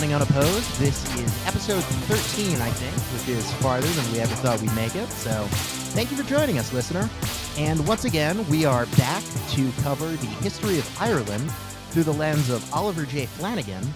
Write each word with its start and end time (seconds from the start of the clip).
Running 0.00 0.14
Unopposed. 0.14 0.78
This 0.78 1.04
is 1.16 1.46
episode 1.46 1.84
13, 1.84 2.58
I 2.58 2.70
think, 2.70 2.96
which 3.12 3.36
is 3.36 3.52
farther 3.60 3.86
than 3.86 4.12
we 4.12 4.20
ever 4.20 4.34
thought 4.36 4.58
we'd 4.62 4.74
make 4.74 4.96
it. 4.96 5.06
So 5.10 5.30
thank 5.92 6.10
you 6.10 6.16
for 6.16 6.22
joining 6.22 6.56
us, 6.56 6.72
listener. 6.72 7.06
And 7.58 7.86
once 7.86 8.06
again, 8.06 8.48
we 8.48 8.64
are 8.64 8.86
back 8.96 9.22
to 9.50 9.70
cover 9.82 10.06
the 10.06 10.26
history 10.40 10.78
of 10.78 11.02
Ireland 11.02 11.50
through 11.90 12.04
the 12.04 12.14
lens 12.14 12.48
of 12.48 12.72
Oliver 12.72 13.04
J. 13.04 13.26
Flanagan 13.26 13.86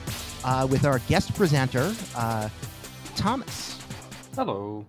uh, 0.44 0.68
with 0.70 0.84
our 0.84 0.98
guest 1.08 1.34
presenter, 1.34 1.94
uh, 2.14 2.50
Thomas. 3.16 3.80
Hello. 4.36 4.84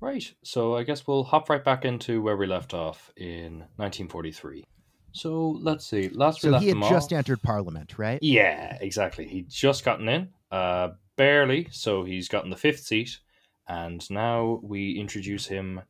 Right, 0.00 0.24
so 0.42 0.76
I 0.76 0.82
guess 0.82 1.06
we'll 1.06 1.22
hop 1.22 1.48
right 1.48 1.64
back 1.64 1.84
into 1.84 2.20
where 2.20 2.36
we 2.36 2.48
left 2.48 2.74
off 2.74 3.12
in 3.16 3.60
1943. 3.76 4.64
So 5.12 5.58
let's 5.60 5.86
see. 5.86 6.08
Last 6.08 6.42
we 6.42 6.48
So 6.48 6.50
left 6.52 6.62
he 6.62 6.68
had 6.68 6.76
him 6.78 6.82
just 6.88 7.12
off- 7.12 7.18
entered 7.18 7.42
Parliament, 7.42 7.98
right? 7.98 8.18
Yeah, 8.22 8.76
exactly. 8.80 9.26
He'd 9.26 9.48
just 9.50 9.84
gotten 9.84 10.08
in, 10.08 10.28
uh, 10.50 10.90
barely. 11.16 11.68
So 11.70 12.04
he's 12.04 12.28
gotten 12.28 12.50
the 12.50 12.56
fifth 12.56 12.80
seat, 12.80 13.18
and 13.68 14.08
now 14.10 14.60
we 14.62 14.92
introduce 14.98 15.46
him 15.46 15.82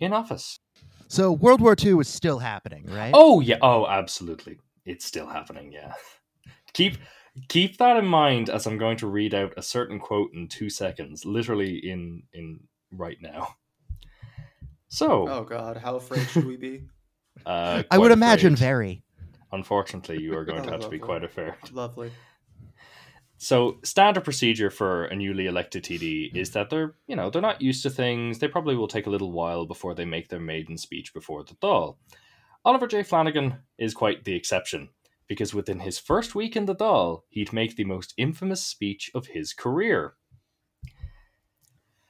in 0.00 0.12
office. 0.12 0.58
So 1.08 1.32
World 1.32 1.60
War 1.60 1.74
II 1.80 1.94
was 1.94 2.08
still 2.08 2.38
happening, 2.38 2.86
right? 2.86 3.12
Oh 3.14 3.40
yeah. 3.40 3.58
Oh, 3.62 3.86
absolutely. 3.86 4.58
It's 4.84 5.04
still 5.04 5.26
happening. 5.26 5.72
Yeah. 5.72 5.92
keep 6.72 6.96
keep 7.48 7.78
that 7.78 7.96
in 7.96 8.06
mind 8.06 8.48
as 8.50 8.66
I'm 8.66 8.78
going 8.78 8.96
to 8.98 9.06
read 9.06 9.34
out 9.34 9.52
a 9.56 9.62
certain 9.62 9.98
quote 10.00 10.32
in 10.34 10.48
two 10.48 10.70
seconds, 10.70 11.24
literally 11.24 11.76
in 11.78 12.22
in 12.32 12.60
right 12.92 13.18
now. 13.20 13.54
So, 14.88 15.28
Oh 15.28 15.44
God, 15.44 15.76
how 15.76 15.96
afraid 15.96 16.26
should 16.28 16.46
we 16.46 16.56
be? 16.56 16.82
uh, 17.46 17.82
I 17.90 17.98
would 17.98 18.06
quite 18.08 18.12
imagine 18.12 18.54
afraid. 18.54 18.66
very. 18.66 19.02
Unfortunately, 19.52 20.20
you 20.22 20.36
are 20.36 20.44
going 20.44 20.62
to 20.62 20.68
Oh, 20.68 20.72
have 20.72 20.80
to 20.82 20.88
be 20.88 20.98
lovely. 20.98 20.98
quite 20.98 21.24
afraid. 21.24 21.54
Lovely. 21.72 22.10
So, 23.42 23.78
standard 23.82 24.22
procedure 24.24 24.70
for 24.70 25.06
a 25.06 25.16
newly 25.16 25.46
elected 25.46 25.82
TD 25.82 26.36
is 26.36 26.50
that 26.50 26.68
they're, 26.68 26.94
you 27.06 27.16
know, 27.16 27.30
they're 27.30 27.40
not 27.40 27.62
used 27.62 27.82
to 27.84 27.90
things. 27.90 28.38
They 28.38 28.48
probably 28.48 28.76
will 28.76 28.86
take 28.88 29.06
a 29.06 29.10
little 29.10 29.32
while 29.32 29.64
before 29.64 29.94
they 29.94 30.04
make 30.04 30.28
their 30.28 30.40
maiden 30.40 30.76
speech 30.76 31.14
before 31.14 31.42
the 31.42 31.54
Dáil. 31.54 31.96
Oliver 32.66 32.86
J. 32.86 33.02
Flanagan 33.02 33.56
is 33.78 33.94
quite 33.94 34.24
the 34.24 34.34
exception 34.34 34.90
because 35.26 35.54
within 35.54 35.80
his 35.80 35.98
first 35.98 36.34
week 36.34 36.54
in 36.54 36.66
the 36.66 36.74
Dáil, 36.74 37.22
he'd 37.30 37.52
make 37.52 37.76
the 37.76 37.84
most 37.84 38.12
infamous 38.18 38.62
speech 38.66 39.10
of 39.14 39.28
his 39.28 39.54
career. 39.54 40.14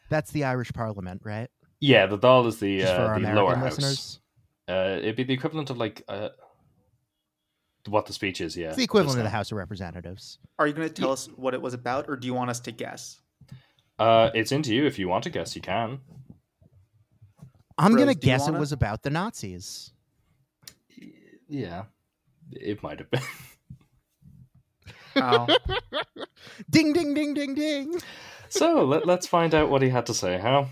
That's 0.09 0.33
the 0.33 0.43
Irish 0.45 0.73
Parliament, 0.73 1.23
right? 1.25 1.49
Yeah, 1.79 2.07
the 2.07 2.19
Dáil 2.19 2.47
is 2.49 2.59
the 2.59 2.81
for 2.83 2.87
uh, 2.89 2.91
our 2.93 3.21
the 3.21 3.27
American 3.29 3.37
lower 3.37 3.55
house. 3.55 4.20
Listeners. 4.71 4.99
Uh, 4.99 5.03
it'd 5.03 5.17
be 5.17 5.25
the 5.25 5.35
equivalent 5.35 5.71
of 5.71 5.77
like 5.79 6.03
uh, 6.09 6.31
what 7.89 8.07
the 8.07 8.13
speech 8.13 8.41
is. 8.41 8.57
Yeah, 8.57 8.69
It's 8.69 8.77
the 8.77 8.85
equivalent 8.85 9.19
of 9.19 9.25
the. 9.25 9.31
House 9.31 9.51
of 9.53 9.59
Representatives. 9.59 10.39
Are 10.59 10.67
you 10.67 10.73
going 10.73 10.89
to 10.89 10.95
tell 10.95 11.13
us 11.13 11.29
what 11.37 11.55
it 11.55 11.63
was 11.63 11.75
about, 11.75 12.09
or 12.09 12.17
do 12.17 12.27
you 12.27 12.35
want 12.35 12.51
us 12.51 12.61
to 12.61 12.73
guess? 12.73 13.21
Uh, 13.99 14.31
it's 14.35 14.53
into 14.53 14.75
you 14.75 14.87
if 14.87 14.99
you 14.99 15.09
want 15.09 15.25
to 15.25 15.31
guess. 15.31 15.55
You 15.55 15.63
can. 15.63 16.01
I'm 17.79 17.93
Rose, 17.95 18.01
gonna 18.01 18.15
guess 18.15 18.43
it 18.43 18.51
wanna? 18.51 18.61
was 18.61 18.73
about 18.73 19.03
the 19.03 19.11
Nazis. 19.11 19.93
Yeah, 21.49 21.85
it 22.53 22.83
might 22.83 22.99
have 22.99 23.11
been. 23.11 23.23
Oh, 25.17 25.47
Ding 26.71 26.93
ding 26.93 27.15
ding 27.15 27.35
ding 27.35 27.55
ding. 27.55 28.01
so 28.49 28.85
let, 28.85 29.07
let's 29.07 29.27
find 29.27 29.55
out 29.55 29.69
what 29.71 29.83
he 29.83 29.89
had 29.89 30.07
to 30.07 30.15
say, 30.15 30.39
huh? 30.39 30.67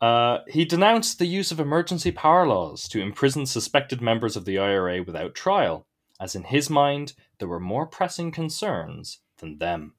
Uh, 0.00 0.38
he 0.46 0.64
denounced 0.64 1.18
the 1.18 1.26
use 1.26 1.50
of 1.50 1.58
emergency 1.58 2.12
power 2.12 2.46
laws 2.46 2.88
to 2.88 3.00
imprison 3.00 3.46
suspected 3.46 4.00
members 4.00 4.36
of 4.36 4.44
the 4.44 4.58
IRA 4.58 5.02
without 5.02 5.34
trial, 5.34 5.86
as 6.20 6.34
in 6.34 6.44
his 6.44 6.70
mind, 6.70 7.14
there 7.38 7.48
were 7.48 7.60
more 7.60 7.86
pressing 7.86 8.30
concerns 8.30 9.20
than 9.38 9.58
them. 9.58 9.94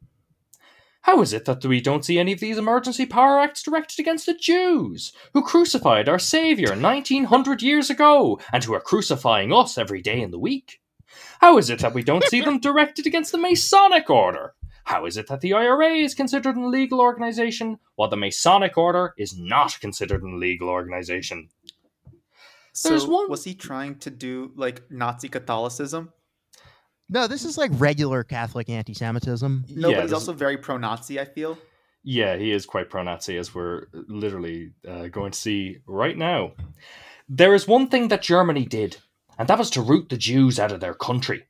How 1.04 1.22
is 1.22 1.34
it 1.34 1.46
that 1.46 1.66
we 1.66 1.82
don't 1.82 2.04
see 2.04 2.20
any 2.20 2.34
of 2.34 2.40
these 2.40 2.58
emergency 2.58 3.06
power 3.06 3.40
acts 3.40 3.64
directed 3.64 4.00
against 4.00 4.26
the 4.26 4.34
Jews, 4.34 5.14
who 5.34 5.42
crucified 5.42 6.10
our 6.10 6.20
Saviour 6.20 6.76
1900 6.76 7.62
years 7.62 7.90
ago, 7.90 8.40
and 8.52 8.64
who 8.64 8.74
are 8.74 8.82
crucifying 8.82 9.54
us 9.54 9.78
every 9.78 10.02
day 10.02 10.22
in 10.22 10.32
the 10.32 10.40
week? 10.40 10.80
How 11.40 11.58
is 11.58 11.70
it 11.70 11.80
that 11.80 11.94
we 11.94 12.04
don't 12.04 12.26
see 12.26 12.42
them 12.42 12.60
directed 12.62 13.08
against 13.08 13.32
the 13.32 13.38
Masonic 13.38 14.10
Order, 14.10 14.54
how 14.86 15.06
is 15.06 15.18
it 15.18 15.28
that 15.28 15.42
the 15.42 15.54
IRA 15.54 15.96
is 15.96 16.14
considered 16.16 16.56
an 16.56 16.64
illegal 16.64 17.00
organization 17.02 17.80
while 17.96 18.10
the 18.10 18.18
Masonic 18.18 18.78
Order 18.78 19.14
is 19.18 19.38
not 19.38 19.78
considered 19.82 20.24
an 20.24 20.34
illegal 20.36 20.70
organization? 20.70 21.50
so 22.74 22.90
There's 22.90 23.06
one- 23.08 23.30
was 23.30 23.44
he 23.44 23.54
trying 23.54 23.96
to 24.00 24.10
do 24.10 24.52
like 24.56 24.90
Nazi 24.92 25.30
Catholicism? 25.30 26.14
No, 27.10 27.26
this 27.28 27.44
is 27.44 27.58
like 27.58 27.72
regular 27.74 28.24
Catholic 28.24 28.70
anti-Semitism. 28.70 29.66
No, 29.70 29.90
yeah, 29.90 29.96
but 29.96 30.02
he's 30.02 30.10
this- 30.12 30.20
also 30.20 30.34
very 30.34 30.58
pro-Nazi. 30.58 31.20
I 31.20 31.26
feel. 31.26 31.58
yeah, 32.04 32.38
he 32.38 32.52
is 32.52 32.66
quite 32.66 32.90
pro-Nazi, 32.90 33.38
as 33.38 33.54
we're 33.54 33.88
literally 34.08 34.72
uh, 34.88 35.08
going 35.08 35.32
to 35.32 35.38
see 35.38 35.80
right 35.88 36.18
now. 36.18 36.54
There 37.28 37.54
is 37.54 37.68
one 37.68 37.88
thing 37.90 38.08
that 38.10 38.22
Germany 38.22 38.66
did, 38.66 38.98
and 39.38 39.48
that 39.48 39.58
was 39.60 39.70
to 39.72 39.82
root 39.82 40.10
the 40.10 40.18
Jews 40.18 40.60
out 40.60 40.72
of 40.72 40.80
their 40.80 40.94
country. 40.94 41.46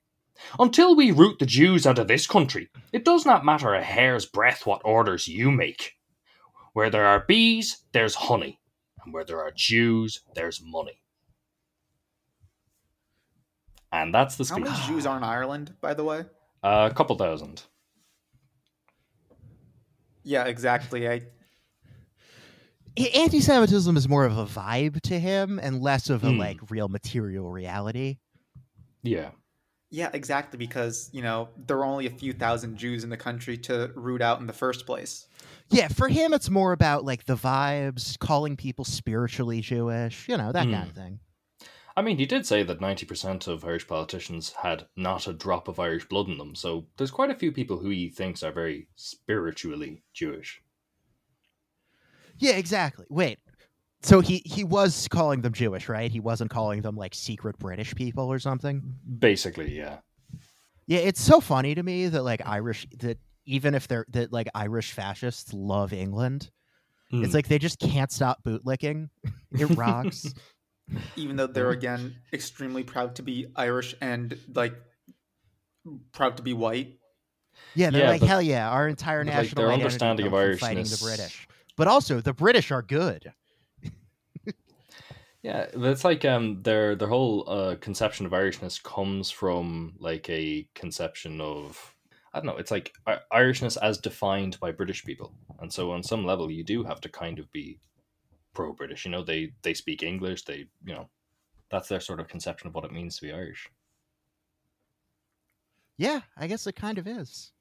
Until 0.57 0.95
we 0.95 1.11
root 1.11 1.39
the 1.39 1.45
Jews 1.45 1.85
out 1.85 1.99
of 1.99 2.07
this 2.07 2.25
country, 2.27 2.69
it 2.93 3.05
does 3.05 3.25
not 3.25 3.45
matter 3.45 3.73
a 3.73 3.83
hair's 3.83 4.25
breadth 4.25 4.65
what 4.65 4.81
orders 4.85 5.27
you 5.27 5.51
make. 5.51 5.93
Where 6.73 6.89
there 6.89 7.05
are 7.05 7.25
bees, 7.27 7.83
there's 7.91 8.15
honey, 8.15 8.59
and 9.03 9.13
where 9.13 9.25
there 9.25 9.41
are 9.41 9.51
Jews, 9.55 10.21
there's 10.35 10.61
money. 10.63 11.01
And 13.91 14.13
that's 14.13 14.35
the 14.35 14.45
How 14.45 14.57
many 14.59 14.75
Jews 14.85 15.05
are 15.05 15.17
in 15.17 15.23
Ireland, 15.23 15.73
by 15.81 15.93
the 15.93 16.03
way? 16.03 16.25
Uh, 16.63 16.87
a 16.91 16.93
couple 16.93 17.15
thousand. 17.15 17.63
Yeah, 20.23 20.45
exactly. 20.45 21.07
I 21.09 21.21
A- 22.97 23.17
Anti-Semitism 23.17 23.95
is 23.97 24.07
more 24.07 24.25
of 24.25 24.37
a 24.37 24.45
vibe 24.45 25.01
to 25.01 25.19
him 25.19 25.59
and 25.59 25.81
less 25.81 26.09
of 26.09 26.23
a 26.23 26.29
Hmm. 26.31 26.37
like 26.37 26.69
real 26.69 26.87
material 26.87 27.49
reality. 27.51 28.17
Yeah. 29.01 29.31
Yeah, 29.89 30.09
exactly 30.13 30.57
because 30.57 31.09
you 31.11 31.21
know 31.21 31.49
there 31.67 31.77
were 31.77 31.85
only 31.85 32.05
a 32.05 32.11
few 32.11 32.33
thousand 32.33 32.77
Jews 32.77 33.03
in 33.03 33.09
the 33.09 33.17
country 33.17 33.57
to 33.59 33.91
root 33.95 34.21
out 34.21 34.39
in 34.39 34.47
the 34.47 34.53
first 34.53 34.85
place. 34.85 35.27
Yeah, 35.71 35.87
for 35.87 36.07
him, 36.07 36.33
it's 36.33 36.49
more 36.49 36.71
about 36.73 37.05
like 37.05 37.25
the 37.25 37.35
vibes, 37.35 38.17
calling 38.17 38.55
people 38.57 38.85
spiritually 38.85 39.61
Jewish, 39.61 40.27
you 40.27 40.37
know, 40.37 40.51
that 40.51 40.65
Hmm. 40.65 40.73
kind 40.73 40.89
of 40.89 40.95
thing. 40.95 41.19
I 41.97 42.01
mean, 42.01 42.17
he 42.17 42.25
did 42.25 42.45
say 42.45 42.63
that 42.63 42.79
90% 42.79 43.47
of 43.47 43.65
Irish 43.65 43.85
politicians 43.87 44.53
had 44.61 44.87
not 44.95 45.27
a 45.27 45.33
drop 45.33 45.67
of 45.67 45.79
Irish 45.79 46.07
blood 46.07 46.27
in 46.29 46.37
them, 46.37 46.55
so 46.55 46.87
there's 46.97 47.11
quite 47.11 47.29
a 47.29 47.35
few 47.35 47.51
people 47.51 47.79
who 47.79 47.89
he 47.89 48.09
thinks 48.09 48.41
are 48.41 48.53
very 48.53 48.87
spiritually 48.95 50.03
Jewish. 50.13 50.61
Yeah, 52.37 52.53
exactly. 52.53 53.05
Wait, 53.09 53.39
so 54.01 54.19
he 54.21 54.41
he 54.45 54.63
was 54.63 55.07
calling 55.09 55.41
them 55.41 55.53
Jewish, 55.53 55.89
right? 55.89 56.11
He 56.11 56.19
wasn't 56.19 56.49
calling 56.51 56.81
them 56.81 56.95
like 56.95 57.13
secret 57.13 57.57
British 57.59 57.93
people 57.95 58.25
or 58.31 58.39
something. 58.39 58.95
Basically, 59.19 59.75
yeah. 59.77 59.97
Yeah, 60.87 60.99
it's 60.99 61.21
so 61.21 61.39
funny 61.39 61.75
to 61.75 61.83
me 61.83 62.07
that 62.07 62.23
like 62.23 62.41
Irish 62.45 62.87
that 62.99 63.19
even 63.45 63.75
if 63.75 63.87
they're 63.87 64.05
that 64.11 64.31
like 64.31 64.47
Irish 64.55 64.91
fascists 64.91 65.53
love 65.53 65.93
England, 65.93 66.49
Hmm. 67.11 67.23
it's 67.23 67.33
like 67.33 67.47
they 67.47 67.59
just 67.59 67.79
can't 67.79 68.11
stop 68.11 68.43
bootlicking. 68.43 69.09
it 69.51 69.65
rocks. 69.77 70.33
Even 71.15 71.35
though 71.35 71.47
they're 71.47 71.69
again 71.71 72.15
extremely 72.33 72.83
proud 72.83 73.15
to 73.17 73.23
be 73.23 73.47
Irish 73.55 73.95
and 74.01 74.37
like 74.55 74.73
proud 76.11 76.37
to 76.37 76.43
be 76.43 76.53
white. 76.53 76.97
Yeah, 77.75 77.89
they're 77.89 78.03
Yeah, 78.03 78.09
like 78.09 78.21
but- 78.21 78.27
hell 78.29 78.41
yeah, 78.41 78.69
our 78.69 78.87
entire 78.87 79.23
but, 79.25 79.33
like, 79.33 79.43
national 79.43 79.63
their 79.65 79.73
understanding 79.73 80.25
of 80.27 80.31
comes 80.31 80.49
from 80.59 80.67
fighting 80.67 80.83
the 80.85 80.99
British. 81.03 81.47
But 81.75 81.87
also, 81.87 82.21
the 82.21 82.33
British 82.33 82.71
are 82.71 82.81
good. 82.81 83.31
Yeah, 85.41 85.67
it's 85.73 86.03
like 86.03 86.25
um 86.25 86.61
their 86.63 86.95
their 86.95 87.07
whole 87.07 87.49
uh, 87.49 87.75
conception 87.79 88.25
of 88.25 88.33
Irishness 88.33 88.81
comes 88.83 89.31
from 89.31 89.93
like 89.97 90.29
a 90.29 90.67
conception 90.75 91.39
of 91.39 91.95
I 92.33 92.39
don't 92.39 92.45
know, 92.45 92.57
it's 92.57 92.71
like 92.71 92.93
Irishness 93.33 93.77
as 93.81 93.97
defined 93.97 94.59
by 94.59 94.71
British 94.71 95.03
people. 95.03 95.33
And 95.59 95.71
so 95.71 95.91
on 95.91 96.03
some 96.03 96.25
level 96.25 96.51
you 96.51 96.63
do 96.63 96.83
have 96.83 97.01
to 97.01 97.09
kind 97.09 97.39
of 97.39 97.51
be 97.51 97.79
pro 98.53 98.73
British. 98.73 99.05
You 99.05 99.11
know, 99.11 99.23
they 99.23 99.53
they 99.61 99.73
speak 99.73 100.03
English, 100.03 100.43
they 100.43 100.67
you 100.85 100.93
know 100.93 101.09
that's 101.69 101.87
their 101.87 102.01
sort 102.01 102.19
of 102.19 102.27
conception 102.27 102.67
of 102.67 102.75
what 102.75 102.85
it 102.85 102.91
means 102.91 103.17
to 103.17 103.25
be 103.25 103.31
Irish. 103.31 103.69
Yeah, 105.97 106.21
I 106.37 106.47
guess 106.47 106.65
it 106.67 106.75
kind 106.75 106.97
of 106.97 107.07
is. 107.07 107.51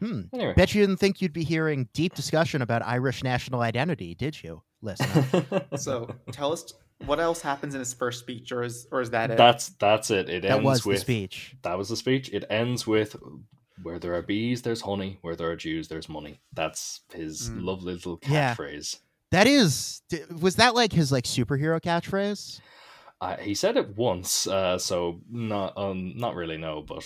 Hmm. 0.00 0.22
Anyway. 0.32 0.52
Bet 0.54 0.74
you 0.74 0.82
didn't 0.82 0.98
think 0.98 1.22
you'd 1.22 1.32
be 1.32 1.44
hearing 1.44 1.88
deep 1.94 2.14
discussion 2.14 2.62
about 2.62 2.84
Irish 2.84 3.24
national 3.24 3.62
identity, 3.62 4.14
did 4.14 4.42
you, 4.42 4.62
listener? 4.86 5.66
So 5.76 6.14
tell 6.32 6.52
us 6.52 6.72
what 7.04 7.20
else 7.20 7.42
happens 7.42 7.74
in 7.74 7.80
his 7.80 7.92
first 7.92 8.20
speech, 8.20 8.52
or 8.52 8.62
is 8.62 8.86
or 8.90 9.00
is 9.02 9.10
that 9.10 9.30
it? 9.30 9.36
that's 9.36 9.68
that's 9.78 10.10
it. 10.10 10.28
It 10.30 10.42
that 10.42 10.52
ends 10.52 10.64
was 10.64 10.86
with 10.86 10.96
the 10.96 11.00
speech. 11.02 11.54
that 11.62 11.76
was 11.76 11.88
the 11.90 11.96
speech. 11.96 12.30
It 12.32 12.44
ends 12.48 12.86
with 12.86 13.14
where 13.82 13.98
there 13.98 14.14
are 14.14 14.22
bees, 14.22 14.62
there's 14.62 14.80
honey. 14.80 15.18
Where 15.20 15.36
there 15.36 15.50
are 15.50 15.56
Jews, 15.56 15.88
there's 15.88 16.08
money. 16.08 16.40
That's 16.54 17.02
his 17.12 17.50
Mm. 17.50 17.64
lovely 17.64 17.92
little 17.94 18.18
Yeah. 18.22 18.54
catchphrase. 18.54 19.00
That 19.32 19.46
is, 19.46 20.00
was 20.40 20.56
that 20.56 20.74
like 20.74 20.92
his 20.92 21.10
like 21.12 21.24
superhero 21.24 21.78
catchphrase? 21.80 22.60
Uh, 23.20 23.36
he 23.38 23.54
said 23.54 23.76
it 23.76 23.96
once, 23.96 24.46
uh, 24.46 24.78
so 24.78 25.20
not 25.30 25.76
um, 25.76 26.16
not 26.16 26.34
really 26.36 26.56
no, 26.56 26.80
but 26.80 27.04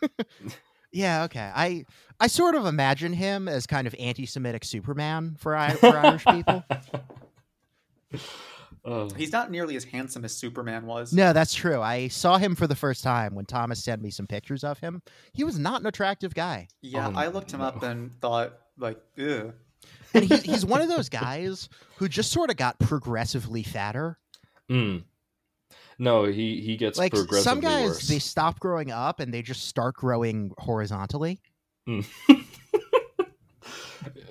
Yeah, 0.92 1.24
okay. 1.24 1.50
I 1.54 1.84
I 2.20 2.26
sort 2.26 2.54
of 2.54 2.66
imagine 2.66 3.12
him 3.12 3.46
as 3.48 3.66
kind 3.66 3.86
of 3.86 3.94
anti-Semitic 3.98 4.64
Superman 4.64 5.36
for, 5.38 5.54
I- 5.56 5.74
for 5.74 5.96
Irish 5.96 6.24
people. 6.24 6.64
Uh, 8.84 9.08
He's 9.16 9.32
not 9.32 9.50
nearly 9.50 9.76
as 9.76 9.84
handsome 9.84 10.24
as 10.24 10.34
Superman 10.34 10.86
was. 10.86 11.12
No, 11.12 11.32
that's 11.32 11.54
true. 11.54 11.80
I 11.82 12.08
saw 12.08 12.38
him 12.38 12.54
for 12.54 12.66
the 12.66 12.74
first 12.74 13.04
time 13.04 13.34
when 13.34 13.44
Thomas 13.44 13.84
sent 13.84 14.02
me 14.02 14.10
some 14.10 14.26
pictures 14.26 14.64
of 14.64 14.78
him. 14.78 15.02
He 15.32 15.44
was 15.44 15.58
not 15.58 15.80
an 15.80 15.86
attractive 15.86 16.34
guy. 16.34 16.68
Yeah, 16.80 17.08
Oh, 17.08 17.12
I 17.18 17.28
looked 17.28 17.52
him 17.52 17.60
up 17.60 17.82
and 17.82 18.18
thought, 18.20 18.54
like, 18.78 18.98
ugh. 19.18 19.52
And 20.14 20.24
he, 20.24 20.36
he's 20.38 20.64
one 20.66 20.80
of 20.80 20.88
those 20.88 21.08
guys 21.08 21.68
who 21.98 22.08
just 22.08 22.32
sort 22.32 22.50
of 22.50 22.56
got 22.56 22.78
progressively 22.78 23.62
fatter. 23.62 24.18
mm. 24.70 25.02
No, 25.98 26.24
he 26.26 26.60
he 26.60 26.76
gets 26.76 26.96
Like 26.98 27.12
progressively 27.12 27.42
some 27.42 27.60
guys, 27.60 27.88
worse. 27.88 28.08
they 28.08 28.18
stop 28.20 28.60
growing 28.60 28.90
up 28.92 29.18
and 29.20 29.34
they 29.34 29.42
just 29.42 29.66
start 29.66 29.96
growing 29.96 30.52
horizontally. 30.58 31.40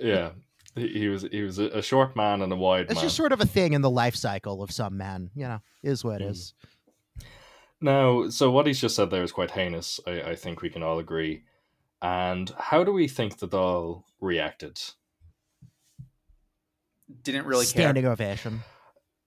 yeah, 0.01 0.29
he, 0.75 0.87
he 0.87 1.07
was 1.09 1.23
he 1.31 1.41
was 1.41 1.59
a, 1.59 1.65
a 1.69 1.81
short 1.81 2.15
man 2.15 2.41
and 2.41 2.51
a 2.53 2.55
wide 2.55 2.85
It's 2.85 2.95
man. 2.95 3.03
just 3.03 3.15
sort 3.15 3.31
of 3.31 3.41
a 3.41 3.45
thing 3.45 3.73
in 3.73 3.81
the 3.81 3.89
life 3.89 4.15
cycle 4.15 4.61
of 4.63 4.71
some 4.71 4.97
men. 4.97 5.29
You 5.35 5.43
know, 5.47 5.59
is 5.83 6.03
what 6.03 6.21
it 6.21 6.27
Mm. 6.27 6.31
is. 6.31 6.53
Now, 7.79 8.29
so 8.29 8.49
what 8.49 8.65
he's 8.65 8.81
just 8.81 8.95
said 8.95 9.11
there 9.11 9.21
is 9.23 9.31
quite 9.31 9.51
heinous. 9.51 9.99
I, 10.07 10.21
I 10.31 10.35
think 10.35 10.61
we 10.61 10.69
can 10.69 10.81
all 10.81 10.97
agree. 10.97 11.43
And 12.01 12.51
how 12.57 12.83
do 12.83 12.91
we 12.91 13.07
think 13.07 13.37
the 13.37 13.47
Dáil 13.47 14.03
reacted? 14.19 14.79
Didn't 17.23 17.45
really 17.45 17.65
Standing 17.65 18.03
care. 18.03 18.11
ovation. 18.13 18.61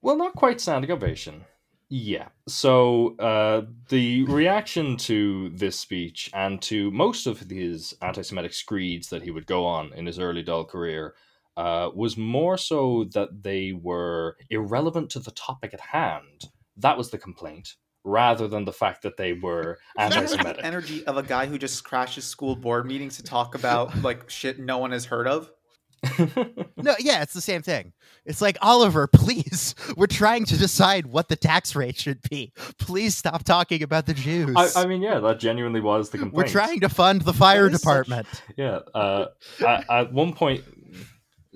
Well, 0.01 0.17
not 0.17 0.33
quite 0.35 0.59
standing 0.59 0.91
ovation. 0.91 1.45
Yeah. 1.93 2.29
So 2.47 3.17
uh, 3.17 3.63
the 3.89 4.23
reaction 4.23 4.95
to 4.97 5.49
this 5.49 5.77
speech 5.77 6.31
and 6.33 6.61
to 6.61 6.89
most 6.91 7.27
of 7.27 7.41
his 7.41 7.93
anti-Semitic 8.01 8.53
screeds 8.53 9.09
that 9.09 9.23
he 9.23 9.29
would 9.29 9.45
go 9.45 9.65
on 9.65 9.91
in 9.93 10.05
his 10.05 10.17
early 10.17 10.41
Dáil 10.41 10.65
career 10.65 11.15
uh, 11.57 11.89
was 11.93 12.15
more 12.15 12.57
so 12.57 13.09
that 13.13 13.43
they 13.43 13.73
were 13.73 14.37
irrelevant 14.49 15.09
to 15.09 15.19
the 15.19 15.31
topic 15.31 15.73
at 15.73 15.81
hand. 15.81 16.45
That 16.77 16.97
was 16.97 17.11
the 17.11 17.17
complaint, 17.17 17.75
rather 18.05 18.47
than 18.47 18.63
the 18.63 18.71
fact 18.71 19.01
that 19.01 19.17
they 19.17 19.33
were 19.33 19.77
the 19.97 20.01
anti-Semitic. 20.03 20.63
energy 20.63 21.05
of 21.05 21.17
a 21.17 21.23
guy 21.23 21.45
who 21.45 21.57
just 21.57 21.83
crashes 21.83 22.23
school 22.23 22.55
board 22.55 22.85
meetings 22.85 23.17
to 23.17 23.23
talk 23.23 23.53
about 23.53 24.01
like 24.01 24.29
shit 24.29 24.59
no 24.59 24.77
one 24.77 24.91
has 24.91 25.03
heard 25.03 25.27
of. 25.27 25.51
No, 26.77 26.95
yeah, 26.99 27.21
it's 27.21 27.33
the 27.33 27.41
same 27.41 27.61
thing. 27.61 27.93
It's 28.25 28.41
like 28.41 28.57
Oliver, 28.61 29.05
please. 29.07 29.75
We're 29.97 30.07
trying 30.07 30.45
to 30.45 30.57
decide 30.57 31.05
what 31.05 31.29
the 31.29 31.35
tax 31.35 31.75
rate 31.75 31.95
should 31.97 32.21
be. 32.29 32.53
Please 32.79 33.15
stop 33.15 33.43
talking 33.43 33.83
about 33.83 34.07
the 34.07 34.15
Jews. 34.15 34.55
I, 34.57 34.81
I 34.81 34.85
mean, 34.87 35.01
yeah, 35.03 35.19
that 35.19 35.39
genuinely 35.39 35.79
was 35.79 36.09
the 36.09 36.17
complaint. 36.17 36.35
We're 36.47 36.51
trying 36.51 36.79
to 36.79 36.89
fund 36.89 37.21
the 37.21 37.33
fire 37.33 37.69
That 37.69 37.75
is 37.75 37.81
such- 37.81 38.05
department. 38.07 38.27
Yeah. 38.57 38.79
Uh, 38.95 39.27
at, 39.65 39.89
at 39.91 40.13
one 40.13 40.33
point, 40.33 40.63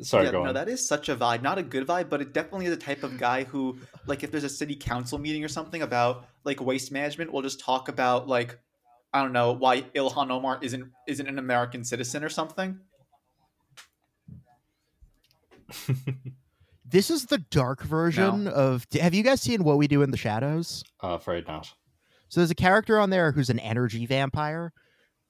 sorry, 0.02 0.26
yeah, 0.26 0.32
go 0.32 0.44
no, 0.44 0.50
on. 0.50 0.54
that 0.56 0.70
is 0.70 0.88
such 0.88 1.10
a 1.10 1.16
vibe. 1.16 1.42
Not 1.42 1.58
a 1.58 1.64
good 1.64 1.88
vibe, 1.88 2.10
but 2.10 2.22
it 2.22 2.34
definitely 2.34 2.68
is 2.68 2.74
a 2.74 2.78
type 2.78 3.02
of 3.04 3.18
guy 3.18 3.46
who, 3.46 3.80
like, 4.06 4.24
if 4.24 4.30
there's 4.32 4.44
a 4.44 4.50
city 4.50 4.76
council 4.76 5.18
meeting 5.18 5.44
or 5.44 5.48
something 5.48 5.82
about 5.82 6.28
like 6.44 6.62
waste 6.62 6.92
management, 6.92 7.34
we'll 7.34 7.42
just 7.42 7.60
talk 7.60 7.90
about 7.90 8.28
like, 8.28 8.60
I 9.12 9.24
don't 9.24 9.34
know, 9.34 9.54
why 9.54 9.82
Ilhan 9.82 10.30
Omar 10.30 10.60
isn't 10.62 10.86
isn't 11.08 11.28
an 11.28 11.40
American 11.40 11.84
citizen 11.84 12.24
or 12.24 12.30
something. 12.30 12.80
This 16.88 17.10
is 17.10 17.26
the 17.26 17.40
dark 17.40 17.82
version 17.82 18.48
of. 18.48 18.86
Have 19.02 19.16
you 19.16 19.24
guys 19.24 19.42
seen 19.42 19.64
What 19.64 19.78
We 19.78 19.88
Do 19.88 20.04
in 20.04 20.12
the 20.12 20.18
Shadows? 20.18 20.84
uh, 21.04 21.10
afraid 21.10 21.48
not. 21.48 21.74
So 22.30 22.40
there's 22.40 22.52
a 22.52 22.56
character 22.56 23.00
on 23.00 23.10
there 23.10 23.32
who's 23.32 23.50
an 23.50 23.60
energy 23.60 24.06
vampire. 24.06 24.72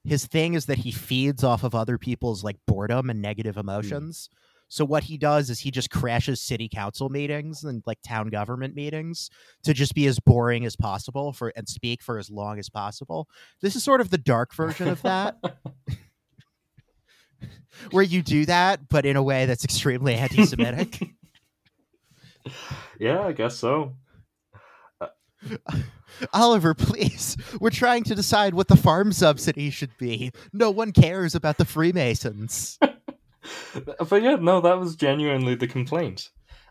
His 0.03 0.27
thing 0.27 0.53
is 0.53 0.65
that 0.65 0.79
he 0.79 0.91
feeds 0.91 1.43
off 1.43 1.63
of 1.63 1.73
other 1.73 1.97
people's 1.97 2.43
like 2.43 2.57
boredom 2.67 3.09
and 3.09 3.21
negative 3.21 3.57
emotions. 3.57 4.29
So 4.67 4.83
what 4.83 5.03
he 5.03 5.17
does 5.17 5.49
is 5.49 5.59
he 5.59 5.71
just 5.71 5.89
crashes 5.89 6.41
city 6.41 6.67
council 6.67 7.09
meetings 7.09 7.63
and 7.63 7.81
like 7.85 7.99
town 8.05 8.29
government 8.29 8.75
meetings 8.75 9.29
to 9.63 9.73
just 9.73 9.93
be 9.95 10.07
as 10.07 10.19
boring 10.19 10.65
as 10.65 10.75
possible 10.75 11.31
for 11.31 11.53
and 11.55 11.67
speak 11.69 12.01
for 12.01 12.17
as 12.19 12.29
long 12.29 12.59
as 12.59 12.69
possible. 12.69 13.29
This 13.61 13.75
is 13.75 13.83
sort 13.83 14.01
of 14.01 14.09
the 14.09 14.17
dark 14.17 14.53
version 14.53 14.88
of 14.88 15.01
that. 15.03 15.38
where 17.91 18.03
you 18.03 18.21
do 18.21 18.45
that 18.45 18.87
but 18.89 19.05
in 19.05 19.15
a 19.15 19.23
way 19.23 19.45
that's 19.45 19.63
extremely 19.63 20.15
anti-Semitic. 20.15 21.09
yeah, 22.99 23.21
I 23.21 23.31
guess 23.31 23.57
so. 23.57 23.95
Oliver, 26.33 26.73
please. 26.73 27.37
We're 27.59 27.69
trying 27.69 28.03
to 28.05 28.15
decide 28.15 28.53
what 28.53 28.67
the 28.67 28.77
farm 28.77 29.11
subsidy 29.11 29.69
should 29.69 29.95
be. 29.97 30.31
No 30.53 30.71
one 30.71 30.91
cares 30.91 31.35
about 31.35 31.57
the 31.57 31.65
Freemasons. 31.65 32.79
But 32.79 34.23
yeah, 34.23 34.35
no, 34.35 34.61
that 34.61 34.79
was 34.79 34.95
genuinely 34.95 35.55
the 35.55 35.67
complaint. 35.67 36.29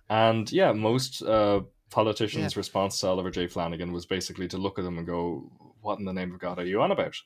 And 0.09 0.51
yeah, 0.51 0.73
most 0.73 1.23
uh, 1.23 1.61
politicians' 1.91 2.57
response 2.57 2.99
to 3.01 3.09
Oliver 3.09 3.31
J. 3.31 3.47
Flanagan 3.47 3.93
was 3.93 4.07
basically 4.07 4.49
to 4.49 4.59
look 4.59 4.79
at 4.79 4.85
him 4.85 4.99
and 4.99 5.07
go, 5.07 5.51
What 5.81 5.99
in 5.99 6.05
the 6.05 6.13
name 6.13 6.33
of 6.33 6.41
God 6.41 6.59
are 6.59 6.65
you 6.65 6.83
on 6.83 6.91
about? 6.91 7.17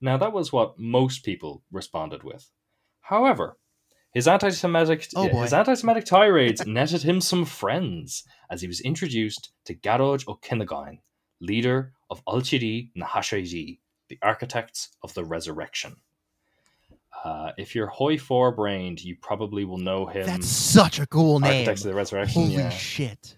Now, 0.00 0.16
that 0.18 0.32
was 0.32 0.52
what 0.52 0.78
most 0.78 1.24
people 1.24 1.64
responded 1.72 2.22
with. 2.22 2.48
However, 3.08 3.56
his 4.12 4.28
anti-Semitic 4.28 5.08
Oh, 5.16 5.40
his 5.40 5.54
anti-Semitic 5.54 6.04
tirades 6.04 6.66
netted 6.66 7.04
him 7.04 7.22
some 7.22 7.46
friends 7.46 8.24
as 8.50 8.60
he 8.60 8.68
was 8.68 8.82
introduced 8.82 9.50
to 9.64 9.74
Gearóid 9.74 10.26
Ó 10.26 10.38
Cuinneagáin, 10.42 10.98
leader 11.40 11.94
of 12.10 12.22
Ailtirí 12.26 12.90
na 12.94 13.06
hAiséirghe, 13.06 13.78
the 14.10 14.18
architects 14.20 14.90
of 15.02 15.14
the 15.14 15.24
resurrection. 15.24 15.96
Uh, 17.24 17.52
if 17.56 17.74
you're 17.74 17.86
hoi 17.86 18.18
four-brained, 18.18 19.02
you 19.02 19.16
probably 19.22 19.64
will 19.64 19.78
know 19.78 20.04
him. 20.04 20.26
That's 20.26 20.46
such 20.46 21.00
a 21.00 21.06
cool 21.06 21.40
name. 21.40 21.52
Architects 21.52 21.84
of 21.86 21.90
the 21.90 21.96
Resurrection. 21.96 22.42
Holy 22.42 22.54
yeah. 22.56 22.68
shit. 22.68 23.34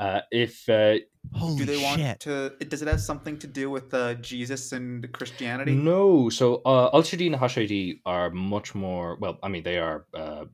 Uh, 0.00 0.20
if 0.32 0.68
uh, 0.68 0.96
Holy 1.34 1.56
Do 1.58 1.64
they 1.64 1.82
want 1.82 2.00
shit. 2.00 2.20
to? 2.20 2.50
Does 2.68 2.82
it 2.82 2.88
have 2.88 3.00
something 3.00 3.38
to 3.38 3.46
do 3.46 3.70
with 3.70 3.94
uh, 3.94 4.14
Jesus 4.14 4.72
and 4.72 5.10
Christianity? 5.12 5.72
no, 5.74 6.28
so 6.28 6.56
uh, 6.64 6.90
Ailtirí 6.96 7.30
na 7.30 7.38
hAiséirghe 7.38 8.00
are 8.04 8.30
much 8.30 8.74
more. 8.74 9.16
Well, 9.20 9.38
I 9.42 9.48
mean, 9.48 9.62
they 9.62 9.78
are 9.78 10.06
uh, 10.14 10.44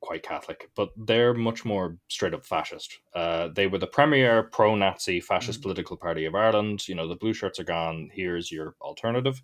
quite 0.00 0.22
Catholic, 0.22 0.70
but 0.74 0.90
they're 0.96 1.34
much 1.34 1.64
more 1.64 1.98
straight 2.08 2.34
up 2.34 2.44
fascist. 2.44 2.98
Uh, 3.14 3.48
they 3.54 3.66
were 3.66 3.78
the 3.78 3.86
premier 3.86 4.42
pro-Nazi 4.44 5.20
fascist 5.20 5.60
Mhm. 5.60 5.62
political 5.62 5.96
party 5.96 6.24
of 6.24 6.34
Ireland. 6.34 6.88
You 6.88 6.94
know, 6.94 7.06
the 7.08 7.16
blue 7.16 7.32
shirts 7.34 7.60
are 7.60 7.64
gone. 7.64 8.10
Here's 8.12 8.50
your 8.50 8.74
alternative, 8.80 9.40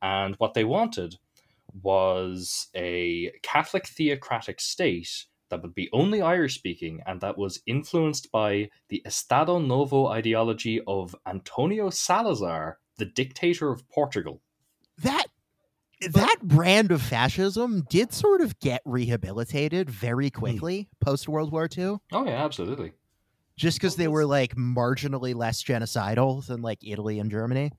and 0.00 0.34
what 0.38 0.54
they 0.54 0.64
wanted 0.64 1.16
was 1.82 2.68
a 2.74 3.30
Catholic 3.42 3.86
theocratic 3.86 4.60
state 4.60 5.26
that 5.50 5.62
would 5.62 5.74
be 5.74 5.88
only 5.92 6.22
Irish 6.22 6.54
speaking 6.54 7.02
and 7.06 7.20
that 7.20 7.36
was 7.36 7.60
influenced 7.66 8.30
by 8.32 8.70
the 8.88 9.02
Estado 9.04 9.58
Novo 9.58 10.06
ideology 10.06 10.80
of 10.86 11.14
Antonio 11.26 11.90
Salazar, 11.90 12.78
the 12.96 13.04
dictator 13.04 13.70
of 13.70 13.88
Portugal. 13.90 14.40
That 15.02 15.26
that 16.12 16.36
brand 16.42 16.90
of 16.92 17.02
fascism 17.02 17.84
did 17.90 18.12
sort 18.14 18.40
of 18.40 18.58
get 18.60 18.80
rehabilitated 18.86 19.88
Hmm. 19.88 19.92
very 19.94 20.30
quickly 20.30 20.88
post 21.00 21.28
World 21.28 21.52
War 21.52 21.68
II, 21.76 21.98
Oh 22.12 22.24
yeah, 22.24 22.42
absolutely. 22.44 22.92
just 23.56 23.76
because 23.78 23.96
they 23.96 24.08
were 24.08 24.24
like 24.24 24.56
marginally 24.56 25.34
less 25.34 25.62
genocidal 25.62 26.46
than 26.46 26.62
like 26.62 26.78
Italy 26.82 27.18
and 27.18 27.30
Germany. 27.30 27.72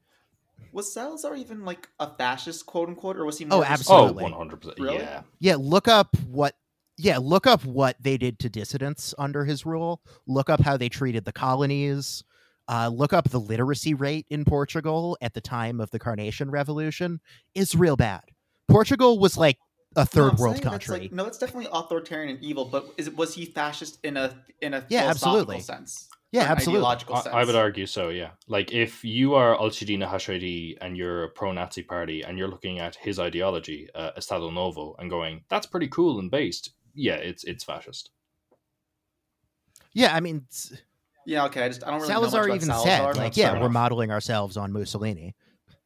Was 0.72 0.94
Salazar 0.94 1.36
even 1.36 1.66
like 1.66 1.90
a 2.00 2.16
fascist, 2.16 2.66
quote 2.68 2.90
unquote, 2.90 3.18
or 3.18 3.26
was 3.26 3.40
he? 3.40 3.46
Oh, 3.46 3.58
More 3.58 3.66
just- 3.66 3.90
Oh, 3.90 4.06
Absolutely. 4.06 4.24
100%. 4.24 4.80
Really? 4.80 4.98
Yeah. 5.00 5.24
Yeah, 5.40 5.56
look 5.58 5.88
up 5.88 6.16
what. 6.28 6.56
Yeah, 7.04 7.18
look 7.18 7.48
up 7.48 7.66
what 7.66 7.96
they 8.00 8.16
did 8.18 8.38
to 8.40 8.50
dissidents 8.50 9.16
under 9.18 9.44
his 9.44 9.66
rule. 9.66 10.02
Look 10.28 10.52
up 10.52 10.62
how 10.62 10.78
they 10.78 10.88
treated 10.88 11.26
the 11.26 11.32
colonies. 11.32 12.24
Uh, 12.70 12.90
look 12.94 13.12
up 13.12 13.30
the 13.32 13.40
literacy 13.40 13.96
rate 13.96 14.28
in 14.30 14.46
Portugal 14.46 15.18
at 15.20 15.34
the 15.34 15.42
time 15.42 15.80
of 15.82 15.90
the 15.90 15.98
Carnation 15.98 16.52
Revolution. 16.52 17.20
It's 17.56 17.74
real 17.74 17.96
bad. 17.96 18.22
Portugal 18.70 19.18
was 19.18 19.36
like 19.36 19.58
a 19.96 20.06
third 20.06 20.34
I'm 20.34 20.38
world 20.38 20.58
saying 20.58 20.70
that's, 20.70 20.86
country. 20.86 21.06
Like, 21.06 21.12
no, 21.12 21.26
it's 21.26 21.40
definitely 21.40 21.70
authoritarian 21.74 22.36
and 22.36 22.44
evil. 22.44 22.66
But 22.66 22.86
is 22.98 23.08
it 23.08 23.18
was 23.18 23.34
he 23.34 23.46
fascist 23.46 23.98
in 24.04 24.16
a 24.16 24.36
in 24.62 24.76
a 24.76 24.86
Yeah, 24.90 25.10
absolutely. 25.10 25.60
sense? 25.60 26.08
yeah, 26.32 26.44
absolutely. 26.44 26.82
Ideological 26.82 27.16
sense. 27.18 27.36
I, 27.36 27.42
I 27.42 27.46
would 27.46 27.56
argue 27.56 27.88
so, 27.88 28.10
yeah. 28.10 28.30
Like, 28.48 28.72
if 28.72 29.04
you 29.04 29.34
are 29.34 29.58
Ailtirí 29.58 29.98
na 29.98 30.08
hAiséirghe 30.08 30.78
and 30.80 30.96
you're 30.96 31.24
a 31.24 31.30
pro 31.30 31.52
Nazi 31.52 31.82
party 31.82 32.22
and 32.22 32.38
you're 32.38 32.48
looking 32.48 32.80
at 32.80 32.96
his 32.96 33.20
ideology, 33.20 33.90
uh, 33.96 34.12
Estado 34.16 34.50
Novo, 34.52 34.96
and 35.00 35.10
going, 35.10 35.42
that's 35.50 35.66
pretty 35.66 35.88
cool 35.88 36.20
and 36.20 36.32
based, 36.32 36.72
yeah, 36.94 37.16
it's 37.16 37.44
it's 37.44 37.64
fascist. 37.64 38.12
Yeah, 39.94 40.16
I 40.16 40.20
mean, 40.20 40.46
Yeah, 41.26 41.46
okay. 41.46 41.64
I 41.64 41.68
just 41.68 41.84
I 41.84 41.92
don't 41.92 42.02
really 42.02 42.14
Salazar 42.14 42.44
know 42.44 42.48
much 42.48 42.56
even 42.58 42.70
about 42.70 42.84
said, 42.84 43.18
like, 43.18 43.38
yeah, 43.38 43.62
we're 43.62 43.70
modeling 43.70 44.12
ourselves 44.12 44.58
on 44.58 44.72
Mussolini. 44.72 45.36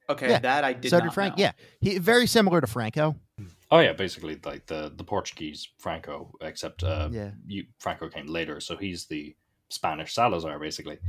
Okay, 0.08 0.30
yeah. 0.30 0.40
that 0.40 0.64
I 0.64 0.74
did 0.74 0.90
so 0.90 1.00
not 1.00 1.06
did 1.06 1.14
Frank. 1.14 1.38
know. 1.38 1.44
Yeah, 1.44 1.52
he 1.80 1.98
very 1.98 2.28
similar 2.28 2.62
to 2.62 2.68
Franco. 2.68 3.16
Oh, 3.72 3.80
yeah, 3.80 3.94
basically, 3.94 4.40
like 4.46 4.68
the, 4.68 4.94
the 4.96 5.04
Portuguese 5.04 5.68
Franco, 5.80 6.32
except 6.42 6.84
uh, 6.84 7.10
Yeah, 7.12 7.32
you, 7.48 7.66
Franco 7.80 8.08
came 8.10 8.28
later, 8.28 8.60
so 8.60 8.78
he's 8.78 9.06
the 9.06 9.36
Spanish 9.70 10.14
Salazar, 10.14 10.60
basically. 10.60 11.00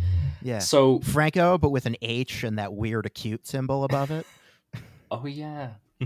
Yeah. 0.43 0.61
So, 0.61 1.01
Franco, 1.01 1.59
but 1.59 1.71
with 1.71 1.87
an 1.87 1.97
H 2.01 2.45
and 2.45 2.59
that 2.59 2.73
weird 2.73 3.05
acute 3.05 3.47
symbol 3.47 3.85
above 3.85 4.11
it. 4.11 4.27
oh 5.11 5.27
yeah. 5.27 5.73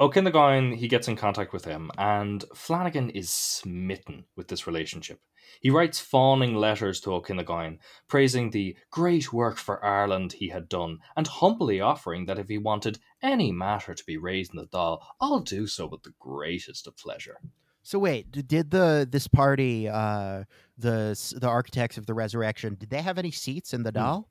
Ó 0.00 0.12
Cuinneagáin, 0.12 0.76
he 0.76 0.86
gets 0.86 1.08
in 1.08 1.16
contact 1.16 1.52
with 1.52 1.64
him, 1.64 1.90
and 1.98 2.44
Flanagan 2.54 3.10
is 3.10 3.30
smitten 3.30 4.24
with 4.36 4.46
this 4.46 4.64
relationship. 4.66 5.20
He 5.60 5.70
writes 5.70 5.98
fawning 5.98 6.54
letters 6.54 7.00
to 7.00 7.10
Ó 7.10 7.20
Cuinneagáin, 7.24 7.78
praising 8.06 8.50
the 8.50 8.76
great 8.92 9.32
work 9.32 9.56
for 9.56 9.84
Ireland 9.84 10.34
he 10.34 10.50
had 10.50 10.68
done, 10.68 10.98
and 11.16 11.26
humbly 11.26 11.80
offering 11.80 12.26
that 12.26 12.38
if 12.38 12.48
he 12.48 12.58
wanted 12.58 13.00
any 13.22 13.50
matter 13.50 13.92
to 13.92 14.04
be 14.04 14.16
raised 14.16 14.52
in 14.54 14.58
the 14.60 14.66
Dáil, 14.68 15.00
I'll 15.20 15.40
do 15.40 15.66
so 15.66 15.86
with 15.86 16.04
the 16.04 16.14
greatest 16.20 16.86
of 16.86 16.96
pleasure. 16.96 17.38
So 17.82 17.98
wait, 17.98 18.30
did 18.30 18.70
the 18.70 19.08
this 19.10 19.26
party, 19.26 19.88
uh, 19.88 20.44
the 20.76 21.18
the 21.40 21.48
architects 21.48 21.98
of 21.98 22.06
the 22.06 22.14
resurrection, 22.14 22.76
did 22.78 22.90
they 22.90 23.02
have 23.02 23.18
any 23.18 23.30
seats 23.30 23.72
in 23.72 23.82
the 23.82 23.90
Hmm. 23.90 23.98
Dáil? 23.98 24.24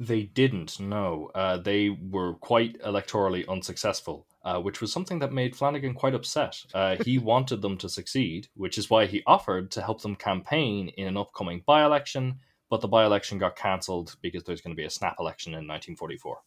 They 0.00 0.22
didn't, 0.22 0.78
no. 0.78 1.30
Uh, 1.34 1.58
they 1.58 1.90
were 1.90 2.34
quite 2.34 2.80
electorally 2.82 3.48
unsuccessful, 3.48 4.26
uh, 4.44 4.60
which 4.60 4.80
was 4.80 4.92
something 4.92 5.18
that 5.18 5.32
made 5.32 5.56
Flanagan 5.56 5.94
quite 5.94 6.14
upset. 6.14 6.64
Uh, 6.72 6.96
he 7.04 7.18
wanted 7.32 7.62
them 7.62 7.76
to 7.78 7.88
succeed, 7.88 8.48
which 8.54 8.78
is 8.78 8.88
why 8.88 9.06
he 9.06 9.22
offered 9.26 9.70
to 9.72 9.82
help 9.82 10.02
them 10.02 10.14
campaign 10.14 10.88
in 10.96 11.08
an 11.08 11.16
upcoming 11.16 11.62
by 11.66 11.84
election, 11.84 12.38
but 12.70 12.80
the 12.80 12.88
by 12.88 13.04
election 13.04 13.38
got 13.38 13.56
cancelled 13.56 14.14
because 14.22 14.44
there's 14.44 14.60
going 14.60 14.74
to 14.74 14.80
be 14.80 14.86
a 14.86 14.90
snap 14.90 15.16
election 15.18 15.52
in 15.52 15.66
1944. 15.66 16.38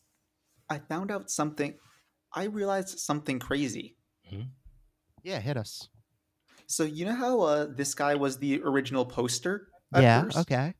I 0.69 0.79
found 0.79 1.11
out 1.11 1.29
something. 1.29 1.75
I 2.33 2.45
realized 2.45 2.99
something 2.99 3.39
crazy. 3.39 3.97
Yeah, 5.23 5.39
hit 5.39 5.57
us. 5.57 5.89
So 6.67 6.83
you 6.83 7.03
know 7.05 7.15
how 7.15 7.41
uh, 7.41 7.65
this 7.69 7.93
guy 7.93 8.15
was 8.15 8.37
the 8.37 8.61
original 8.63 9.05
poster? 9.05 9.67
at 9.93 10.03
yeah. 10.03 10.23
first? 10.23 10.37
Okay. 10.37 10.73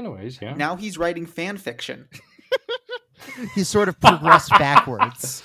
Anyways, 0.00 0.40
yeah. 0.40 0.54
Now 0.54 0.76
he's 0.76 0.96
writing 0.96 1.26
fan 1.26 1.58
fiction. 1.58 2.08
He's 3.54 3.68
sort 3.68 3.90
of 3.90 4.00
progressed 4.00 4.50
backwards. 4.52 5.42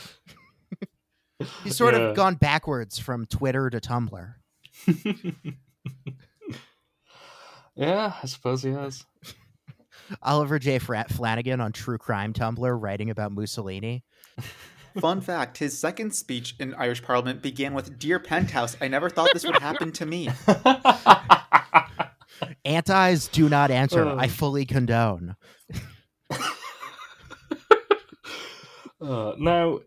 He's 1.63 1.75
sort 1.75 1.93
Yeah. 1.93 1.99
of 2.01 2.15
gone 2.15 2.35
backwards 2.35 2.97
from 2.97 3.25
Twitter 3.25 3.69
to 3.69 3.81
Tumblr. 3.81 4.33
yeah, 7.75 8.13
I 8.23 8.25
suppose 8.27 8.63
he 8.63 8.71
has. 8.71 9.03
Oliver 10.23 10.57
J. 10.57 10.79
Flanagan 10.79 11.59
on 11.59 11.73
True 11.73 11.97
Crime 11.97 12.31
Tumblr 12.31 12.81
writing 12.81 13.09
about 13.09 13.33
Mussolini. 13.33 14.05
Fun 14.99 15.19
fact: 15.19 15.57
His 15.57 15.77
second 15.77 16.15
speech 16.15 16.55
in 16.59 16.73
Irish 16.75 17.03
Parliament 17.03 17.41
began 17.41 17.73
with 17.73 17.99
"Dear 17.99 18.19
Penthouse, 18.19 18.77
I 18.79 18.87
never 18.87 19.09
thought 19.09 19.29
this 19.33 19.45
would 19.45 19.57
happen 19.59 19.91
to 19.91 20.05
me." 20.05 20.29
Antis 22.65 23.27
do 23.27 23.47
not 23.49 23.71
enter. 23.71 24.07
I 24.07 24.25
Oh. 24.25 24.29
fully 24.29 24.65
condone. 24.65 25.35
Uh, 29.01 29.33
now, 29.37 29.79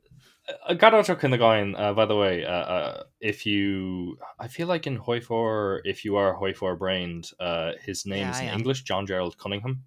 uh, 0.69 0.75
Gearóid 0.75 1.09
Ó 1.09 1.17
Cuinneagáin, 1.19 1.75
uh, 1.79 1.93
by 1.95 2.05
the 2.07 2.15
way, 2.15 2.45
uh, 2.45 2.51
uh, 2.51 3.03
if 3.21 3.45
you, 3.47 4.17
I 4.39 4.49
feel 4.49 4.69
like 4.69 4.87
in 4.87 4.99
Hoyfor, 4.99 5.81
if 5.85 6.05
you 6.05 6.17
are 6.17 6.39
Hoyfor 6.39 6.79
brained, 6.79 7.31
uh, 7.41 7.73
his 7.83 8.07
name 8.07 8.19
Yeah, 8.21 8.31
is 8.31 8.37
I 8.37 8.43
in 8.45 8.49
am. 8.51 8.59
English 8.59 8.83
John 8.83 9.07
Gerald 9.07 9.37
Cunningham. 9.39 9.85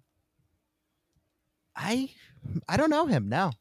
I 1.74 2.10
I 2.68 2.76
don't 2.76 2.90
know 2.90 3.06
him. 3.06 3.28
No. 3.30 3.52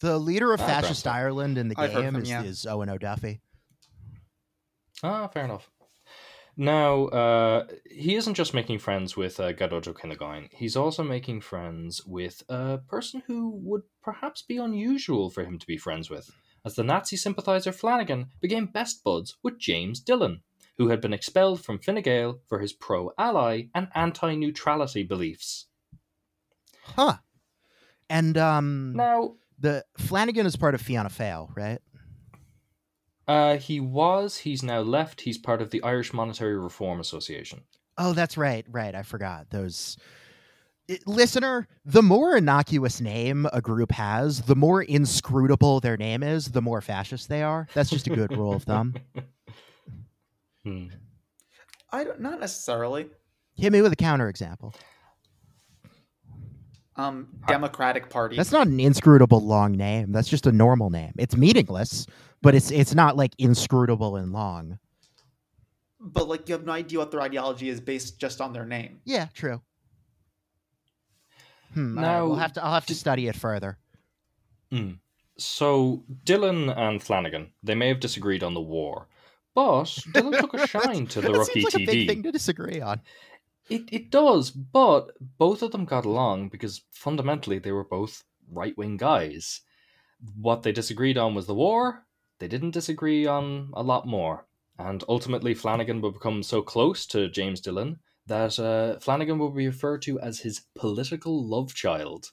The 0.00 0.18
leader 0.18 0.52
of 0.54 0.60
Ah, 0.62 0.66
fascist 0.66 1.06
Ireland 1.06 1.58
in 1.58 1.68
the 1.68 1.74
game 1.74 1.90
him, 1.90 2.16
is, 2.16 2.28
yeah. 2.30 2.42
is 2.42 2.64
Eoin 2.64 2.88
O'Duffy. 2.90 3.40
Ah, 5.02 5.26
fair 5.28 5.44
enough. 5.44 5.68
Now, 6.56 7.06
uh, 7.06 7.66
he 7.90 8.14
isn't 8.14 8.34
just 8.34 8.54
making 8.54 8.78
friends 8.78 9.16
with 9.16 9.40
uh, 9.40 9.52
Gearóid 9.52 9.88
Ó 9.88 9.92
Cuinneagáin, 9.92 10.48
he's 10.52 10.76
also 10.76 11.02
making 11.02 11.40
friends 11.40 12.04
with 12.06 12.44
a 12.48 12.78
person 12.78 13.22
who 13.26 13.50
would 13.50 13.82
perhaps 14.02 14.42
be 14.42 14.56
unusual 14.56 15.30
for 15.30 15.44
him 15.44 15.58
to 15.58 15.66
be 15.66 15.76
friends 15.76 16.08
with, 16.08 16.30
as 16.64 16.76
the 16.76 16.84
Nazi 16.84 17.16
sympathizer 17.16 17.72
Flanagan 17.72 18.28
became 18.40 18.66
best 18.66 19.02
buds 19.02 19.36
with 19.42 19.58
James 19.58 19.98
Dillon, 19.98 20.42
who 20.78 20.88
had 20.88 21.00
been 21.00 21.12
expelled 21.12 21.60
from 21.64 21.78
Fine 21.80 22.02
Gael 22.02 22.40
for 22.48 22.60
his 22.60 22.72
pro 22.72 23.10
ally 23.18 23.64
and 23.74 23.88
anti 23.94 24.36
neutrality 24.36 25.02
beliefs. 25.02 25.66
Huh. 26.82 27.16
And 28.08 28.36
um 28.38 28.92
Now, 28.94 29.36
the 29.58 29.84
Flanagan 29.98 30.46
is 30.46 30.56
part 30.56 30.74
of 30.74 30.80
Fianna 30.80 31.08
Fáil, 31.08 31.48
right? 31.56 31.80
Uh, 33.28 33.56
he 33.56 33.80
was, 33.80 34.38
he's 34.38 34.62
now 34.62 34.80
left, 34.80 35.22
he's 35.22 35.38
part 35.38 35.62
of 35.62 35.70
the 35.70 35.82
Irish 35.82 36.12
Monetary 36.12 36.58
Reform 36.58 37.00
Association. 37.00 37.62
Oh, 37.96 38.12
that's 38.12 38.36
right. 38.36 38.66
Right. 38.70 38.94
I 38.94 39.02
forgot. 39.02 39.50
Those 39.50 39.96
It- 40.88 41.06
listener, 41.06 41.66
the 41.84 42.02
more 42.02 42.36
innocuous 42.36 43.00
name 43.00 43.46
a 43.52 43.60
group 43.62 43.92
has, 43.92 44.42
the 44.42 44.56
more 44.56 44.82
inscrutable 44.82 45.80
their 45.80 45.96
name 45.96 46.22
is, 46.22 46.48
the 46.50 46.60
more 46.62 46.80
fascist 46.80 47.28
they 47.28 47.42
are. 47.42 47.68
That's 47.72 47.90
just 47.90 48.06
a 48.06 48.10
good 48.10 48.36
rule 48.36 48.54
of 48.54 48.64
thumb. 48.64 48.94
Hmm. 50.64 50.86
I 51.92 52.04
don't, 52.04 52.20
not 52.20 52.40
necessarily. 52.40 53.06
Hit 53.54 53.70
me 53.70 53.82
with 53.82 53.92
a 53.92 53.96
counterexample. 53.96 54.74
Um, 56.96 57.28
Democratic 57.48 58.08
Party. 58.08 58.36
That's 58.36 58.52
not 58.52 58.66
an 58.68 58.78
inscrutable 58.78 59.40
long 59.40 59.72
name. 59.72 60.12
That's 60.12 60.28
just 60.28 60.46
a 60.46 60.52
normal 60.52 60.90
name. 60.90 61.12
It's 61.18 61.36
meaningless, 61.36 62.06
but 62.40 62.54
it's 62.54 62.70
it's 62.70 62.94
not 62.94 63.16
like 63.16 63.32
inscrutable 63.38 64.14
and 64.16 64.32
long. 64.32 64.78
but 65.98 66.28
like 66.28 66.48
you 66.48 66.54
have 66.54 66.64
no 66.64 66.72
idea 66.72 66.98
what 67.00 67.10
their 67.10 67.20
ideology 67.20 67.68
is 67.68 67.80
based 67.80 68.18
just 68.20 68.40
on 68.40 68.52
their 68.52 68.64
name. 68.64 69.00
Yeah, 69.04 69.26
true. 69.34 69.60
Hmm, 71.72 71.98
all 71.98 72.04
right, 72.04 72.10
Now, 72.12 72.26
we'll 72.26 72.36
have 72.36 72.52
to. 72.52 72.64
I'll 72.64 72.74
have 72.74 72.86
to 72.86 72.94
study 72.94 73.26
it 73.26 73.34
further. 73.36 73.78
So 75.36 76.04
Dillon 76.24 76.68
and 76.70 77.02
Flanagan, 77.02 77.52
they 77.62 77.74
may 77.74 77.88
have 77.88 78.00
disagreed 78.00 78.42
on 78.44 78.54
the 78.54 78.60
war, 78.60 79.08
but 79.54 79.98
Dillon 80.12 80.32
took 80.40 80.54
a 80.54 80.66
shine 80.68 81.06
to 81.08 81.20
the 81.20 81.30
that 81.32 81.38
rookie 81.38 81.60
seems 81.62 81.74
like 81.74 81.82
a 81.82 81.86
big 81.86 82.08
thing 82.08 82.22
to 82.22 82.30
disagree 82.32 82.80
on. 82.80 83.00
It 83.70 83.88
it 83.92 84.10
does, 84.10 84.50
but 84.50 85.12
both 85.38 85.62
of 85.62 85.72
them 85.72 85.84
got 85.86 86.04
along 86.04 86.48
because 86.50 86.82
fundamentally 86.90 87.58
they 87.58 87.72
were 87.72 87.84
both 87.84 88.24
right 88.50 88.76
wing 88.76 88.96
guys. 88.96 89.62
What 90.36 90.62
they 90.62 90.72
disagreed 90.72 91.16
on 91.18 91.34
was 91.34 91.46
the 91.46 91.54
war. 91.54 92.06
They 92.38 92.48
didn't 92.48 92.72
disagree 92.72 93.26
on 93.26 93.70
a 93.74 93.82
lot 93.82 94.06
more, 94.06 94.46
and 94.78 95.02
ultimately 95.08 95.54
Flanagan 95.54 96.00
would 96.02 96.14
become 96.14 96.42
so 96.42 96.60
close 96.62 97.06
to 97.06 97.30
James 97.30 97.60
Dillon 97.60 98.00
that 98.26 98.58
uh, 98.58 98.98
Flanagan 99.00 99.38
would 99.38 99.54
be 99.54 99.66
referred 99.66 100.02
to 100.02 100.18
as 100.20 100.40
his 100.40 100.62
political 100.74 101.46
love 101.46 101.74
child. 101.74 102.32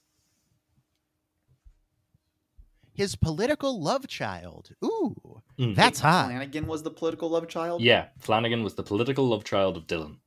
His 2.94 3.16
political 3.16 3.82
love 3.82 4.08
child. 4.08 4.72
Ooh, 4.84 5.42
Mhm. 5.58 5.76
that's 5.76 6.02
hot. 6.02 6.28
Flanagan 6.28 6.68
was 6.68 6.84
the 6.84 6.92
political 6.92 7.30
love 7.30 7.48
child. 7.48 7.82
Yeah, 7.82 8.10
Flanagan 8.20 8.64
was 8.64 8.76
the 8.76 8.84
political 8.84 9.28
love 9.28 9.44
child 9.46 9.78
of 9.78 9.88
Dillon. 9.88 10.20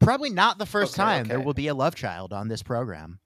Probably 0.00 0.30
not 0.30 0.58
the 0.58 0.66
first 0.66 0.94
Okay, 0.94 1.02
time 1.02 1.28
there 1.28 1.40
will 1.40 1.54
be 1.54 1.68
a 1.68 1.74
love 1.74 1.94
child 1.94 2.32
on 2.32 2.48
this 2.48 2.62
program, 2.62 3.18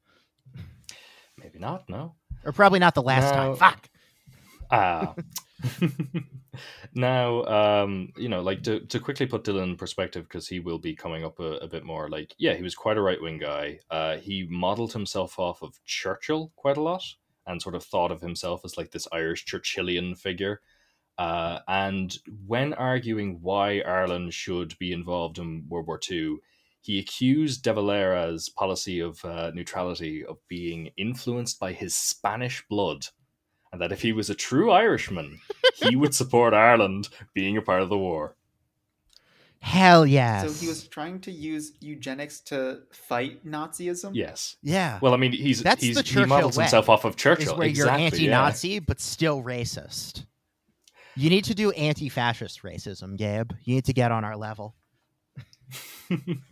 Maybe 1.38 1.58
not, 1.58 1.88
no. 1.88 2.14
or 2.44 2.52
probably 2.52 2.78
not 2.78 2.94
the 2.94 3.02
last 3.02 3.32
time. 3.32 3.56
Fuck. 3.56 3.88
Ah. 4.70 5.14
now, 6.94 7.44
um, 7.44 8.12
you 8.16 8.28
know, 8.28 8.40
like 8.40 8.62
to, 8.64 8.80
to 8.80 8.98
quickly 8.98 9.26
put 9.26 9.44
Dillon 9.44 9.70
in 9.70 9.76
perspective, 9.76 10.24
because 10.24 10.48
he 10.48 10.60
will 10.60 10.78
be 10.78 10.94
coming 10.94 11.24
up 11.24 11.38
a, 11.40 11.56
a 11.58 11.68
bit 11.68 11.84
more. 11.84 12.08
Like, 12.08 12.34
yeah, 12.38 12.54
he 12.54 12.62
was 12.62 12.74
quite 12.74 12.96
a 12.96 13.02
right 13.02 13.20
wing 13.20 13.38
guy. 13.38 13.80
Uh, 13.90 14.16
he 14.16 14.46
modeled 14.50 14.92
himself 14.92 15.38
off 15.38 15.62
of 15.62 15.78
Churchill 15.84 16.52
quite 16.56 16.76
a 16.76 16.82
lot, 16.82 17.04
and 17.46 17.60
sort 17.60 17.74
of 17.74 17.84
thought 17.84 18.10
of 18.12 18.20
himself 18.20 18.62
as 18.64 18.76
like 18.76 18.90
this 18.90 19.08
Irish 19.12 19.44
Churchillian 19.44 20.16
figure. 20.18 20.60
Uh, 21.18 21.58
and 21.68 22.16
when 22.46 22.72
arguing 22.74 23.38
why 23.42 23.80
Ireland 23.80 24.32
should 24.32 24.76
be 24.78 24.92
involved 24.92 25.38
in 25.38 25.66
World 25.68 25.86
War 25.86 26.00
II, 26.10 26.38
he 26.82 26.98
accused 26.98 27.62
De 27.62 27.72
Valera's 27.72 28.48
policy 28.50 29.00
of 29.00 29.24
uh, 29.24 29.50
neutrality 29.54 30.24
of 30.24 30.36
being 30.48 30.90
influenced 30.96 31.58
by 31.58 31.72
his 31.72 31.96
Spanish 31.96 32.62
blood 32.68 33.06
and 33.72 33.80
that 33.80 33.92
if 33.92 34.02
he 34.02 34.12
was 34.12 34.28
a 34.28 34.34
true 34.34 34.70
Irishman, 34.70 35.40
he 35.74 35.96
would 35.96 36.14
support 36.14 36.52
Ireland 36.52 37.08
being 37.34 37.56
a 37.56 37.62
part 37.62 37.82
of 37.82 37.88
the 37.88 37.96
war. 37.96 38.36
Hell 39.60 40.04
yes. 40.04 40.52
So 40.52 40.60
he 40.60 40.68
was 40.68 40.88
trying 40.88 41.20
to 41.20 41.30
use 41.30 41.72
eugenics 41.80 42.40
to 42.40 42.80
fight 42.90 43.46
Nazism. 43.46 44.10
Yes. 44.12 44.56
Yeah. 44.60 44.98
Well, 45.00 45.14
I 45.14 45.16
mean, 45.16 45.32
he's 45.32 45.62
That's 45.62 45.82
he's 45.82 45.94
the 45.94 46.02
he 46.02 46.26
models 46.26 46.58
way, 46.58 46.64
himself 46.64 46.88
off 46.88 47.04
of 47.04 47.12
is 47.12 47.16
Churchill. 47.16 47.56
where 47.56 47.68
exactly, 47.68 48.24
you're 48.24 48.32
anti-Nazi 48.34 48.80
but 48.80 49.00
still 49.00 49.42
racist. 49.42 50.26
You 51.14 51.30
need 51.30 51.44
to 51.44 51.54
do 51.54 51.70
anti-fascist 51.70 52.62
racism, 52.62 53.16
Gabe. 53.16 53.52
You 53.64 53.76
need 53.76 53.84
to 53.84 53.92
get 53.92 54.10
on 54.10 54.24
our 54.24 54.36
level. 54.36 54.74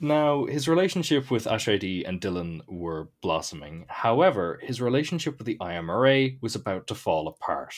Now, 0.00 0.44
his 0.44 0.68
relationship 0.68 1.30
with 1.30 1.46
Aiséirghe 1.46 2.06
and 2.06 2.20
Dillon 2.20 2.62
were 2.68 3.08
blossoming. 3.20 3.86
However, 3.88 4.60
his 4.62 4.80
relationship 4.80 5.38
with 5.38 5.46
the 5.46 5.58
IMRA 5.58 6.40
was 6.40 6.54
about 6.54 6.86
to 6.86 6.94
fall 6.94 7.26
apart. 7.26 7.74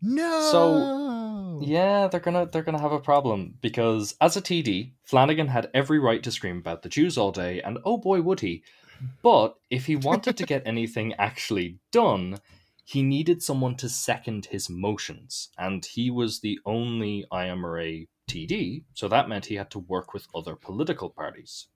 No. 0.00 0.48
So 0.52 1.60
yeah, 1.60 2.06
they're 2.06 2.20
gonna 2.20 2.46
they're 2.46 2.62
gonna 2.62 2.80
have 2.80 2.92
a 2.92 3.00
problem 3.00 3.54
because 3.60 4.14
as 4.20 4.36
a 4.36 4.42
TD, 4.42 4.92
Flanagan 5.02 5.48
had 5.48 5.70
every 5.74 5.98
right 5.98 6.22
to 6.22 6.30
scream 6.30 6.58
about 6.58 6.82
the 6.82 6.88
Jews 6.88 7.18
all 7.18 7.32
day, 7.32 7.60
and 7.60 7.78
oh 7.84 7.96
boy 7.96 8.22
would 8.22 8.40
he. 8.40 8.62
But 9.22 9.56
if 9.70 9.86
he 9.86 9.96
wanted 9.96 10.36
to 10.36 10.46
get 10.46 10.62
anything 10.66 11.14
actually 11.14 11.78
done, 11.90 12.38
he 12.84 13.02
needed 13.02 13.42
someone 13.42 13.74
to 13.76 13.88
second 13.88 14.46
his 14.46 14.70
motions, 14.70 15.48
and 15.58 15.84
he 15.84 16.10
was 16.10 16.40
the 16.40 16.60
only 16.64 17.24
IMRA 17.32 18.06
TD, 18.28 18.84
so 18.94 19.08
that 19.08 19.28
meant 19.28 19.46
he 19.46 19.56
had 19.56 19.70
to 19.72 19.78
work 19.78 20.14
with 20.14 20.28
other 20.34 20.54
political 20.54 21.10
parties. 21.10 21.66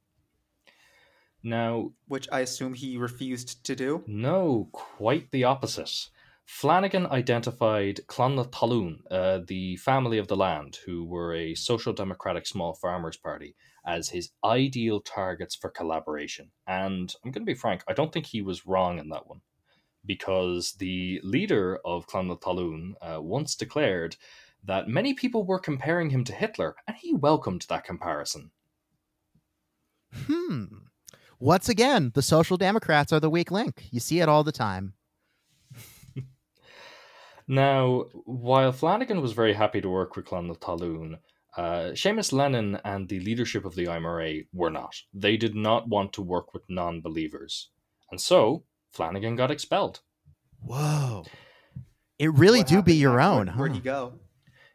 Now, 1.43 1.93
which 2.07 2.29
I 2.31 2.41
assume 2.41 2.75
he 2.75 2.97
refused 2.97 3.65
to 3.65 3.75
do. 3.75 4.05
no, 4.07 4.69
quite 4.73 5.31
the 5.33 5.45
opposite. 5.45 6.09
Flanagan 6.45 7.07
identified 7.07 8.07
Clann 8.07 8.37
na 8.37 8.45
Talmhan, 8.45 9.01
uh, 9.11 9.41
the 9.47 9.77
family 9.77 10.19
of 10.19 10.29
the 10.29 10.37
land, 10.37 10.79
who 10.85 11.05
were 11.05 11.35
a 11.35 11.55
social 11.55 11.93
democratic 11.93 12.47
small 12.47 12.75
farmers 12.75 13.17
party, 13.17 13.57
as 13.87 14.11
his 14.11 14.31
ideal 14.45 15.01
targets 15.01 15.55
for 15.55 15.71
collaboration. 15.71 16.51
And 16.67 17.15
I'm 17.25 17.31
going 17.31 17.47
to 17.47 17.53
be 17.53 17.59
frank, 17.59 17.83
I 17.89 17.93
don't 17.93 18.13
think 18.13 18.27
he 18.27 18.43
was 18.43 18.67
wrong 18.67 18.99
in 18.99 19.09
that 19.09 19.27
one. 19.27 19.41
Because 20.05 20.73
the 20.73 21.21
leader 21.23 21.79
of 21.85 22.07
Clann 22.07 22.29
na 22.29 22.35
Talmhan 22.35 22.95
uh, 23.01 23.23
once 23.23 23.55
declared 23.55 24.17
that 24.65 24.89
many 24.89 25.15
people 25.15 25.45
were 25.45 25.59
comparing 25.59 26.11
him 26.11 26.25
to 26.25 26.33
Hitler, 26.33 26.77
and 26.87 26.97
he 26.97 27.13
welcomed 27.15 27.67
that 27.69 27.85
comparison. 27.85 28.51
Hmm. 30.27 30.65
Once 31.39 31.69
again, 31.69 32.13
the 32.15 32.23
Social 32.23 32.57
Democrats 32.57 33.13
are 33.13 33.21
the 33.21 33.31
weak 33.31 33.51
link. 33.51 33.89
You 33.91 33.99
see 34.01 34.21
it 34.21 34.29
all 34.29 34.45
the 34.45 34.53
time. 34.53 34.95
Now, 37.49 38.05
while 38.25 38.71
Flanagan 38.73 39.21
was 39.21 39.33
very 39.33 39.53
happy 39.53 39.81
to 39.81 39.89
work 39.89 40.15
with 40.15 40.27
Clann 40.27 40.47
na 40.47 40.55
Talmhan, 40.55 41.19
uh, 41.57 41.91
Seamus 41.93 42.33
Lennon 42.33 42.79
and 42.85 43.09
the 43.09 43.21
leadership 43.21 43.65
of 43.65 43.75
the 43.75 43.87
IMRA 43.87 44.47
were 44.53 44.71
not. 44.71 44.95
They 45.13 45.37
did 45.37 45.55
not 45.55 45.89
want 45.89 46.13
to 46.15 46.23
work 46.23 46.55
with 46.55 46.63
non 46.69 47.01
believers. 47.01 47.69
And 48.11 48.21
so, 48.21 48.65
Flanagan 48.93 49.37
got 49.37 49.51
expelled. 49.51 50.01
Whoa. 50.61 51.25
It 52.19 52.33
really 52.33 52.61
What 52.61 52.69
do 52.69 52.83
be 52.83 52.95
your 52.95 53.21
own, 53.21 53.49
Where, 53.49 53.57
Where'd 53.57 53.73
huh? 53.73 53.77
he 53.77 53.81
go? 53.81 54.13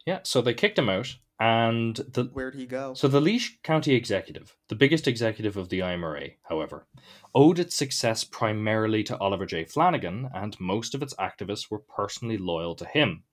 Yeah, 0.08 0.20
so 0.24 0.42
they 0.42 0.54
kicked 0.54 0.80
him 0.80 0.88
out, 0.88 1.18
and 1.38 1.94
the 1.98 2.30
Where'd 2.32 2.56
he 2.56 2.66
go? 2.66 2.94
So 2.94 3.10
the 3.10 3.20
Laois 3.20 3.50
County 3.62 3.94
Executive, 3.94 4.56
the 4.70 4.76
biggest 4.76 5.06
executive 5.06 5.58
of 5.58 5.68
the 5.68 5.80
IMRA, 5.80 6.36
however, 6.44 6.88
owed 7.36 7.60
its 7.60 7.76
success 7.76 8.24
primarily 8.24 9.04
to 9.04 9.18
Oliver 9.18 9.46
J. 9.46 9.66
Flanagan, 9.66 10.30
and 10.34 10.58
most 10.62 10.96
of 10.96 11.04
its 11.04 11.14
activists 11.16 11.70
were 11.70 11.80
personally 11.80 12.38
loyal 12.38 12.74
to 12.76 12.86
him. 12.86 13.24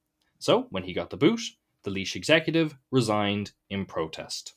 So 0.41 0.67
when 0.71 0.83
he 0.83 0.93
got 0.93 1.11
the 1.11 1.17
boot, 1.17 1.43
the 1.85 1.93
Laois 1.93 2.17
executive 2.17 2.77
resigned 2.91 3.53
in 3.71 3.87
protest. 3.87 4.55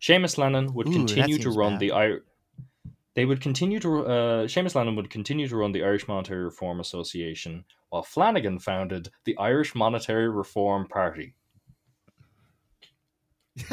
Seamus 0.00 0.38
Lennon 0.38 0.74
would 0.74 0.88
Ooh, 0.88 0.92
continue 0.92 1.38
to 1.38 1.50
run 1.50 1.74
bad. 1.74 1.80
the 1.80 1.90
Ir- 1.90 2.24
they 3.14 3.24
would 3.24 3.40
continue 3.40 3.78
to 3.78 4.06
uh, 4.06 4.46
Seamus 4.48 4.74
Lennon 4.74 4.96
would 4.96 5.10
continue 5.10 5.46
to 5.46 5.56
run 5.56 5.70
the 5.70 5.84
Irish 5.84 6.08
Monetary 6.08 6.42
Reform 6.42 6.80
Association, 6.80 7.64
while 7.90 8.02
Flanagan 8.02 8.58
founded 8.58 9.08
the 9.24 9.36
Irish 9.38 9.74
Monetary 9.74 10.28
Reform 10.28 10.86
Party. 10.88 11.34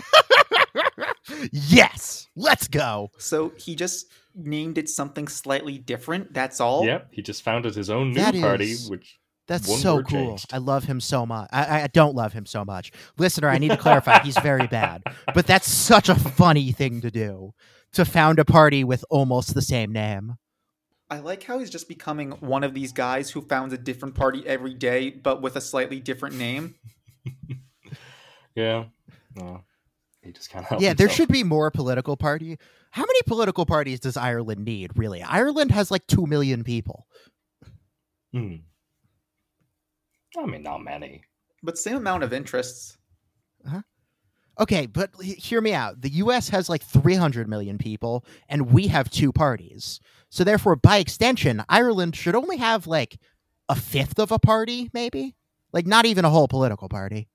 yes. 1.52 2.28
Let's 2.36 2.68
go. 2.68 3.12
So 3.18 3.52
he 3.58 3.76
just 3.76 4.08
named 4.36 4.78
it 4.78 4.90
something 4.90 5.28
slightly 5.28 5.78
different. 5.78 6.34
That's 6.34 6.60
all. 6.60 6.86
Yep, 6.86 7.08
he 7.12 7.22
just 7.22 7.44
founded 7.44 7.76
his 7.76 7.90
own 7.90 8.10
new 8.10 8.16
That 8.16 8.36
party, 8.36 8.72
is- 8.72 8.90
which 8.90 9.20
That's 9.48 9.68
One 9.68 9.80
so 9.80 10.02
cool. 10.04 10.28
changed. 10.30 10.54
I 10.54 10.58
love 10.58 10.84
him 10.86 11.00
so 11.00 11.26
much. 11.26 11.50
I, 11.52 11.84
I 11.84 11.88
don't 11.88 12.16
love 12.16 12.34
him 12.34 12.46
so 12.46 12.66
much. 12.66 12.92
Listener, 13.18 13.50
I 13.50 13.58
need 13.60 13.70
to 13.72 13.78
clarify. 13.78 14.20
He's 14.20 14.38
very 14.40 14.68
bad. 14.68 15.04
But 15.34 15.46
that's 15.48 15.70
such 15.70 16.10
a 16.10 16.16
funny 16.16 16.72
thing 16.72 17.02
to 17.02 17.12
do 17.12 17.54
to 17.94 18.06
found 18.06 18.40
a 18.40 18.46
party 18.46 18.84
with 18.84 19.06
almost 19.10 19.54
the 19.54 19.62
same 19.62 19.92
name. 19.94 20.36
I 21.10 21.20
like 21.20 21.44
how 21.44 21.60
he's 21.60 21.70
just 21.70 21.88
becoming 21.88 22.32
one 22.32 22.64
of 22.64 22.74
these 22.74 22.92
guys 22.92 23.30
who 23.30 23.42
founds 23.42 23.74
a 23.74 23.78
different 23.78 24.16
party 24.16 24.46
every 24.48 24.74
day, 24.74 25.12
but 25.12 25.42
with 25.42 25.56
a 25.56 25.62
slightly 25.62 26.00
different 26.00 26.36
name. 26.36 26.76
yeah, 28.56 28.86
no, 29.36 29.64
he 30.22 30.32
just 30.32 30.50
can't 30.50 30.66
help. 30.66 30.82
yeah, 30.82 30.94
there 30.94 31.10
should 31.10 31.30
be 31.30 31.44
more 31.44 31.70
political 31.70 32.18
party. 32.18 32.58
How 32.92 33.04
many 33.04 33.20
political 33.28 33.66
parties 33.66 34.00
does 34.00 34.18
Ireland 34.18 34.66
need, 34.66 34.98
really? 34.98 35.22
Ireland 35.22 35.72
has 35.72 35.92
like 35.92 36.08
2 36.08 36.26
million 36.26 36.64
people. 36.64 37.06
Hmm. 38.34 38.56
I 40.38 40.46
mean, 40.46 40.64
not 40.64 40.84
many. 40.84 41.24
But 41.62 41.78
same 41.78 41.98
amount 41.98 42.24
of 42.24 42.34
interests. 42.34 42.98
Okay, 44.58 44.86
but 44.86 45.10
hear 45.22 45.60
me 45.60 45.74
out. 45.74 46.02
The 46.02 46.10
US 46.10 46.50
has 46.50 46.70
like 46.70 46.82
300 46.82 47.50
million 47.50 47.78
people, 47.78 48.26
and 48.48 48.72
we 48.72 48.88
have 48.88 49.10
two 49.10 49.34
parties. 49.34 50.00
So, 50.36 50.44
therefore, 50.44 50.76
by 50.76 50.98
extension, 50.98 51.64
Ireland 51.70 52.14
should 52.14 52.36
only 52.36 52.58
have 52.58 52.88
like 52.88 53.22
a 53.70 53.76
fifth 53.76 54.20
of 54.20 54.34
a 54.34 54.38
party, 54.38 54.90
maybe? 54.92 55.34
Like, 55.72 55.88
not 55.88 56.06
even 56.06 56.26
a 56.26 56.30
whole 56.30 56.50
political 56.50 56.90
party, 56.90 57.30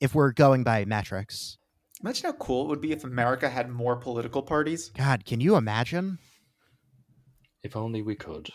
if 0.00 0.12
we're 0.12 0.32
going 0.32 0.64
by 0.64 0.84
metrics. 0.84 1.56
Imagine 2.02 2.26
how 2.26 2.32
cool 2.32 2.64
it 2.64 2.68
would 2.70 2.80
be 2.80 2.90
if 2.90 3.04
America 3.04 3.48
had 3.48 3.70
more 3.70 3.94
political 3.94 4.42
parties. 4.42 4.90
God, 4.98 5.24
can 5.24 5.40
you 5.40 5.54
imagine? 5.54 6.18
If 7.62 7.76
only 7.76 8.02
we 8.02 8.16
could. 8.16 8.50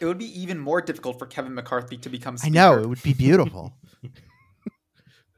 It 0.00 0.04
would 0.04 0.18
be 0.18 0.38
even 0.38 0.58
more 0.58 0.82
difficult 0.82 1.18
for 1.18 1.24
Kevin 1.24 1.54
McCarthy 1.54 1.96
to 1.96 2.10
become 2.10 2.36
I 2.42 2.50
know, 2.50 2.78
it 2.78 2.90
would 2.90 3.02
be 3.02 3.14
beautiful. 3.14 3.72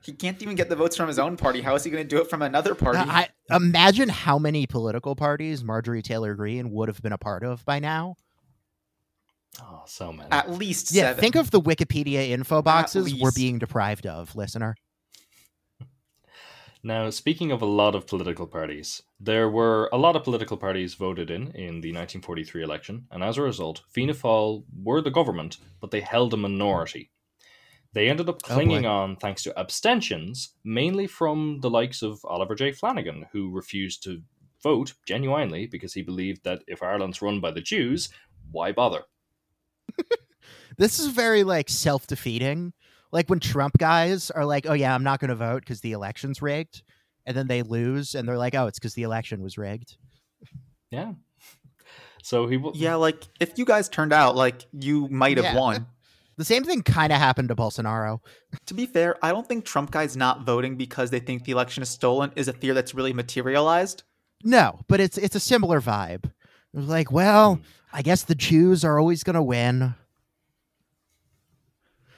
He 0.03 0.13
can't 0.13 0.41
even 0.43 0.57
get 0.57 0.69
the 0.69 0.77
votes 0.77 0.97
from 0.97 1.09
his 1.09 1.19
own 1.19 1.37
party. 1.37 1.61
How 1.61 1.75
is 1.77 1.85
he 1.85 1.91
going 1.91 2.03
to 2.03 2.09
do 2.09 2.21
it 2.21 2.29
from 2.29 2.43
another 2.43 2.75
party? 2.75 2.99
Now, 2.99 3.05
I 3.09 3.29
imagine 3.51 4.09
how 4.09 4.39
many 4.39 4.67
political 4.67 5.15
parties 5.15 5.63
Marjorie 5.63 6.03
Taylor 6.03 6.35
Greene 6.35 6.71
would 6.73 6.89
have 6.89 7.01
been 7.03 7.13
a 7.13 7.19
part 7.19 7.45
of 7.45 7.65
by 7.65 7.79
now. 7.79 8.17
Oh, 9.61 9.83
so 9.87 10.13
many. 10.13 10.31
At 10.33 10.51
least 10.51 10.93
Yeah, 10.93 11.11
seven. 11.11 11.21
think 11.21 11.35
of 11.37 11.51
the 11.51 11.61
Wikipedia 11.61 12.31
info 12.31 12.63
boxes 12.63 13.15
we're 13.15 13.31
being 13.33 13.59
deprived 13.59 14.07
of, 14.07 14.35
listener. 14.35 14.75
Now, 16.85 17.11
speaking 17.11 17.53
of 17.53 17.63
a 17.63 17.67
lot 17.67 17.95
of 17.95 18.09
political 18.09 18.49
parties, 18.49 19.05
there 19.21 19.49
were 19.49 19.89
a 19.93 19.97
lot 19.97 20.17
of 20.17 20.25
political 20.25 20.57
parties 20.57 20.95
voted 20.95 21.31
in 21.31 21.43
in 21.53 21.81
the 21.81 21.93
1943 21.93 22.61
election, 22.61 23.07
and 23.13 23.23
as 23.23 23.39
a 23.39 23.43
result, 23.43 23.83
Fianna 23.89 24.15
Fáil 24.15 24.65
were 24.83 25.01
the 25.01 25.13
government, 25.13 25.59
but 25.81 25.93
they 25.93 26.01
held 26.01 26.35
a 26.35 26.37
minority. 26.37 27.13
They 27.95 28.09
ended 28.09 28.29
up 28.29 28.41
Oh, 28.45 28.55
clinging 28.55 28.87
on 28.87 29.17
thanks 29.17 29.43
to 29.43 29.59
abstentions, 29.59 30.55
mainly 30.65 31.07
from 31.07 31.61
the 31.61 31.69
likes 31.71 32.01
of 32.03 32.21
Oliver 32.25 32.55
J. 32.55 32.73
Flanagan, 32.73 33.27
who 33.33 33.51
refused 33.51 34.03
to 34.05 34.23
vote 34.63 34.95
genuinely 35.07 35.67
because 35.67 35.93
he 35.95 36.03
believed 36.03 36.45
that 36.45 36.63
if 36.67 36.83
Ireland's 36.83 37.21
run 37.21 37.41
by 37.41 37.51
the 37.51 37.61
Jews, 37.61 38.09
why 38.51 38.73
bother? 38.73 39.03
This 40.79 40.99
is 40.99 41.09
very 41.09 41.45
like 41.45 41.69
self-defeating. 41.69 42.73
Like 43.13 43.29
when 43.29 43.41
Trump 43.41 43.77
guys 43.77 44.31
are 44.31 44.47
like, 44.47 44.65
"Oh 44.67 44.73
yeah, 44.73 44.95
I'm 44.95 45.05
not 45.05 45.21
going 45.21 45.29
to 45.29 45.35
vote 45.35 45.61
because 45.61 45.83
the 45.83 45.93
election's 45.93 46.41
rigged," 46.41 46.83
and 47.27 47.37
then 47.37 47.47
they 47.47 47.63
lose, 47.63 48.15
and 48.15 48.27
they're 48.27 48.39
like, 48.39 48.55
"Oh, 48.55 48.67
it's 48.69 48.79
because 48.79 48.95
the 48.95 49.03
election 49.03 49.43
was 49.43 49.59
rigged." 49.59 49.99
Yeah. 50.91 51.13
So 52.23 52.47
he 52.47 52.57
w- 52.57 52.73
yeah, 52.75 52.95
like 52.95 53.23
if 53.39 53.59
you 53.59 53.67
guys 53.67 53.91
turned 53.91 54.15
out 54.15 54.35
like 54.35 54.65
you 54.73 55.09
might 55.09 55.37
have 55.37 55.45
Yeah. 55.45 55.57
won. 55.59 55.87
The 56.37 56.45
same 56.45 56.65
thing 56.65 56.83
kind 56.83 57.13
of 57.13 57.19
happened 57.19 57.49
to 57.49 57.57
Bolsonaro. 57.57 58.21
To 58.67 58.75
be 58.75 58.87
fair, 58.87 59.17
I 59.23 59.33
don't 59.33 59.47
think 59.47 59.65
Trump 59.65 59.91
guys 59.91 60.17
not 60.17 60.45
voting 60.47 60.77
because 60.77 61.11
they 61.11 61.21
think 61.21 61.45
the 61.45 61.53
election 61.53 61.83
is 61.83 61.89
stolen 61.89 62.33
is 62.37 62.49
a 62.49 62.53
fear 62.53 62.75
that's 62.75 62.95
really 62.95 63.13
materialized. 63.13 64.03
No, 64.45 64.81
but 64.89 65.01
it's 65.01 65.19
it's 65.19 65.37
a 65.37 65.41
similar 65.41 65.81
vibe. 65.81 66.25
It 66.27 66.33
was 66.75 66.87
like, 66.87 67.13
well, 67.13 67.61
I 67.93 68.03
guess 68.03 68.25
the 68.25 68.35
Jews 68.35 68.85
are 68.85 68.99
always 68.99 69.23
going 69.23 69.35
to 69.35 69.43
win. 69.43 69.95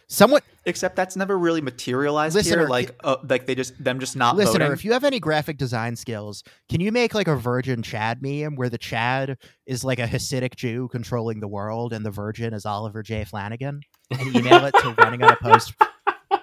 Somewhat, 0.07 0.45
Except 0.67 0.97
that's 0.97 1.17
never 1.17 1.37
really 1.37 1.61
materialized 1.61 2.35
Listener, 2.35 2.61
here. 2.61 2.69
Like, 2.69 2.95
uh, 3.05 3.17
like 3.29 3.47
they 3.47 3.55
just 3.55 3.83
them 3.83 4.01
just 4.01 4.17
not 4.17 4.37
listener, 4.37 4.67
voting. 4.67 4.73
if 4.73 4.85
you 4.85 4.93
have 4.93 5.05
any 5.05 5.21
graphic 5.21 5.59
design 5.59 5.97
skills, 5.97 6.43
can 6.71 6.81
you 6.81 6.91
make 6.91 7.15
like 7.15 7.29
a 7.29 7.37
Virgin 7.37 7.83
Chad 7.83 8.23
meme 8.23 8.57
where 8.57 8.71
the 8.71 8.79
Chad 8.79 9.37
is 9.67 9.85
like 9.85 9.99
a 9.99 10.07
Hasidic 10.07 10.55
Jew 10.57 10.89
controlling 10.91 11.41
the 11.41 11.49
world 11.49 11.93
and 11.93 12.05
the 12.05 12.11
Virgin 12.11 12.55
is 12.55 12.65
Oliver 12.65 13.03
J. 13.03 13.25
Flanagan? 13.25 13.81
And 14.11 14.37
email 14.37 14.65
it 14.65 14.75
to 14.81 14.95
Running 14.99 15.23
Unopposed. 15.23 15.75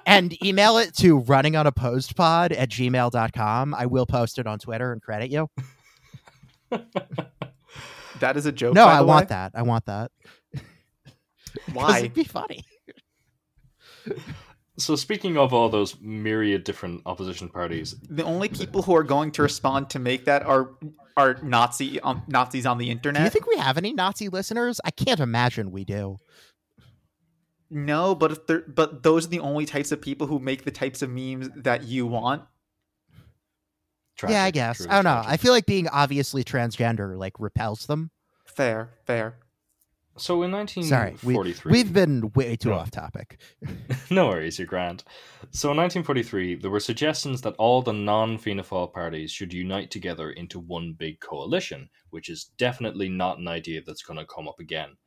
And 0.05 0.43
email 0.43 0.77
it 0.77 0.93
to 0.97 1.19
Running 1.19 1.55
Unopposed 1.55 2.15
pod 2.15 2.51
at 2.51 2.69
gmail.com. 2.69 3.73
I 3.73 3.85
will 3.85 4.05
post 4.05 4.39
it 4.39 4.47
on 4.47 4.59
Twitter 4.59 4.91
and 4.91 5.01
credit 5.01 5.31
you. 5.31 5.49
that 8.19 8.35
is 8.37 8.45
a 8.45 8.51
joke. 8.51 8.73
no, 8.73 8.85
by 8.85 8.93
I 8.93 8.97
the 8.99 9.05
want 9.05 9.25
way. 9.25 9.35
that. 9.35 9.51
I 9.55 9.61
want 9.61 9.85
that. 9.85 10.11
Why? 11.73 11.99
It'd 11.99 12.13
be 12.13 12.23
funny. 12.23 12.63
So 14.77 14.95
speaking 14.95 15.37
of 15.37 15.53
all 15.53 15.69
those 15.69 15.99
myriad 16.01 16.63
different 16.63 17.03
opposition 17.05 17.49
parties, 17.49 17.93
The 18.09 18.23
only 18.23 18.49
people 18.49 18.81
who 18.81 18.95
are 18.95 19.03
going 19.03 19.31
to 19.33 19.43
respond 19.43 19.91
to 19.91 19.99
make 19.99 20.25
that 20.25 20.41
are 20.43 20.71
are 21.15 21.37
Nazi 21.43 21.99
um, 21.99 22.23
Nazis 22.27 22.65
on 22.65 22.79
the 22.79 22.89
internet. 22.89 23.19
Do 23.19 23.23
you 23.25 23.29
think 23.29 23.45
we 23.47 23.57
have 23.57 23.77
any 23.77 23.93
Nazi 23.93 24.29
listeners? 24.29 24.79
I 24.83 24.89
can't 24.89 25.19
imagine 25.19 25.71
we 25.71 25.85
do. 25.85 26.17
No, 27.73 28.13
but 28.13 28.31
if 28.33 28.45
they're 28.47 28.65
but 28.67 29.01
those 29.01 29.25
are 29.25 29.29
the 29.29 29.39
only 29.39 29.65
types 29.65 29.91
of 29.93 30.01
people 30.01 30.27
who 30.27 30.39
make 30.39 30.65
the 30.65 30.71
types 30.71 31.01
of 31.01 31.09
memes 31.09 31.49
that 31.55 31.85
you 31.85 32.05
want. 32.05 32.43
Tragic, 34.17 34.33
yeah, 34.33 34.43
I 34.43 34.51
guess. 34.51 34.77
truly 34.77 34.89
I 34.91 34.95
don't 34.95 35.05
know. 35.05 35.13
tragic. 35.21 35.31
I 35.31 35.37
feel 35.37 35.51
like 35.53 35.65
being 35.65 35.87
obviously 35.87 36.43
transgender 36.43 37.17
like 37.17 37.39
repels 37.39 37.85
them. 37.85 38.11
Fair, 38.45 38.89
fair. 39.05 39.37
So 40.17 40.43
in 40.43 40.51
Sorry, 40.51 41.15
we, 41.23 41.35
1943, 41.35 41.71
we've 41.71 41.93
been 41.93 42.31
way 42.35 42.57
too 42.57 42.69
No. 42.69 42.75
off 42.75 42.91
topic. 42.91 43.39
no 44.11 44.27
worries, 44.27 44.59
you're 44.59 44.67
grand. 44.67 45.05
So 45.51 45.71
in 45.71 45.77
1943, 45.77 46.55
there 46.55 46.69
were 46.69 46.81
suggestions 46.81 47.41
that 47.41 47.55
all 47.57 47.81
the 47.81 47.93
non-Fianna 47.93 48.63
parties 48.63 49.31
should 49.31 49.53
unite 49.53 49.89
together 49.89 50.31
into 50.31 50.59
one 50.59 50.93
big 50.99 51.21
coalition, 51.21 51.89
which 52.09 52.29
is 52.29 52.51
definitely 52.57 53.07
not 53.07 53.37
an 53.39 53.47
idea 53.47 53.81
that's 53.81 54.03
going 54.03 54.19
to 54.19 54.25
come 54.25 54.49
up 54.49 54.59
again. 54.59 54.97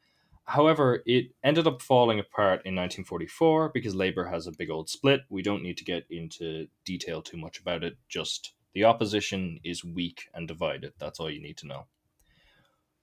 However, 0.46 1.02
it 1.06 1.28
ended 1.42 1.66
up 1.66 1.80
falling 1.80 2.18
apart 2.20 2.60
in 2.66 2.74
1944 2.74 3.70
because 3.70 3.94
Labour 3.94 4.26
has 4.26 4.46
a 4.46 4.52
big 4.52 4.70
old 4.70 4.90
split. 4.90 5.22
We 5.30 5.42
don't 5.42 5.62
need 5.62 5.78
to 5.78 5.84
get 5.84 6.04
into 6.10 6.68
detail 6.84 7.22
too 7.22 7.38
much 7.38 7.58
about 7.58 7.82
it. 7.82 7.96
Just 8.08 8.52
the 8.74 8.84
opposition 8.84 9.58
is 9.64 9.84
weak 9.84 10.24
and 10.34 10.46
divided. 10.46 10.92
That's 10.98 11.18
all 11.18 11.30
you 11.30 11.40
need 11.40 11.56
to 11.58 11.66
know. 11.66 11.86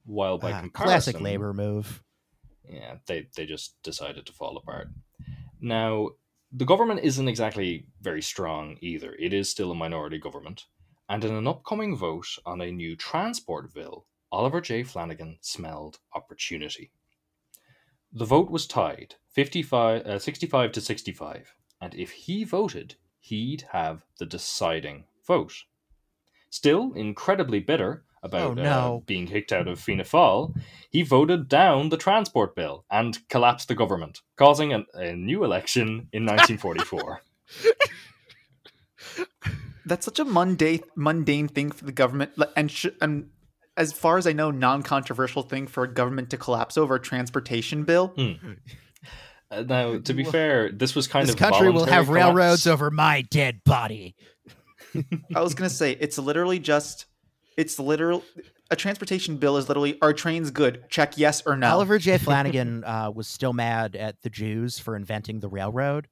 While 0.06 0.38
by 0.38 0.52
Ah, 0.52 0.60
comparison, 0.62 0.88
classic 1.14 1.22
labor 1.22 1.54
move. 1.54 2.04
yeah, 2.70 2.98
they 3.08 3.28
they 3.36 3.46
just 3.46 3.82
decided 3.82 4.26
to 4.28 4.34
fall 4.34 4.58
apart. 4.58 4.90
Now, 5.60 6.10
the 6.52 6.66
government 6.66 7.02
isn't 7.04 7.28
exactly 7.28 7.86
very 8.02 8.22
strong 8.22 8.78
either. 8.82 9.16
It 9.16 9.34
is 9.34 9.50
still 9.50 9.72
a 9.72 9.76
minority 9.76 10.20
government, 10.20 10.66
and 11.08 11.24
in 11.24 11.34
an 11.34 11.48
upcoming 11.48 11.96
vote 11.96 12.28
on 12.46 12.62
a 12.62 12.72
new 12.72 12.96
transport 12.96 13.74
bill, 13.74 14.06
Oliver 14.32 14.60
J. 14.62 14.84
Flanagan 14.84 15.38
smelled 15.42 16.00
opportunity. 16.14 16.92
The 18.14 18.26
vote 18.26 18.50
was 18.52 18.68
tied, 18.68 19.16
55, 19.30 20.02
uh, 20.06 20.20
65 20.20 20.72
to 20.74 20.82
65, 20.82 21.56
and 21.80 21.94
if 21.96 22.12
he 22.12 22.44
voted, 22.44 22.96
he'd 23.20 23.66
have 23.72 24.04
the 24.20 24.26
deciding 24.26 25.06
vote. 25.26 25.54
Still 26.50 26.92
incredibly 26.94 27.60
bitter 27.60 28.04
about 28.24 28.52
Oh, 28.52 28.54
no. 28.54 28.98
uh, 28.98 29.00
being 29.06 29.28
kicked 29.28 29.52
out 29.54 29.68
of 29.68 29.80
Fianna 29.80 30.04
Fáil, 30.04 30.54
he 30.90 31.02
voted 31.02 31.48
down 31.48 31.90
the 31.90 31.98
transport 31.98 32.54
bill 32.56 32.86
and 32.92 33.18
collapsed 33.30 33.68
the 33.70 33.76
government, 33.76 34.20
causing 34.36 34.74
an, 34.74 34.86
a 34.94 35.14
new 35.16 35.44
election 35.44 36.10
in 36.12 36.26
1944. 36.26 37.22
That's 39.86 40.06
such 40.06 40.20
a 40.20 40.26
mundane 40.26 40.84
mundane 40.96 41.48
thing 41.48 41.72
for 41.72 41.86
the 41.86 41.92
government, 41.92 42.32
and 42.56 42.70
sh- 42.70 42.86
and 43.02 43.30
as 43.82 43.92
far 43.92 44.18
as 44.18 44.28
I 44.28 44.34
know, 44.34 44.52
non-controversial 44.52 45.42
thing 45.44 45.66
for 45.66 45.84
a 45.84 45.92
government 45.92 46.30
to 46.30 46.38
collapse 46.38 46.78
over 46.78 46.96
a 46.96 47.00
transportation 47.00 47.84
bill. 47.84 48.14
Uh, 49.50 49.64
now, 49.64 49.98
to 49.98 50.14
be 50.14 50.24
fair, 50.24 50.72
this 50.72 50.96
was 50.96 51.08
kind 51.08 51.28
this 51.28 51.34
of 51.34 51.40
country 51.40 51.68
will 51.68 51.86
voluntary 51.86 51.96
have 51.96 52.10
railroads 52.10 52.68
over 52.68 52.92
my 52.92 53.24
dead 53.24 53.62
body. 53.66 54.16
I 55.36 55.42
was 55.42 55.56
gonna 55.56 55.70
say 55.70 55.98
it's 56.00 56.18
literally 56.18 56.60
just 56.60 57.06
it's 57.58 57.80
literal 57.80 58.24
a 58.70 58.76
transportation 58.76 59.38
bill 59.38 59.58
is 59.58 59.68
literally 59.68 59.98
are 60.02 60.14
trains 60.14 60.52
good? 60.52 60.84
Check 60.90 61.18
yes 61.18 61.42
or 61.46 61.58
no. 61.58 61.68
Oliver 61.70 61.98
J. 61.98 62.18
Flanagan 62.20 62.84
uh, 62.84 63.12
was 63.14 63.28
still 63.28 63.54
mad 63.54 63.96
at 63.96 64.22
the 64.22 64.30
Jews 64.30 64.80
for 64.80 64.96
inventing 64.96 65.40
the 65.40 65.50
railroad 65.50 66.08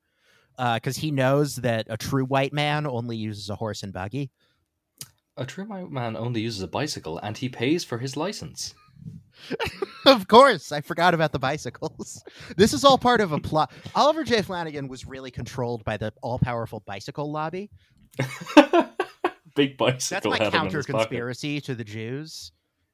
because 0.57 0.97
he 0.97 1.11
knows 1.11 1.57
that 1.57 1.87
a 1.89 1.95
true 1.95 2.25
white 2.25 2.51
man 2.51 2.85
only 2.85 3.15
uses 3.15 3.49
a 3.49 3.55
horse 3.55 3.83
and 3.83 3.93
buggy. 3.93 4.31
A 5.39 5.45
true 5.45 5.65
man 5.65 6.17
only 6.17 6.41
uses 6.41 6.61
a 6.61 6.67
bicycle, 6.67 7.17
and 7.17 7.37
he 7.37 7.47
pays 7.47 7.85
for 7.85 7.99
his 7.99 8.17
license. 8.17 8.75
of 10.05 10.27
course, 10.27 10.73
I 10.73 10.81
forgot 10.81 11.13
about 11.13 11.31
the 11.31 11.39
bicycles. 11.39 12.21
This 12.57 12.73
is 12.73 12.83
all 12.83 12.97
part 12.97 13.21
of 13.21 13.31
a 13.31 13.39
plot. 13.39 13.71
Oliver 13.95 14.25
J. 14.25 14.41
Flanagan 14.41 14.89
was 14.89 15.05
really 15.05 15.31
controlled 15.31 15.85
by 15.85 15.95
the 15.95 16.11
all-powerful 16.21 16.81
bicycle 16.81 17.31
lobby. 17.31 17.71
Big 19.55 19.77
bicycle. 19.77 20.31
That's 20.31 20.43
my 20.43 20.49
counter 20.49 20.83
conspiracy 20.83 21.61
to 21.61 21.73
the 21.73 21.85
Jews. 21.85 22.51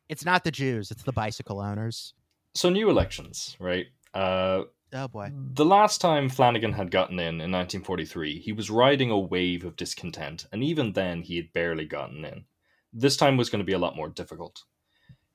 It's 0.07 0.23
not 0.23 0.43
the 0.43 0.51
Jews; 0.51 0.91
it's 0.91 1.01
the 1.01 1.13
bicycle 1.13 1.59
owners. 1.59 2.13
So 2.53 2.69
new 2.69 2.91
elections, 2.91 3.57
right? 3.59 3.87
Uh, 4.13 4.65
Oh 4.97 5.09
boy. 5.09 5.29
The 5.33 5.65
last 5.65 5.99
time 5.99 6.29
Flanagan 6.29 6.71
had 6.71 6.89
gotten 6.89 7.19
in 7.19 7.41
in 7.41 7.51
1943, 7.51 8.39
he 8.39 8.53
was 8.53 8.69
riding 8.69 9.11
a 9.11 9.19
wave 9.19 9.65
of 9.65 9.75
discontent, 9.75 10.45
and 10.53 10.63
even 10.63 10.93
then 10.93 11.21
he 11.21 11.35
had 11.35 11.51
barely 11.51 11.85
gotten 11.85 12.23
in. 12.23 12.45
This 12.93 13.17
time 13.17 13.35
was 13.35 13.49
going 13.49 13.59
to 13.59 13.65
be 13.65 13.73
a 13.73 13.77
lot 13.77 13.97
more 13.97 14.07
difficult. 14.07 14.63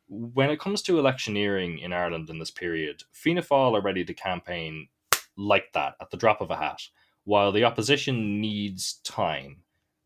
When 0.08 0.48
it 0.48 0.58
comes 0.58 0.80
to 0.82 0.98
electioneering 0.98 1.78
in 1.78 1.92
Ireland 1.92 2.30
in 2.30 2.38
this 2.38 2.50
period, 2.50 3.02
Fianna 3.12 3.42
Fáil 3.42 3.78
are 3.78 3.82
ready 3.82 4.02
to 4.02 4.14
campaign 4.14 4.88
like 5.36 5.70
that 5.74 5.94
at 6.00 6.10
the 6.10 6.16
drop 6.16 6.40
of 6.40 6.50
a 6.50 6.56
hat, 6.56 6.80
while 7.24 7.52
the 7.52 7.64
opposition 7.64 8.40
needs 8.40 8.94
time. 9.04 9.58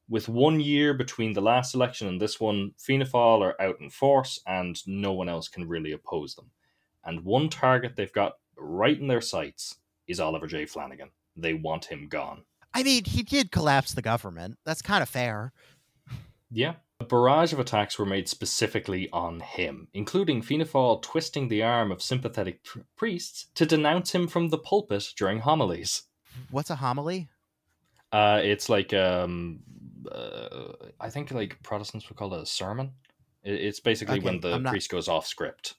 With 0.08 0.28
one 0.28 0.58
year 0.58 0.94
between 0.94 1.32
the 1.32 1.40
last 1.40 1.76
election 1.76 2.08
and 2.08 2.20
this 2.20 2.40
one, 2.40 2.72
Fianna 2.76 3.04
Fáil 3.04 3.40
are 3.40 3.62
out 3.62 3.76
in 3.80 3.88
force, 3.88 4.40
and 4.48 4.76
no 4.84 5.12
one 5.12 5.28
else 5.28 5.46
can 5.46 5.68
really 5.68 5.92
oppose 5.92 6.34
them. 6.34 6.50
And 7.04 7.24
one 7.24 7.48
target 7.48 7.94
they've 7.94 8.12
got 8.12 8.34
right 8.56 8.98
in 8.98 9.08
their 9.08 9.20
sights 9.20 9.76
is 10.06 10.20
Oliver 10.20 10.46
J. 10.46 10.66
Flanagan. 10.66 11.10
They 11.36 11.54
want 11.54 11.86
him 11.86 12.08
gone. 12.08 12.42
I 12.72 12.82
mean, 12.82 13.04
he 13.04 13.22
did 13.22 13.50
collapse 13.52 13.92
the 13.94 14.02
government. 14.02 14.58
That's 14.64 14.82
kind 14.82 15.02
of 15.02 15.08
fair. 15.08 15.52
Yeah. 16.50 16.74
A 17.00 17.04
barrage 17.04 17.52
of 17.52 17.58
attacks 17.58 17.98
were 17.98 18.06
made 18.06 18.28
specifically 18.28 19.08
on 19.12 19.40
him, 19.40 19.88
including 19.92 20.42
Fianna 20.42 20.64
Fáil 20.64 21.02
twisting 21.02 21.48
the 21.48 21.62
arm 21.62 21.90
of 21.90 22.00
sympathetic 22.00 22.62
pr- 22.62 22.80
priests 22.96 23.46
to 23.56 23.66
denounce 23.66 24.12
him 24.12 24.28
from 24.28 24.48
the 24.50 24.58
pulpit 24.58 25.12
during 25.16 25.40
homilies. 25.40 26.02
What's 26.50 26.70
a 26.70 26.76
homily? 26.76 27.28
Uh, 28.12 28.40
it's 28.44 28.68
like, 28.68 28.94
um, 28.94 29.60
uh, 30.10 30.72
I 31.00 31.10
think 31.10 31.32
like 31.32 31.60
Protestants 31.64 32.08
would 32.08 32.16
call 32.16 32.32
it 32.34 32.42
a 32.42 32.46
sermon. 32.46 32.92
It's 33.42 33.80
basically 33.80 34.18
Okay, 34.18 34.24
when 34.24 34.40
the 34.40 34.58
not- 34.58 34.70
priest 34.70 34.88
goes 34.88 35.08
off 35.08 35.26
script, 35.26 35.74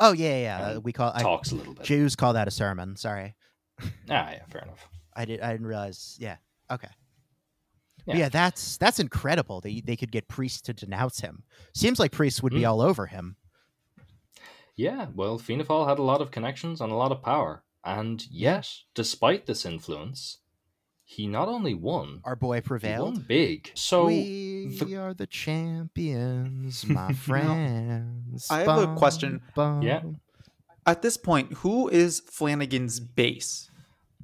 Oh 0.00 0.12
yeah, 0.12 0.38
yeah. 0.40 0.72
yeah. 0.72 0.78
We 0.78 0.92
call 0.92 1.12
I, 1.14 1.22
talks 1.22 1.52
a 1.52 1.54
little 1.54 1.74
bit. 1.74 1.84
Jews 1.84 2.16
call 2.16 2.32
that 2.32 2.48
a 2.48 2.50
sermon. 2.50 2.96
Sorry, 2.96 3.36
ah, 3.82 3.86
yeah, 4.08 4.42
fair 4.48 4.62
enough. 4.62 4.88
I 5.14 5.24
did. 5.26 5.40
I 5.40 5.52
didn't 5.52 5.66
realize. 5.66 6.16
Yeah. 6.18 6.36
Okay. 6.70 6.88
Yeah. 8.06 8.16
Yeah, 8.16 8.28
that's 8.30 8.78
that's 8.78 8.98
incredible. 8.98 9.60
They 9.60 9.82
they 9.82 9.94
could 9.96 10.10
get 10.10 10.26
priests 10.26 10.62
to 10.62 10.72
denounce 10.72 11.20
him. 11.20 11.42
Seems 11.74 11.98
like 11.98 12.12
priests 12.12 12.42
would 12.42 12.52
be 12.52 12.62
Mm. 12.62 12.70
all 12.70 12.80
over 12.80 13.06
him. 13.06 13.36
Yeah, 14.76 15.08
well, 15.14 15.36
Fianna 15.36 15.64
Fáil 15.64 15.86
had 15.86 15.98
a 15.98 16.02
lot 16.02 16.22
of 16.22 16.30
connections 16.30 16.80
and 16.80 16.90
a 16.90 16.94
lot 16.96 17.12
of 17.12 17.22
power, 17.22 17.62
and 17.84 18.26
yet, 18.30 18.66
despite 18.94 19.44
this 19.44 19.66
influence, 19.66 20.38
he 21.16 21.26
not 21.26 21.48
only 21.48 21.74
won, 21.74 22.20
Our 22.24 22.36
boy 22.36 22.56
he 22.56 22.60
prevailed. 22.60 23.14
won 23.14 23.24
big. 23.26 23.72
So 23.74 24.06
we 24.06 24.76
the- 24.78 24.96
are 24.96 25.12
the 25.12 25.26
champions, 25.26 26.86
my 27.00 27.12
friends. 27.12 28.46
I 28.50 28.60
have 28.60 28.78
a 28.90 28.94
question. 28.94 29.40
bum. 29.56 29.82
Yeah. 29.82 30.02
At 30.86 31.02
this 31.02 31.16
point, 31.16 31.52
who 31.62 31.88
is 31.88 32.20
Flanagan's 32.20 33.00
base? 33.00 33.70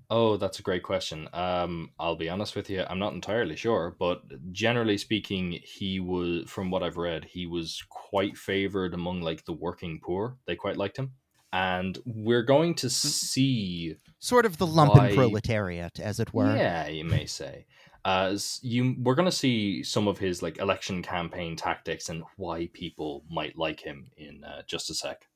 Oh, 0.09 0.37
that's 0.37 0.61
a 0.61 0.63
great 0.63 0.85
question. 0.85 1.29
Um, 1.33 1.91
I'll 1.99 2.15
be 2.15 2.29
honest 2.29 2.55
with 2.55 2.71
you, 2.71 2.85
I'm 2.89 3.01
not 3.01 3.13
entirely 3.15 3.57
sure, 3.57 3.97
but 3.99 4.23
generally 4.53 4.97
speaking, 4.99 5.59
he 5.65 5.99
was, 5.99 6.49
from 6.49 6.71
what 6.71 6.85
I've 6.85 6.97
read, 6.97 7.25
he 7.25 7.47
was 7.47 7.83
quite 7.91 8.37
favored 8.37 8.95
among 8.95 9.21
like 9.23 9.45
the 9.45 9.53
working 9.53 9.99
poor. 10.01 10.37
They 10.47 10.55
quite 10.55 10.77
liked 10.77 10.97
him, 10.97 11.13
and 11.53 11.99
we're 12.05 12.43
going 12.43 12.75
to 12.77 12.91
see, 12.91 13.97
Sort 14.19 14.47
of 14.47 14.59
the 14.59 14.67
lumpen 14.67 14.97
Why- 14.97 15.15
proletariat, 15.15 16.01
as 16.01 16.21
it 16.21 16.33
were. 16.35 16.57
yeah, 16.57 16.89
you 16.89 17.05
may 17.05 17.27
say, 17.27 17.67
as 18.05 18.59
you, 18.63 18.95
we're 19.01 19.15
going 19.15 19.29
to 19.31 19.37
see 19.37 19.83
some 19.83 20.07
of 20.09 20.19
his 20.19 20.43
like 20.43 20.59
election 20.59 21.03
campaign 21.03 21.57
tactics 21.57 22.09
and 22.09 22.23
why 22.37 22.69
people 22.73 23.25
might 23.31 23.57
like 23.59 23.81
him 23.81 24.07
in 24.17 24.45
uh, 24.45 24.63
just 24.67 24.91
a 24.91 24.95
sec. 24.95 25.27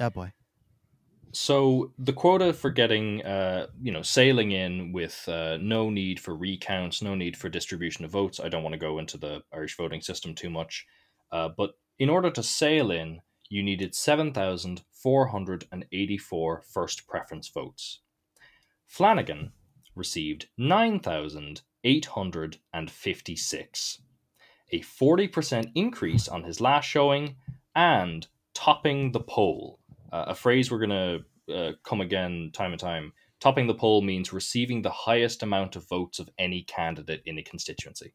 Oh 0.00 0.10
boy. 0.10 0.32
So 1.32 1.92
the 1.98 2.12
quota 2.14 2.52
for 2.54 2.70
getting, 2.70 3.22
uh, 3.22 3.66
you 3.82 3.92
know, 3.92 4.02
sailing 4.02 4.52
in 4.52 4.92
with 4.92 5.28
uh, 5.28 5.58
no 5.60 5.90
need 5.90 6.18
for 6.18 6.34
recounts, 6.34 7.02
no 7.02 7.14
need 7.14 7.36
for 7.36 7.48
distribution 7.50 8.04
of 8.06 8.10
votes. 8.10 8.40
I 8.40 8.48
don't 8.48 8.62
want 8.62 8.72
to 8.72 8.78
go 8.78 8.98
into 8.98 9.18
the 9.18 9.42
Irish 9.52 9.76
voting 9.76 10.00
system 10.00 10.34
too 10.34 10.48
much, 10.48 10.86
uh, 11.30 11.50
but 11.54 11.72
in 11.98 12.08
order 12.08 12.30
to 12.30 12.42
sail 12.42 12.90
in, 12.90 13.20
you 13.48 13.62
needed 13.62 13.94
seven 13.94 14.32
thousand 14.32 14.82
four 14.92 15.28
hundred 15.28 15.66
and 15.72 15.86
eighty-four 15.92 16.62
first 16.70 17.06
preference 17.06 17.48
votes. 17.48 18.00
Flanagan 18.86 19.52
received 19.94 20.48
nine 20.56 21.00
thousand 21.00 21.62
eight 21.84 22.06
hundred 22.06 22.58
and 22.72 22.90
fifty-six, 22.90 24.00
a 24.70 24.80
forty 24.82 25.28
percent 25.28 25.68
increase 25.74 26.28
on 26.28 26.44
his 26.44 26.60
last 26.60 26.84
showing, 26.84 27.36
and 27.74 28.26
topping 28.54 29.12
the 29.12 29.20
poll 29.20 29.78
uh, 30.12 30.24
a 30.28 30.34
phrase 30.34 30.70
we're 30.70 30.86
going 30.86 30.90
to 31.48 31.54
uh, 31.54 31.72
come 31.84 32.00
again 32.00 32.50
time 32.52 32.72
and 32.72 32.80
time. 32.80 33.12
Topping 33.40 33.68
the 33.68 33.74
poll 33.74 34.02
means 34.02 34.32
receiving 34.32 34.82
the 34.82 34.90
highest 34.90 35.42
amount 35.42 35.76
of 35.76 35.88
votes 35.88 36.18
of 36.18 36.28
any 36.38 36.62
candidate 36.62 37.22
in 37.24 37.38
a 37.38 37.42
constituency. 37.42 38.12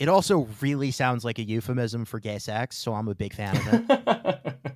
It 0.00 0.08
also 0.08 0.48
really 0.62 0.90
sounds 0.90 1.24
like 1.26 1.38
a 1.38 1.42
euphemism 1.42 2.06
for 2.06 2.18
gay 2.18 2.38
sex, 2.38 2.78
so 2.78 2.94
I'm 2.94 3.06
a 3.06 3.14
big 3.14 3.34
fan 3.34 3.54
of 3.54 3.66
it. 3.68 4.58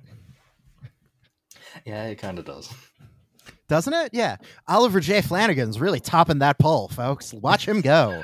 yeah, 1.85 2.05
it 2.05 2.15
kind 2.19 2.37
of 2.37 2.45
does. 2.45 2.71
Doesn't 3.67 3.93
it? 3.93 4.11
Yeah. 4.13 4.37
Oliver 4.67 4.99
J. 4.99 5.21
Flanagan's 5.21 5.79
really 5.81 5.99
topping 5.99 6.37
that 6.39 6.59
poll, 6.59 6.89
folks. 6.89 7.33
Watch 7.33 7.67
him 7.67 7.81
go. 7.81 8.23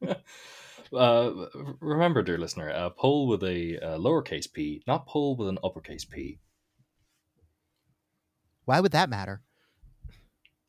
Uh, 0.94 1.46
remember, 1.80 2.22
dear 2.22 2.36
listener, 2.36 2.68
a 2.68 2.90
poll 2.90 3.26
with 3.26 3.42
a 3.44 3.78
uh, 3.78 3.96
lowercase 3.96 4.52
p, 4.52 4.82
not 4.86 5.06
poll 5.06 5.34
with 5.36 5.48
an 5.48 5.56
uppercase 5.64 6.04
p, 6.04 6.38
Why 8.66 8.78
would 8.78 8.92
that 8.92 9.08
matter? 9.08 9.40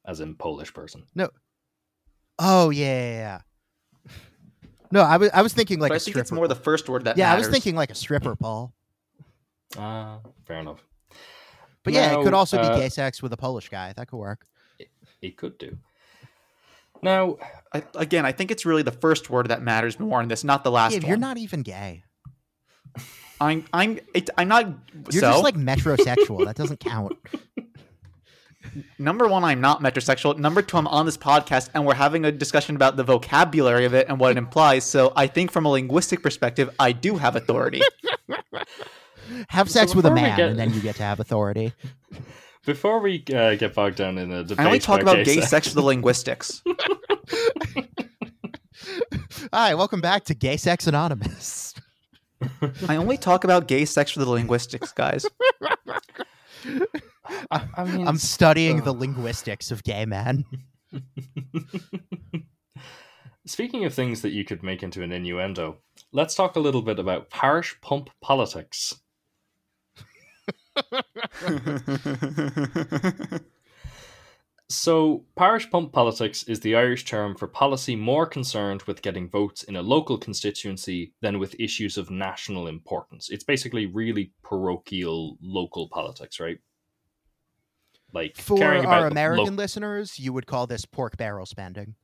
as 0.05 0.21
in 0.21 0.35
Polish 0.35 0.73
person. 0.73 1.03
No. 1.13 1.29
Oh 2.39 2.69
yeah, 2.69 2.85
yeah, 2.85 3.11
yeah. 3.11 3.41
No, 4.93 5.01
I 5.01 5.17
was 5.17 5.31
I 5.33 5.41
was 5.41 5.53
thinking 5.53 5.79
like 5.79 5.89
but 5.89 5.93
a 5.93 5.95
I 5.95 5.99
think 5.99 6.13
stripper. 6.13 6.19
it's 6.21 6.31
more 6.31 6.47
the 6.47 6.53
first 6.53 6.87
word 6.87 7.05
that 7.05 7.17
yeah, 7.17 7.33
I 7.33 7.35
was 7.35 7.47
thinking 7.47 7.75
like 7.75 7.89
a 7.89 7.95
stripper, 7.95 8.35
Paul. 8.35 8.73
Ah, 9.75 10.19
fair 10.45 10.59
enough. 10.59 10.85
But 11.83 11.93
yeah, 11.93 12.11
it 12.13 12.23
could 12.23 12.33
Now, 12.33 12.37
also 12.37 12.57
be 12.61 12.67
uh, 12.67 12.77
gay 12.77 12.89
sex 12.89 13.23
with 13.23 13.33
a 13.33 13.37
Polish 13.37 13.69
guy. 13.69 13.91
That 13.93 14.07
could 14.07 14.17
work. 14.17 14.45
It 15.19 15.35
could 15.35 15.57
do. 15.57 15.79
Now, 17.01 17.37
I, 17.73 17.81
again, 17.95 18.23
I 18.23 18.33
think 18.33 18.51
it's 18.51 18.67
really 18.67 18.83
the 18.83 18.91
first 18.91 19.31
word 19.31 19.47
that 19.47 19.63
matters 19.63 19.99
more 19.99 20.21
in 20.21 20.27
this, 20.27 20.43
not 20.43 20.63
the 20.63 20.69
last 20.69 20.91
Yeah, 20.93 20.99
one. 20.99 21.07
you're 21.07 21.17
not 21.17 21.37
even 21.39 21.63
gay. 21.63 22.03
I'm. 23.41 23.65
I'm. 23.73 23.99
It, 24.13 24.29
I'm 24.37 24.47
not. 24.47 24.67
You're 25.11 25.21
so 25.21 25.31
just 25.31 25.43
like 25.43 25.55
metrosexual. 25.55 26.45
that 26.45 26.55
doesn't 26.55 26.79
count. 26.79 27.17
number 28.99 29.27
one, 29.27 29.43
I'm 29.43 29.61
not 29.61 29.81
metrosexual. 29.81 30.37
Number 30.37 30.61
two, 30.61 30.77
I'm 30.77 30.87
on 30.87 31.05
this 31.05 31.17
podcast 31.17 31.69
and 31.73 31.85
we're 31.85 31.95
having 31.95 32.25
a 32.25 32.31
discussion 32.31 32.75
about 32.75 32.97
the 32.97 33.03
vocabulary 33.03 33.85
of 33.85 33.93
it 33.93 34.07
and 34.09 34.19
what 34.19 34.31
it 34.31 34.37
implies. 34.37 34.83
So 34.85 35.13
I 35.15 35.27
think 35.27 35.51
from 35.51 35.65
a 35.65 35.69
linguistic 35.69 36.21
perspective, 36.23 36.69
I 36.79 36.91
do 36.91 37.17
have 37.17 37.35
authority. 37.35 37.81
Have 39.49 39.69
So 39.69 39.79
sex 39.79 39.95
with 39.95 40.05
a 40.05 40.11
man, 40.11 40.37
get- 40.37 40.49
and 40.49 40.59
then 40.59 40.73
you 40.73 40.81
get 40.81 40.95
to 40.97 41.03
have 41.03 41.19
authority. 41.19 41.73
before 42.65 42.99
we 42.99 43.23
uh, 43.33 43.55
get 43.55 43.73
bogged 43.73 43.95
down 43.95 44.17
in 44.17 44.29
the 44.29 44.43
debate, 44.43 44.59
I 44.59 44.65
only 44.65 44.79
talk 44.79 45.01
about 45.01 45.25
gay 45.25 45.35
sex- 45.37 45.49
sex 45.49 45.67
with 45.67 45.75
the 45.75 45.81
linguistics. 45.81 46.61
Hi, 49.53 49.75
welcome 49.75 50.01
back 50.01 50.25
to 50.25 50.33
Gay 50.33 50.57
Sex 50.57 50.87
Anonymous. 50.87 51.73
I 52.87 52.95
only 52.97 53.17
talk 53.17 53.43
about 53.43 53.67
gay 53.67 53.85
sex 53.85 54.11
for 54.11 54.19
the 54.19 54.29
linguistics, 54.29 54.91
guys. 54.91 55.25
I, 57.51 57.67
I 57.75 57.83
mean, 57.83 58.07
I'm 58.07 58.17
studying 58.17 58.81
the 58.81 58.91
uh, 58.91 58.97
linguistics 58.97 59.71
of 59.71 59.83
gay 59.83 60.05
men. 60.05 60.45
Speaking 63.45 63.83
of 63.85 63.93
things 63.93 64.21
that 64.21 64.31
you 64.31 64.45
could 64.45 64.63
make 64.63 64.83
into 64.83 65.03
an 65.03 65.11
innuendo, 65.11 65.79
let's 66.11 66.33
talk 66.35 66.55
a 66.55 66.61
little 66.61 66.81
bit 66.81 66.97
about 66.99 67.29
parish 67.29 67.75
pump 67.81 68.09
politics. 68.21 68.95
So, 74.73 75.25
parish 75.35 75.69
pump 75.69 75.91
politics 75.93 76.41
is 76.43 76.61
the 76.61 76.75
Irish 76.75 77.05
term 77.05 77.35
for 77.35 77.47
policy 77.47 77.95
more 77.95 78.25
concerned 78.25 78.81
with 78.83 79.03
getting 79.03 79.29
votes 79.29 79.61
in 79.61 79.75
a 79.75 79.83
local 79.83 80.17
constituency 80.17 81.13
than 81.21 81.37
with 81.37 81.55
issues 81.59 81.95
of 81.95 82.09
national 82.09 82.65
importance. 82.65 83.29
It's 83.29 83.43
basically 83.43 83.85
really 83.85 84.33
parochial 84.41 85.37
local 85.41 85.89
politics, 85.89 86.39
right? 86.39 86.57
Like 88.13 88.37
For 88.37 88.57
caring 88.57 88.85
our 88.85 89.01
the 89.01 89.07
American 89.07 89.55
lo- 89.55 89.63
listeners, 89.63 90.19
you 90.19 90.33
would 90.33 90.45
call 90.45 90.67
this 90.67 90.85
pork 90.85 91.17
barrel 91.17 91.45
spending. 91.45 91.95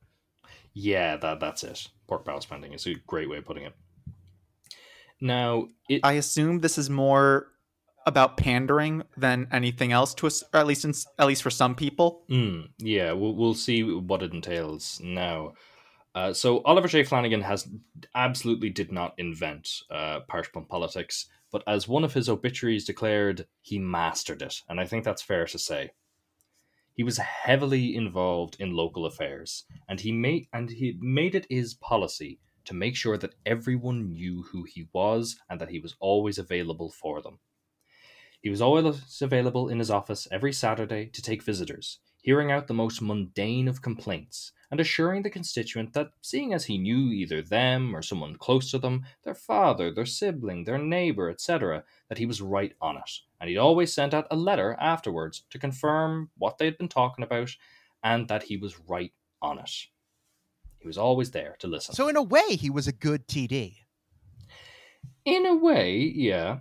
Yeah, 0.74 1.16
that 1.16 1.40
that's 1.40 1.62
it. 1.64 1.88
Pork 2.08 2.24
barrel 2.24 2.40
spending 2.40 2.72
is 2.72 2.86
a 2.86 2.94
great 3.06 3.30
way 3.30 3.38
of 3.38 3.44
putting 3.44 3.64
it. 3.64 3.74
Now, 5.20 5.68
it 5.88 6.00
I 6.02 6.12
assume 6.14 6.60
this 6.60 6.78
is 6.78 6.90
more 6.90 7.48
about 8.06 8.36
pandering 8.36 9.02
than 9.16 9.46
anything 9.52 9.92
else 9.92 10.14
to 10.14 10.26
us, 10.26 10.42
or 10.52 10.60
at 10.60 10.66
least 10.66 10.84
in, 10.84 10.94
at 11.18 11.26
least 11.26 11.42
for 11.42 11.50
some 11.50 11.74
people. 11.74 12.24
Mm, 12.30 12.70
yeah, 12.78 13.12
we'll, 13.12 13.34
we'll 13.34 13.54
see 13.54 13.82
what 13.82 14.22
it 14.22 14.32
entails 14.32 15.00
now. 15.02 15.52
Uh, 16.14 16.32
so 16.32 16.60
Oliver 16.62 16.88
J. 16.88 17.04
Flanagan 17.04 17.42
has 17.42 17.68
absolutely 18.14 18.70
did 18.70 18.90
not 18.90 19.14
invent 19.18 19.68
uh, 19.90 20.20
parish 20.28 20.50
pump 20.50 20.68
politics, 20.68 21.26
but 21.52 21.62
as 21.68 21.86
one 21.86 22.02
of 22.02 22.14
his 22.14 22.28
obituaries 22.28 22.84
declared, 22.84 23.46
he 23.60 23.78
mastered 23.78 24.42
it, 24.42 24.62
and 24.68 24.80
I 24.80 24.86
think 24.86 25.04
that's 25.04 25.22
fair 25.22 25.44
to 25.46 25.58
say. 25.58 25.90
He 27.00 27.04
was 27.04 27.16
heavily 27.16 27.96
involved 27.96 28.58
in 28.60 28.74
local 28.74 29.06
affairs, 29.06 29.64
and 29.88 29.98
he 29.98 30.12
made 30.12 30.48
and 30.52 30.68
he 30.68 30.98
made 31.00 31.34
it 31.34 31.46
his 31.48 31.72
policy 31.72 32.40
to 32.66 32.74
make 32.74 32.94
sure 32.94 33.16
that 33.16 33.36
everyone 33.46 34.12
knew 34.12 34.42
who 34.42 34.64
he 34.64 34.86
was 34.92 35.40
and 35.48 35.58
that 35.62 35.70
he 35.70 35.78
was 35.78 35.96
always 35.98 36.36
available 36.36 36.90
for 36.90 37.22
them. 37.22 37.38
He 38.42 38.50
was 38.50 38.60
always 38.60 39.22
available 39.22 39.70
in 39.70 39.78
his 39.78 39.90
office 39.90 40.28
every 40.30 40.52
Saturday 40.52 41.06
to 41.06 41.22
take 41.22 41.42
visitors, 41.42 42.00
hearing 42.20 42.52
out 42.52 42.66
the 42.66 42.74
most 42.74 43.00
mundane 43.00 43.66
of 43.66 43.80
complaints, 43.80 44.52
and 44.70 44.78
assuring 44.80 45.22
the 45.22 45.30
constituent 45.30 45.92
that, 45.94 46.10
seeing 46.20 46.54
as 46.54 46.64
he 46.64 46.78
knew 46.78 47.10
either 47.10 47.42
them 47.42 47.94
or 47.94 48.02
someone 48.02 48.36
close 48.36 48.70
to 48.70 48.78
them, 48.78 49.04
their 49.24 49.34
father, 49.34 49.90
their 49.90 50.06
sibling, 50.06 50.64
their 50.64 50.78
neighbour, 50.78 51.28
etc., 51.28 51.82
that 52.08 52.18
he 52.18 52.26
was 52.26 52.40
right 52.40 52.74
on 52.80 52.96
it. 52.96 53.10
And 53.40 53.50
he'd 53.50 53.58
always 53.58 53.92
sent 53.92 54.14
out 54.14 54.26
a 54.30 54.36
letter 54.36 54.76
afterwards 54.80 55.42
to 55.50 55.58
confirm 55.58 56.30
what 56.38 56.58
they'd 56.58 56.78
been 56.78 56.88
talking 56.88 57.24
about 57.24 57.50
and 58.02 58.28
that 58.28 58.44
he 58.44 58.56
was 58.56 58.78
right 58.88 59.12
on 59.42 59.58
it. 59.58 59.70
He 60.78 60.86
was 60.86 60.98
always 60.98 61.32
there 61.32 61.56
to 61.58 61.66
listen. 61.66 61.94
So 61.94 62.08
in 62.08 62.16
a 62.16 62.22
way, 62.22 62.56
he 62.56 62.70
was 62.70 62.86
a 62.86 62.92
good 62.92 63.26
TD. 63.26 63.74
in 65.24 65.46
a 65.46 65.54
way, 65.54 65.98
yeah. 66.14 66.58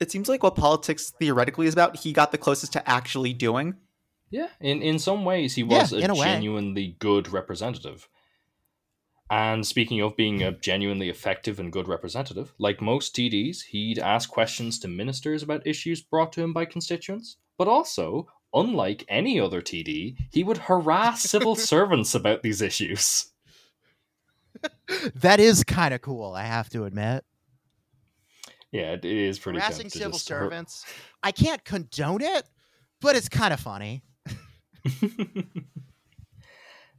It 0.00 0.10
seems 0.10 0.28
like 0.28 0.42
what 0.42 0.56
politics 0.56 1.12
theoretically 1.18 1.66
is 1.66 1.74
about, 1.74 1.96
he 1.96 2.12
got 2.12 2.32
the 2.32 2.38
closest 2.38 2.72
to 2.72 2.90
actually 2.90 3.32
doing. 3.32 3.76
Yeah, 4.32 4.48
in, 4.60 4.82
in 4.82 4.98
some 4.98 5.24
ways, 5.24 5.54
he 5.54 5.62
was 5.62 5.92
in 5.92 6.10
a 6.10 6.14
a 6.14 6.16
genuinely 6.16 6.96
good 6.98 7.28
representative. 7.32 8.08
And 9.30 9.66
speaking 9.66 10.00
of 10.00 10.16
being 10.16 10.42
a 10.42 10.52
genuinely 10.52 11.08
effective 11.08 11.60
and 11.60 11.72
good 11.72 11.88
representative, 11.88 12.52
like 12.58 12.82
most 12.82 13.14
TDs, 13.14 13.62
he'd 13.62 13.98
ask 13.98 14.28
questions 14.28 14.78
to 14.80 14.88
ministers 14.88 15.42
about 15.42 15.66
issues 15.66 16.02
brought 16.02 16.32
to 16.32 16.42
him 16.42 16.52
by 16.52 16.64
constituents. 16.64 17.36
But 17.56 17.68
also, 17.68 18.26
unlike 18.52 19.04
any 19.08 19.38
other 19.40 19.62
TD, 19.62 20.16
he 20.30 20.44
would 20.44 20.58
harass 20.58 21.22
civil 21.30 21.54
servants 21.54 22.14
about 22.14 22.42
these 22.42 22.60
issues. 22.60 23.26
That 25.14 25.40
is 25.40 25.64
kind 25.64 25.94
of 25.94 26.02
cool, 26.02 26.34
I 26.34 26.44
have 26.44 26.68
to 26.70 26.84
admit. 26.84 27.24
Yeah, 28.70 28.92
it 28.92 29.04
is 29.04 29.38
pretty 29.38 29.58
Harassing 29.58 29.88
civil 29.88 30.18
servants. 30.18 30.84
I 31.22 31.32
can't 31.32 31.64
condone 31.64 32.22
it, 32.22 32.44
but 33.00 33.16
it's 33.16 33.28
kind 33.28 33.52
of 33.52 33.60
funny. 33.60 34.02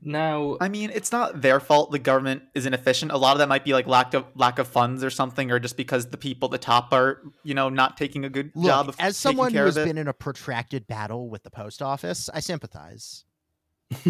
Now, 0.02 0.58
I 0.60 0.70
mean, 0.70 0.92
it's 0.94 1.12
not 1.12 1.42
their 1.42 1.60
fault 1.60 1.92
the 1.92 2.00
government 2.00 2.44
is 2.54 2.66
inefficient. 2.66 3.12
A 3.12 3.18
lot 3.18 3.34
of 3.34 3.40
that 3.40 3.50
might 3.50 3.64
be 3.64 3.74
like 3.74 3.88
lack 3.88 4.14
of 4.14 4.26
lack 4.36 4.60
of 4.60 4.68
funds 4.68 5.04
or 5.04 5.10
something, 5.10 5.52
or 5.52 5.60
just 5.60 5.78
because 5.78 6.10
the 6.10 6.18
people 6.18 6.48
at 6.48 6.52
the 6.52 6.58
top 6.58 6.94
are, 6.94 7.22
you 7.44 7.54
know, 7.54 7.70
not 7.70 7.98
taking 7.98 8.26
a 8.26 8.30
good 8.30 8.52
Look, 8.56 8.66
job 8.66 8.90
of 8.90 8.96
as 9.00 9.22
taking 9.22 9.38
someone 9.38 9.54
who's 9.54 9.76
been 9.76 9.98
in 9.98 10.08
a 10.08 10.14
protracted 10.14 10.88
battle 10.88 11.30
with 11.30 11.44
the 11.44 11.52
post 11.52 11.82
office, 11.82 12.30
I 12.34 12.40
sympathize. 12.40 13.26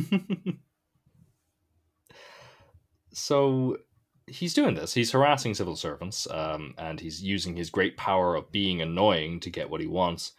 so 3.14 3.78
he's 4.28 4.54
doing 4.54 4.76
this. 4.76 4.94
He's 4.94 5.12
harassing 5.12 5.54
civil 5.54 5.76
servants, 5.76 6.28
um, 6.30 6.74
and 6.78 7.00
he's 7.00 7.22
using 7.22 7.56
his 7.56 7.70
great 7.70 7.98
power 7.98 8.36
of 8.36 8.52
being 8.52 8.82
annoying 8.82 9.40
to 9.42 9.50
get 9.50 9.70
what 9.70 9.82
he 9.82 9.88
wants. 9.88 10.34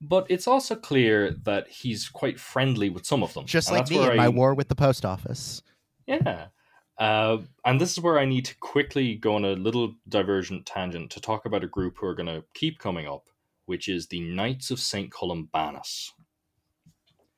But 0.00 0.26
it's 0.28 0.46
also 0.46 0.76
clear 0.76 1.32
that 1.42 1.68
he's 1.68 2.08
quite 2.08 2.38
friendly 2.38 2.88
with 2.88 3.04
some 3.04 3.22
of 3.22 3.34
them. 3.34 3.46
Just 3.46 3.68
and 3.68 3.78
like 3.78 3.90
me 3.90 3.98
in 3.98 4.16
my 4.16 4.26
I- 4.26 4.28
war 4.28 4.54
with 4.54 4.68
the 4.68 4.76
post 4.76 5.04
office. 5.04 5.62
Yeah. 6.06 6.46
Uh, 6.98 7.38
and 7.64 7.80
this 7.80 7.92
is 7.92 8.00
where 8.00 8.18
I 8.18 8.24
need 8.24 8.44
to 8.46 8.56
quickly 8.58 9.14
go 9.14 9.36
on 9.36 9.44
a 9.44 9.52
little 9.52 9.94
divergent 10.08 10.66
tangent 10.66 11.10
to 11.12 11.20
talk 11.20 11.46
about 11.46 11.62
a 11.62 11.68
group 11.68 11.96
who 11.98 12.06
are 12.06 12.14
going 12.14 12.26
to 12.26 12.44
keep 12.54 12.78
coming 12.78 13.06
up, 13.06 13.28
which 13.66 13.88
is 13.88 14.08
the 14.08 14.20
Knights 14.20 14.70
of 14.70 14.80
St. 14.80 15.10
Columbanus. 15.10 16.10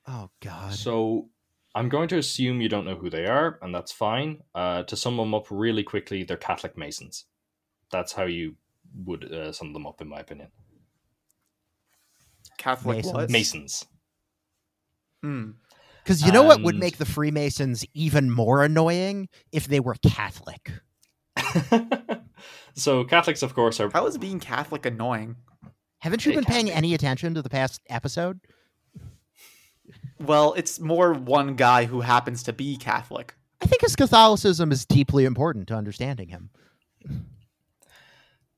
Oh 0.07 0.31
God. 0.40 0.73
So 0.73 1.29
I'm 1.75 1.88
going 1.88 2.09
to 2.09 2.18
assume 2.18 2.61
you 2.61 2.68
don't 2.68 2.87
know 2.87 2.96
who 2.96 3.11
they 3.11 3.27
are, 3.27 3.59
and 3.62 3.75
that's 3.75 3.92
fine. 3.92 4.42
Uh, 4.55 4.83
to 4.85 4.96
sum 4.96 5.16
them 5.16 5.35
up 5.35 5.46
really 5.51 5.83
quickly, 5.83 6.25
they're 6.25 6.37
Catholic 6.37 6.77
Masons. 6.77 7.27
That's 7.92 8.12
how 8.12 8.25
you 8.25 8.57
would 9.05 9.31
uh, 9.31 9.53
sum 9.53 9.73
them 9.73 9.87
up, 9.87 10.01
in 10.01 10.09
my 10.09 10.20
opinion. 10.20 10.49
Catholic 12.61 12.99
Masons. 12.99 13.14
what? 13.14 13.31
Masons. 13.31 13.87
Hmm. 15.23 15.51
Because 16.05 16.23
you 16.23 16.33
know 16.33 16.42
what 16.42 16.62
would 16.62 16.77
make 16.77 16.96
the 16.99 17.05
Freemasons 17.05 17.85
even 17.94 18.31
more 18.31 18.64
annoying 18.64 19.29
if 19.53 19.66
they 19.66 19.81
were 19.81 19.96
Catholic. 20.03 20.73
so 22.75 23.05
Catholics, 23.05 23.42
of 23.42 23.55
course, 23.55 23.81
are 23.81 23.90
How 23.90 24.07
is 24.07 24.18
being 24.18 24.40
Catholic 24.40 24.87
annoying? 24.87 25.37
Haven't 25.99 26.25
you 26.25 26.33
been 26.33 26.44
can 26.44 26.53
paying 26.53 26.70
any 26.70 26.94
attention 26.94 27.35
to 27.35 27.42
the 27.42 27.51
past 27.51 27.83
episode? 27.88 28.40
Well, 30.18 30.55
it's 30.55 30.81
more 30.81 31.12
one 31.12 31.57
guy 31.57 31.85
who 31.85 32.01
happens 32.01 32.42
to 32.44 32.53
be 32.53 32.77
Catholic. 32.77 33.35
I 33.62 33.66
think 33.66 33.83
his 33.83 33.96
Catholicism 33.96 34.73
is 34.73 34.87
deeply 34.87 35.25
important 35.25 35.68
to 35.68 35.75
understanding 35.75 36.29
him. 36.29 36.51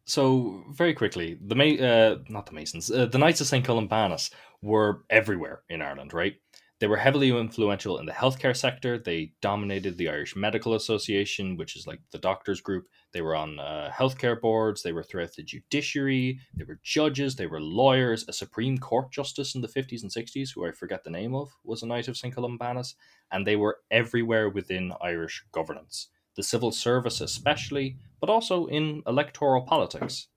So 0.05 0.65
very 0.71 0.95
quickly, 0.95 1.39
the 1.41 1.55
Ma- 1.55 1.87
uh, 1.87 2.19
not 2.29 2.47
the 2.47 2.53
Masons, 2.53 2.91
uh, 2.91 3.07
the 3.07 3.19
Knights 3.19 3.41
of 3.41 3.47
St 3.47 3.65
Columbanus 3.65 4.31
were 4.61 5.05
everywhere 5.11 5.63
in 5.69 5.81
Ireland, 5.83 6.13
right? 6.13 6.35
They 6.83 6.89
were 6.89 6.97
heavily 6.97 7.31
influential 7.31 7.99
in 7.99 8.07
the 8.07 8.13
healthcare 8.13 8.57
sector. 8.57 8.99
They 8.99 9.35
dominated 9.41 9.97
the 9.97 10.09
Irish 10.09 10.35
Medical 10.35 10.75
Association, 10.75 11.57
which 11.57 11.77
is 11.77 11.87
like 11.87 12.01
the 12.11 12.19
doctors' 12.19 12.61
group. 12.61 12.89
They 13.13 13.23
were 13.23 13.37
on 13.37 13.61
uh, 13.61 13.93
healthcare 13.95 14.41
boards. 14.41 14.83
They 14.83 14.93
were 14.93 15.05
throughout 15.05 15.33
the 15.37 15.45
judiciary. 15.45 16.41
They 16.57 16.65
were 16.65 16.81
judges. 16.83 17.37
They 17.37 17.47
were 17.47 17.61
lawyers. 17.61 18.25
A 18.27 18.33
Supreme 18.33 18.79
Court 18.79 19.13
justice 19.13 19.55
in 19.55 19.61
the 19.61 19.69
50s 19.69 20.03
and 20.03 20.11
60s, 20.11 20.53
who 20.53 20.67
I 20.67 20.73
forget 20.73 21.05
the 21.05 21.11
name 21.11 21.37
of, 21.37 21.51
was 21.63 21.85
a 21.85 21.87
Knight 21.87 22.09
of 22.09 22.17
St. 22.17 22.35
Columbanus. 22.35 22.95
And 23.31 23.47
they 23.47 23.55
were 23.55 23.79
everywhere 23.93 24.49
within 24.49 24.93
Irish 25.01 25.45
governance, 25.53 26.09
the 26.37 26.43
civil 26.43 26.73
service 26.73 27.21
especially, 27.21 27.97
but 28.21 28.31
also 28.31 28.67
in 28.67 29.03
electoral 29.07 29.63
politics. 29.63 30.29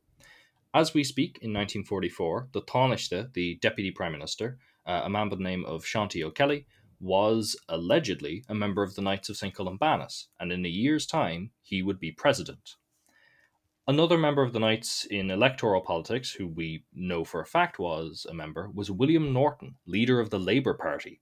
As 0.74 0.94
we 0.94 1.04
speak, 1.04 1.40
in 1.42 1.54
1944, 1.54 2.50
the 2.52 2.62
Taoiseach, 2.62 3.34
the 3.34 3.56
Deputy 3.62 3.92
Prime 3.92 4.12
Minister, 4.12 4.58
uh, 4.86 5.04
a 5.06 5.10
man 5.10 5.30
by 5.30 5.38
the 5.38 5.44
name 5.44 5.64
of 5.66 5.86
Seán 5.86 6.10
T. 6.10 6.24
O'Kelly, 6.24 6.66
was 7.00 7.56
allegedly 7.70 8.44
a 8.50 8.56
member 8.56 8.84
of 8.84 8.96
the 8.96 9.02
Knights 9.02 9.30
of 9.30 9.38
St. 9.38 9.54
Columbanus, 9.54 10.28
and 10.40 10.52
in 10.52 10.66
a 10.66 10.70
year's 10.70 11.06
time 11.06 11.52
he 11.62 11.82
would 11.82 12.00
be 12.00 12.12
president. 12.12 12.76
Another 13.88 14.18
member 14.18 14.42
of 14.42 14.52
the 14.52 14.60
Knights 14.60 15.06
in 15.06 15.30
electoral 15.30 15.82
politics, 15.82 16.32
who 16.32 16.48
we 16.48 16.86
know 16.92 17.24
for 17.24 17.40
a 17.40 17.46
fact 17.46 17.78
was 17.78 18.26
a 18.30 18.34
member, 18.34 18.70
was 18.74 18.90
William 18.90 19.32
Norton, 19.32 19.76
leader 19.86 20.20
of 20.20 20.32
the 20.32 20.40
Labour 20.40 20.74
Party. 20.74 21.22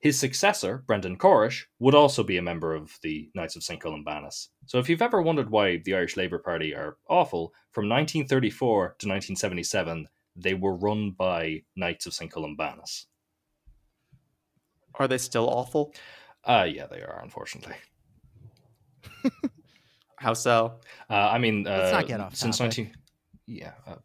His 0.00 0.18
successor, 0.18 0.84
Brendan 0.86 1.16
Corish, 1.18 1.64
would 1.80 1.94
also 1.94 2.22
be 2.22 2.36
a 2.36 2.42
member 2.42 2.74
of 2.74 2.96
the 3.02 3.30
Knights 3.34 3.56
of 3.56 3.64
St. 3.64 3.82
Columbanus. 3.82 4.48
So 4.66 4.78
if 4.78 4.88
you've 4.88 5.02
ever 5.02 5.20
wondered 5.20 5.50
why 5.50 5.78
the 5.78 5.94
Irish 5.94 6.16
Labour 6.16 6.38
Party 6.38 6.72
are 6.72 6.98
awful, 7.08 7.52
from 7.72 7.88
1934 7.88 8.78
to 8.78 9.08
1977, 9.08 10.06
they 10.36 10.54
were 10.54 10.76
run 10.76 11.10
by 11.10 11.62
Knights 11.74 12.06
of 12.06 12.14
St. 12.14 12.30
Columbanus. 12.30 13.06
Are 14.94 15.08
they 15.08 15.18
still 15.18 15.48
awful? 15.48 15.92
Uh, 16.44 16.66
yeah, 16.70 16.86
they 16.86 17.02
are, 17.02 17.20
unfortunately. 17.22 17.74
How 20.16 20.34
so? 20.34 20.80
Uh, 21.10 21.14
I 21.14 21.38
mean, 21.38 21.66
uh, 21.66 21.70
Let's 21.70 21.92
not 21.92 22.06
get 22.06 22.20
off 22.20 22.36
since 22.36 22.58
topic. 22.58 22.78
19. 22.78 22.96
Yeah. 23.46 23.72
Uh, 23.86 23.96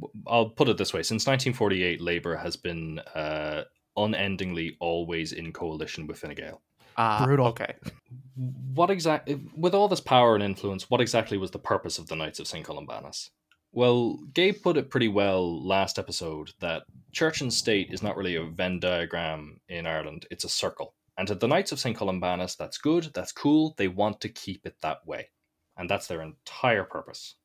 w- 0.00 0.24
I'll 0.26 0.50
put 0.50 0.68
it 0.68 0.76
this 0.76 0.92
way 0.92 1.02
since 1.02 1.26
1948, 1.26 2.00
Labour 2.00 2.36
has 2.36 2.56
been 2.56 3.00
uh, 3.14 3.64
unendingly 3.96 4.76
always 4.80 5.32
in 5.32 5.52
coalition 5.52 6.06
with 6.06 6.18
Fine 6.18 6.34
Gael. 6.34 6.62
Ah, 6.96 7.24
Brutal. 7.24 7.46
Okay. 7.48 7.74
What 8.74 8.90
exactly, 8.90 9.40
with 9.56 9.74
all 9.74 9.88
this 9.88 10.00
power 10.00 10.34
and 10.34 10.42
influence, 10.44 10.90
what 10.90 11.00
exactly 11.00 11.38
was 11.38 11.50
the 11.50 11.58
purpose 11.58 11.98
of 11.98 12.06
the 12.08 12.16
Knights 12.16 12.40
of 12.40 12.46
St. 12.46 12.66
Columbanus? 12.66 13.30
Well, 13.72 14.18
Gabe 14.34 14.56
put 14.62 14.76
it 14.76 14.90
pretty 14.90 15.08
well 15.08 15.64
last 15.66 15.98
episode 15.98 16.50
that 16.60 16.82
church 17.12 17.40
and 17.40 17.52
state 17.52 17.92
is 17.92 18.02
not 18.02 18.16
really 18.16 18.34
a 18.36 18.44
Venn 18.44 18.80
diagram 18.80 19.60
in 19.68 19.86
Ireland, 19.86 20.26
it's 20.30 20.44
a 20.44 20.48
circle. 20.48 20.94
And 21.16 21.28
to 21.28 21.34
the 21.34 21.46
Knights 21.46 21.70
of 21.70 21.78
St. 21.78 21.96
Columbanus, 21.96 22.56
that's 22.56 22.78
good, 22.78 23.10
that's 23.14 23.32
cool, 23.32 23.74
they 23.78 23.88
want 23.88 24.20
to 24.22 24.28
keep 24.28 24.66
it 24.66 24.76
that 24.82 25.06
way. 25.06 25.28
And 25.76 25.88
that's 25.88 26.06
their 26.06 26.22
entire 26.22 26.84
purpose. 26.84 27.36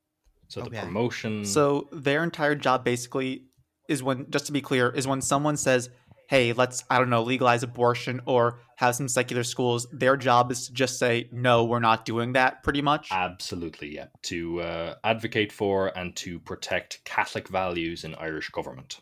So 0.48 0.62
the 0.62 0.68
Okay. 0.68 0.80
promotion. 0.80 1.46
So 1.46 1.88
their 1.92 2.24
entire 2.24 2.56
job 2.56 2.84
basically 2.84 3.46
is 3.88 4.02
when, 4.02 4.30
just 4.32 4.48
to 4.48 4.52
be 4.52 4.62
clear, 4.62 4.90
is 4.90 5.08
when 5.08 5.22
someone 5.22 5.58
says, 5.58 5.90
"Hey, 6.30 6.54
let's 6.54 6.84
I 6.90 6.98
don't 6.98 7.10
know 7.10 7.24
legalize 7.24 7.64
abortion 7.64 8.22
or 8.26 8.60
have 8.78 8.96
some 8.96 9.08
secular 9.08 9.44
schools." 9.44 9.88
Their 9.92 10.18
job 10.18 10.52
is 10.52 10.68
to 10.68 10.74
just 10.74 11.00
say, 11.00 11.30
"No, 11.32 11.66
we're 11.66 11.80
not 11.80 12.06
doing 12.06 12.34
that." 12.34 12.64
Pretty 12.64 12.82
much. 12.82 13.10
Absolutely, 13.12 13.96
yeah. 13.96 14.08
To 14.24 14.62
uh, 14.62 14.96
advocate 15.04 15.52
for 15.52 15.88
and 15.98 16.16
to 16.18 16.40
protect 16.40 17.04
Catholic 17.06 17.48
values 17.48 18.04
in 18.04 18.16
Irish 18.16 18.50
government 18.50 19.02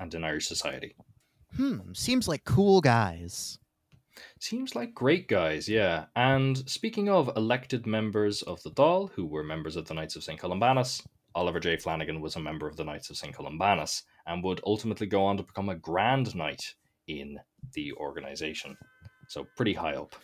and 0.00 0.12
in 0.14 0.24
Irish 0.24 0.46
society. 0.46 0.94
Hmm, 1.56 1.92
seems 1.92 2.26
like 2.26 2.44
cool 2.44 2.80
guys. 2.80 3.58
Seems 4.40 4.74
like 4.74 4.94
great 4.94 5.28
guys, 5.28 5.68
yeah. 5.68 6.06
And 6.14 6.68
speaking 6.68 7.08
of 7.08 7.30
elected 7.36 7.86
members 7.86 8.42
of 8.42 8.62
the 8.62 8.70
Dáil, 8.70 9.10
who 9.12 9.26
were 9.26 9.42
members 9.42 9.76
of 9.76 9.86
the 9.86 9.94
Knights 9.94 10.16
of 10.16 10.24
St. 10.24 10.40
Columbanus, 10.40 11.04
Oliver 11.34 11.60
J. 11.60 11.76
Flanagan 11.76 12.20
was 12.20 12.36
a 12.36 12.40
member 12.40 12.68
of 12.68 12.76
the 12.76 12.84
Knights 12.84 13.10
of 13.10 13.16
St. 13.16 13.34
Columbanus 13.34 14.02
and 14.26 14.42
would 14.42 14.60
ultimately 14.64 15.06
go 15.06 15.24
on 15.24 15.36
to 15.36 15.42
become 15.42 15.68
a 15.68 15.74
Grand 15.74 16.34
Knight 16.34 16.74
in 17.06 17.38
the 17.72 17.92
organization. 17.94 18.76
So 19.28 19.46
pretty 19.56 19.74
high 19.74 19.94
up. 19.94 20.14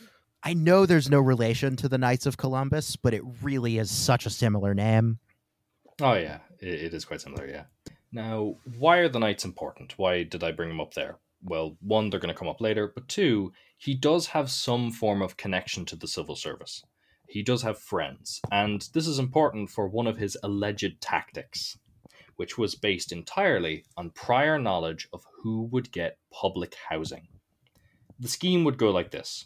I 0.42 0.54
know 0.54 0.86
there's 0.86 1.10
no 1.10 1.20
relation 1.20 1.76
to 1.76 1.88
the 1.88 1.98
Knights 1.98 2.26
of 2.26 2.36
Columbus, 2.38 2.96
but 2.96 3.12
it 3.12 3.22
really 3.42 3.78
is 3.78 3.90
such 3.90 4.24
a 4.24 4.30
similar 4.30 4.74
name. 4.74 5.18
Oh 6.00 6.14
yeah, 6.14 6.38
it, 6.60 6.68
it 6.68 6.94
is 6.94 7.04
quite 7.04 7.20
similar. 7.20 7.46
Yeah. 7.46 7.64
Now, 8.12 8.56
why 8.78 8.98
are 8.98 9.08
the 9.08 9.20
knights 9.20 9.44
important? 9.44 9.96
Why 9.96 10.24
did 10.24 10.42
I 10.42 10.50
bring 10.50 10.68
them 10.68 10.80
up 10.80 10.94
there? 10.94 11.18
Well, 11.42 11.76
one, 11.80 12.10
they're 12.10 12.20
going 12.20 12.34
to 12.34 12.38
come 12.38 12.48
up 12.48 12.60
later, 12.60 12.90
but 12.92 13.08
two, 13.08 13.52
he 13.78 13.94
does 13.94 14.28
have 14.28 14.50
some 14.50 14.90
form 14.90 15.22
of 15.22 15.36
connection 15.36 15.84
to 15.86 15.96
the 15.96 16.08
civil 16.08 16.36
service. 16.36 16.82
He 17.28 17.42
does 17.42 17.62
have 17.62 17.78
friends, 17.78 18.40
and 18.50 18.86
this 18.92 19.06
is 19.06 19.18
important 19.18 19.70
for 19.70 19.88
one 19.88 20.08
of 20.08 20.16
his 20.16 20.36
alleged 20.42 21.00
tactics, 21.00 21.78
which 22.40 22.57
was 22.57 22.74
based 22.74 23.12
entirely 23.12 23.85
on 23.98 24.09
prior 24.09 24.59
knowledge 24.59 25.07
of 25.12 25.22
who 25.42 25.64
would 25.64 25.92
get 25.92 26.16
public 26.33 26.74
housing. 26.88 27.29
The 28.18 28.29
scheme 28.29 28.64
would 28.64 28.79
go 28.79 28.90
like 28.90 29.11
this 29.11 29.44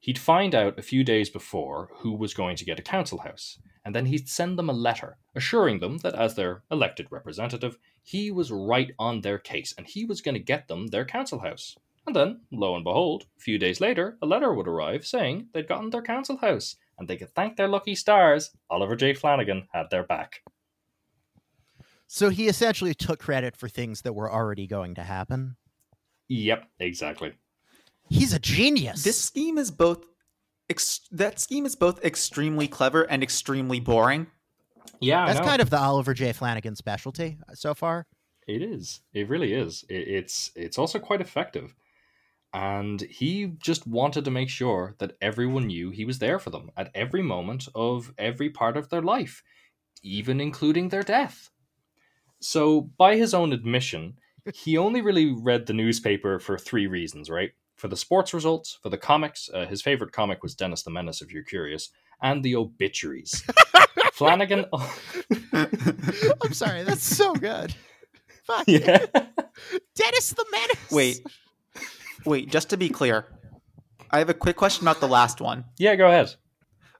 he'd 0.00 0.18
find 0.18 0.52
out 0.52 0.76
a 0.76 0.82
few 0.82 1.04
days 1.04 1.30
before 1.30 1.90
who 1.98 2.12
was 2.12 2.34
going 2.34 2.56
to 2.56 2.64
get 2.64 2.80
a 2.80 2.82
council 2.82 3.18
house, 3.18 3.60
and 3.84 3.94
then 3.94 4.06
he'd 4.06 4.28
send 4.28 4.58
them 4.58 4.68
a 4.68 4.72
letter 4.72 5.16
assuring 5.36 5.78
them 5.78 5.98
that 5.98 6.16
as 6.16 6.34
their 6.34 6.64
elected 6.72 7.06
representative, 7.08 7.78
he 8.02 8.32
was 8.32 8.50
right 8.50 8.90
on 8.98 9.20
their 9.20 9.38
case 9.38 9.72
and 9.78 9.86
he 9.86 10.04
was 10.04 10.20
going 10.20 10.34
to 10.34 10.52
get 10.52 10.66
them 10.66 10.88
their 10.88 11.04
council 11.04 11.38
house. 11.38 11.76
And 12.04 12.16
then, 12.16 12.40
lo 12.50 12.74
and 12.74 12.82
behold, 12.82 13.26
a 13.38 13.40
few 13.42 13.58
days 13.58 13.80
later, 13.80 14.18
a 14.20 14.26
letter 14.26 14.52
would 14.52 14.66
arrive 14.66 15.06
saying 15.06 15.50
they'd 15.54 15.68
gotten 15.68 15.90
their 15.90 16.02
council 16.02 16.38
house 16.38 16.74
and 16.98 17.06
they 17.06 17.16
could 17.16 17.30
thank 17.30 17.56
their 17.56 17.68
lucky 17.68 17.94
stars 17.94 18.50
Oliver 18.68 18.96
J. 18.96 19.14
Flanagan 19.14 19.68
had 19.72 19.90
their 19.90 20.02
back. 20.02 20.42
So 22.06 22.28
he 22.30 22.48
essentially 22.48 22.94
took 22.94 23.18
credit 23.18 23.56
for 23.56 23.68
things 23.68 24.02
that 24.02 24.14
were 24.14 24.30
already 24.30 24.66
going 24.66 24.94
to 24.94 25.02
happen. 25.02 25.56
Yep, 26.28 26.68
exactly. 26.78 27.34
He's 28.08 28.32
a 28.32 28.38
genius. 28.38 29.02
This 29.02 29.22
scheme 29.22 29.58
is 29.58 29.70
both. 29.70 30.04
Ex- 30.70 31.00
that 31.10 31.38
scheme 31.38 31.66
is 31.66 31.76
both 31.76 32.02
extremely 32.04 32.68
clever 32.68 33.02
and 33.02 33.22
extremely 33.22 33.80
boring. 33.80 34.28
Yeah, 35.00 35.26
That's 35.26 35.40
kind 35.40 35.60
of 35.60 35.70
the 35.70 35.78
Oliver 35.78 36.14
J. 36.14 36.32
Flanagan 36.32 36.76
specialty 36.76 37.38
uh, 37.48 37.54
so 37.54 37.74
far. 37.74 38.06
It 38.46 38.62
is. 38.62 39.00
It 39.12 39.28
really 39.28 39.52
is. 39.52 39.84
It, 39.88 40.08
it's 40.08 40.50
it's 40.54 40.78
also 40.78 40.98
quite 40.98 41.20
effective. 41.20 41.74
And 42.52 43.00
he 43.00 43.46
just 43.58 43.86
wanted 43.86 44.24
to 44.24 44.30
make 44.30 44.48
sure 44.48 44.94
that 44.98 45.16
everyone 45.20 45.66
knew 45.66 45.90
he 45.90 46.04
was 46.04 46.20
there 46.20 46.38
for 46.38 46.50
them 46.50 46.70
at 46.76 46.90
every 46.94 47.22
moment 47.22 47.68
of 47.74 48.14
every 48.16 48.48
part 48.48 48.76
of 48.76 48.90
their 48.90 49.02
life, 49.02 49.42
even 50.02 50.40
including 50.40 50.88
their 50.88 51.02
death. 51.02 51.50
So, 52.44 52.82
by 52.98 53.16
his 53.16 53.32
own 53.32 53.54
admission, 53.54 54.18
he 54.52 54.76
only 54.76 55.00
really 55.00 55.32
read 55.32 55.64
the 55.64 55.72
newspaper 55.72 56.38
for 56.38 56.58
three 56.58 56.86
reasons, 56.86 57.30
right? 57.30 57.52
For 57.76 57.88
the 57.88 57.96
sports 57.96 58.34
results, 58.34 58.78
for 58.82 58.90
the 58.90 58.98
comics, 58.98 59.48
uh, 59.54 59.64
his 59.64 59.80
favorite 59.80 60.12
comic 60.12 60.42
was 60.42 60.54
Dennis 60.54 60.82
the 60.82 60.90
Menace, 60.90 61.22
if 61.22 61.32
you're 61.32 61.42
curious, 61.42 61.88
and 62.20 62.42
the 62.42 62.54
obituaries. 62.56 63.42
Flanagan. 64.12 64.66
I'm 65.54 66.52
sorry, 66.52 66.82
that's 66.82 67.02
so 67.02 67.32
good. 67.32 67.74
Fuck. 68.46 68.64
yeah. 68.66 69.06
Dennis 69.94 70.34
the 70.34 70.44
Menace. 70.52 70.90
Wait, 70.90 71.26
wait. 72.26 72.50
Just 72.50 72.68
to 72.68 72.76
be 72.76 72.90
clear, 72.90 73.24
I 74.10 74.18
have 74.18 74.28
a 74.28 74.34
quick 74.34 74.56
question 74.56 74.84
about 74.84 75.00
the 75.00 75.08
last 75.08 75.40
one. 75.40 75.64
Yeah, 75.78 75.96
go 75.96 76.08
ahead. 76.08 76.34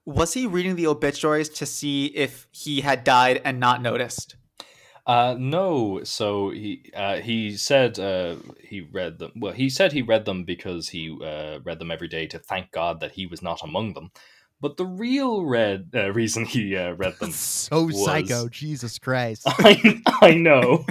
Was 0.07 0.33
he 0.33 0.47
reading 0.47 0.75
the 0.75 0.87
obituaries 0.87 1.49
to 1.49 1.67
see 1.67 2.07
if 2.07 2.47
he 2.49 2.81
had 2.81 3.03
died 3.03 3.41
and 3.45 3.59
not 3.59 3.83
noticed? 3.83 4.37
Uh, 5.05 5.35
no. 5.37 6.03
So 6.03 6.49
he 6.49 6.91
uh, 6.95 7.17
he 7.17 7.57
said 7.57 7.99
uh, 7.99 8.37
he 8.59 8.81
read 8.81 9.19
them. 9.19 9.33
Well, 9.35 9.53
he 9.53 9.69
said 9.69 9.91
he 9.93 10.01
read 10.01 10.25
them 10.25 10.43
because 10.45 10.89
he 10.89 11.15
uh, 11.23 11.59
read 11.63 11.79
them 11.79 11.91
every 11.91 12.07
day 12.07 12.27
to 12.27 12.39
thank 12.39 12.71
God 12.71 12.99
that 13.01 13.11
he 13.11 13.25
was 13.25 13.41
not 13.41 13.63
among 13.63 13.93
them. 13.93 14.11
But 14.61 14.77
the 14.77 14.85
real 14.85 15.45
read 15.45 15.91
uh, 15.93 16.11
reason 16.13 16.45
he 16.45 16.75
uh, 16.75 16.93
read 16.93 17.19
them, 17.19 17.31
so 17.33 17.85
was- 17.85 18.05
psycho. 18.05 18.49
Jesus 18.49 18.97
Christ. 18.97 19.43
I 19.47 20.01
I 20.21 20.31
know, 20.33 20.85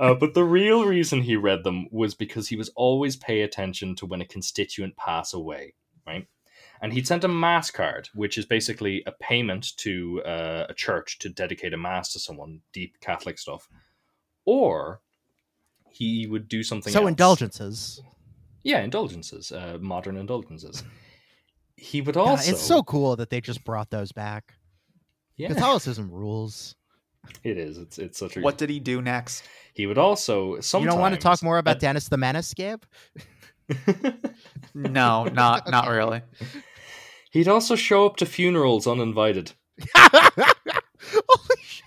uh, 0.00 0.14
but 0.14 0.34
the 0.34 0.44
real 0.44 0.84
reason 0.84 1.22
he 1.22 1.36
read 1.36 1.62
them 1.62 1.86
was 1.92 2.14
because 2.14 2.48
he 2.48 2.56
was 2.56 2.70
always 2.74 3.14
pay 3.16 3.42
attention 3.42 3.94
to 3.96 4.06
when 4.06 4.20
a 4.20 4.26
constituent 4.26 4.96
pass 4.96 5.32
away, 5.32 5.74
right? 6.06 6.26
And 6.82 6.92
he'd 6.94 7.06
sent 7.06 7.24
a 7.24 7.28
mass 7.28 7.70
card, 7.70 8.08
which 8.14 8.38
is 8.38 8.46
basically 8.46 9.02
a 9.06 9.12
payment 9.12 9.76
to 9.78 10.22
uh, 10.24 10.66
a 10.68 10.74
church 10.74 11.18
to 11.18 11.28
dedicate 11.28 11.74
a 11.74 11.76
mass 11.76 12.12
to 12.14 12.18
someone, 12.18 12.60
deep 12.72 12.98
Catholic 13.00 13.38
stuff, 13.38 13.68
or 14.46 15.00
he 15.90 16.26
would 16.26 16.48
do 16.48 16.62
something. 16.62 16.92
so 16.92 17.00
else. 17.00 17.08
indulgences. 17.08 18.02
yeah, 18.62 18.80
indulgences, 18.80 19.52
uh, 19.52 19.76
modern 19.80 20.16
indulgences. 20.16 20.82
He 21.76 22.00
would 22.00 22.14
God, 22.14 22.28
also. 22.28 22.50
it's 22.50 22.62
so 22.62 22.82
cool 22.82 23.16
that 23.16 23.30
they 23.30 23.40
just 23.40 23.64
brought 23.64 23.90
those 23.90 24.12
back. 24.12 24.54
yeah, 25.36 25.48
Catholicism 25.48 26.10
rules. 26.10 26.76
it 27.44 27.58
is. 27.58 27.76
It's 27.76 27.98
it's 27.98 28.18
such 28.18 28.36
a. 28.36 28.40
What 28.40 28.56
did 28.56 28.70
he 28.70 28.80
do 28.80 29.02
next? 29.02 29.44
he 29.74 29.86
would 29.86 29.98
also. 29.98 30.60
Sometimes, 30.60 30.84
You 30.84 30.90
don't 30.90 31.00
want 31.00 31.14
to 31.14 31.20
talk 31.20 31.42
more 31.42 31.58
about 31.58 31.76
uh, 31.76 31.80
Dennis 31.80 32.08
the 32.08 32.16
Menace, 32.16 32.54
Gabe? 32.54 32.82
No, 34.74 35.24
not 35.24 35.70
not 35.70 35.88
really. 35.88 36.22
He'd 37.30 37.48
also 37.48 37.76
show 37.76 38.06
up 38.06 38.16
to 38.16 38.26
funerals 38.26 38.86
uninvited. 38.86 39.52
Holy 39.96 41.62
shit. 41.62 41.84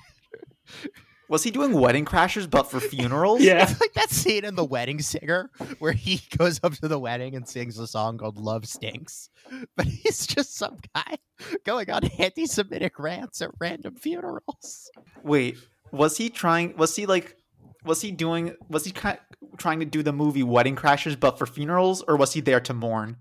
Was 1.30 1.44
he 1.44 1.52
doing 1.52 1.74
wedding 1.74 2.06
crashers 2.06 2.50
but 2.50 2.64
for 2.64 2.80
funerals? 2.80 3.42
Yeah. 3.44 3.64
It's 3.64 3.80
like 3.82 3.94
that 3.94 4.10
scene 4.10 4.46
in 4.46 4.56
The 4.56 4.64
Wedding 4.64 5.02
Singer 5.02 5.50
where 5.80 5.92
he 5.92 6.22
goes 6.38 6.60
up 6.64 6.74
to 6.76 6.88
the 6.88 7.00
wedding 7.00 7.36
and 7.36 7.48
sings 7.48 7.78
a 7.80 7.88
song 7.88 8.18
called 8.18 8.38
Love 8.38 8.66
Stinks. 8.66 9.30
But 9.76 9.88
he's 9.88 10.26
just 10.28 10.56
some 10.56 10.78
guy 10.94 11.18
going 11.66 11.90
on 11.90 12.06
anti 12.20 12.46
Semitic 12.46 13.00
rants 13.00 13.42
at 13.42 13.50
random 13.60 13.96
funerals. 13.96 14.92
Wait, 15.24 15.58
was 15.92 16.18
he 16.18 16.30
trying? 16.30 16.78
Was 16.78 16.96
he 16.96 17.06
like? 17.06 17.36
Was 17.84 18.02
he 18.02 18.12
doing? 18.12 18.56
Was 18.70 18.86
he 18.86 18.92
kind 18.92 19.18
trying 19.58 19.80
to 19.80 19.86
do 19.86 20.04
the 20.04 20.14
movie 20.14 20.44
Wedding 20.44 20.76
Crashers 20.76 21.20
but 21.20 21.38
for 21.38 21.46
funerals, 21.46 22.02
or 22.04 22.16
was 22.16 22.34
he 22.34 22.42
there 22.42 22.62
to 22.62 22.74
mourn? 22.74 23.18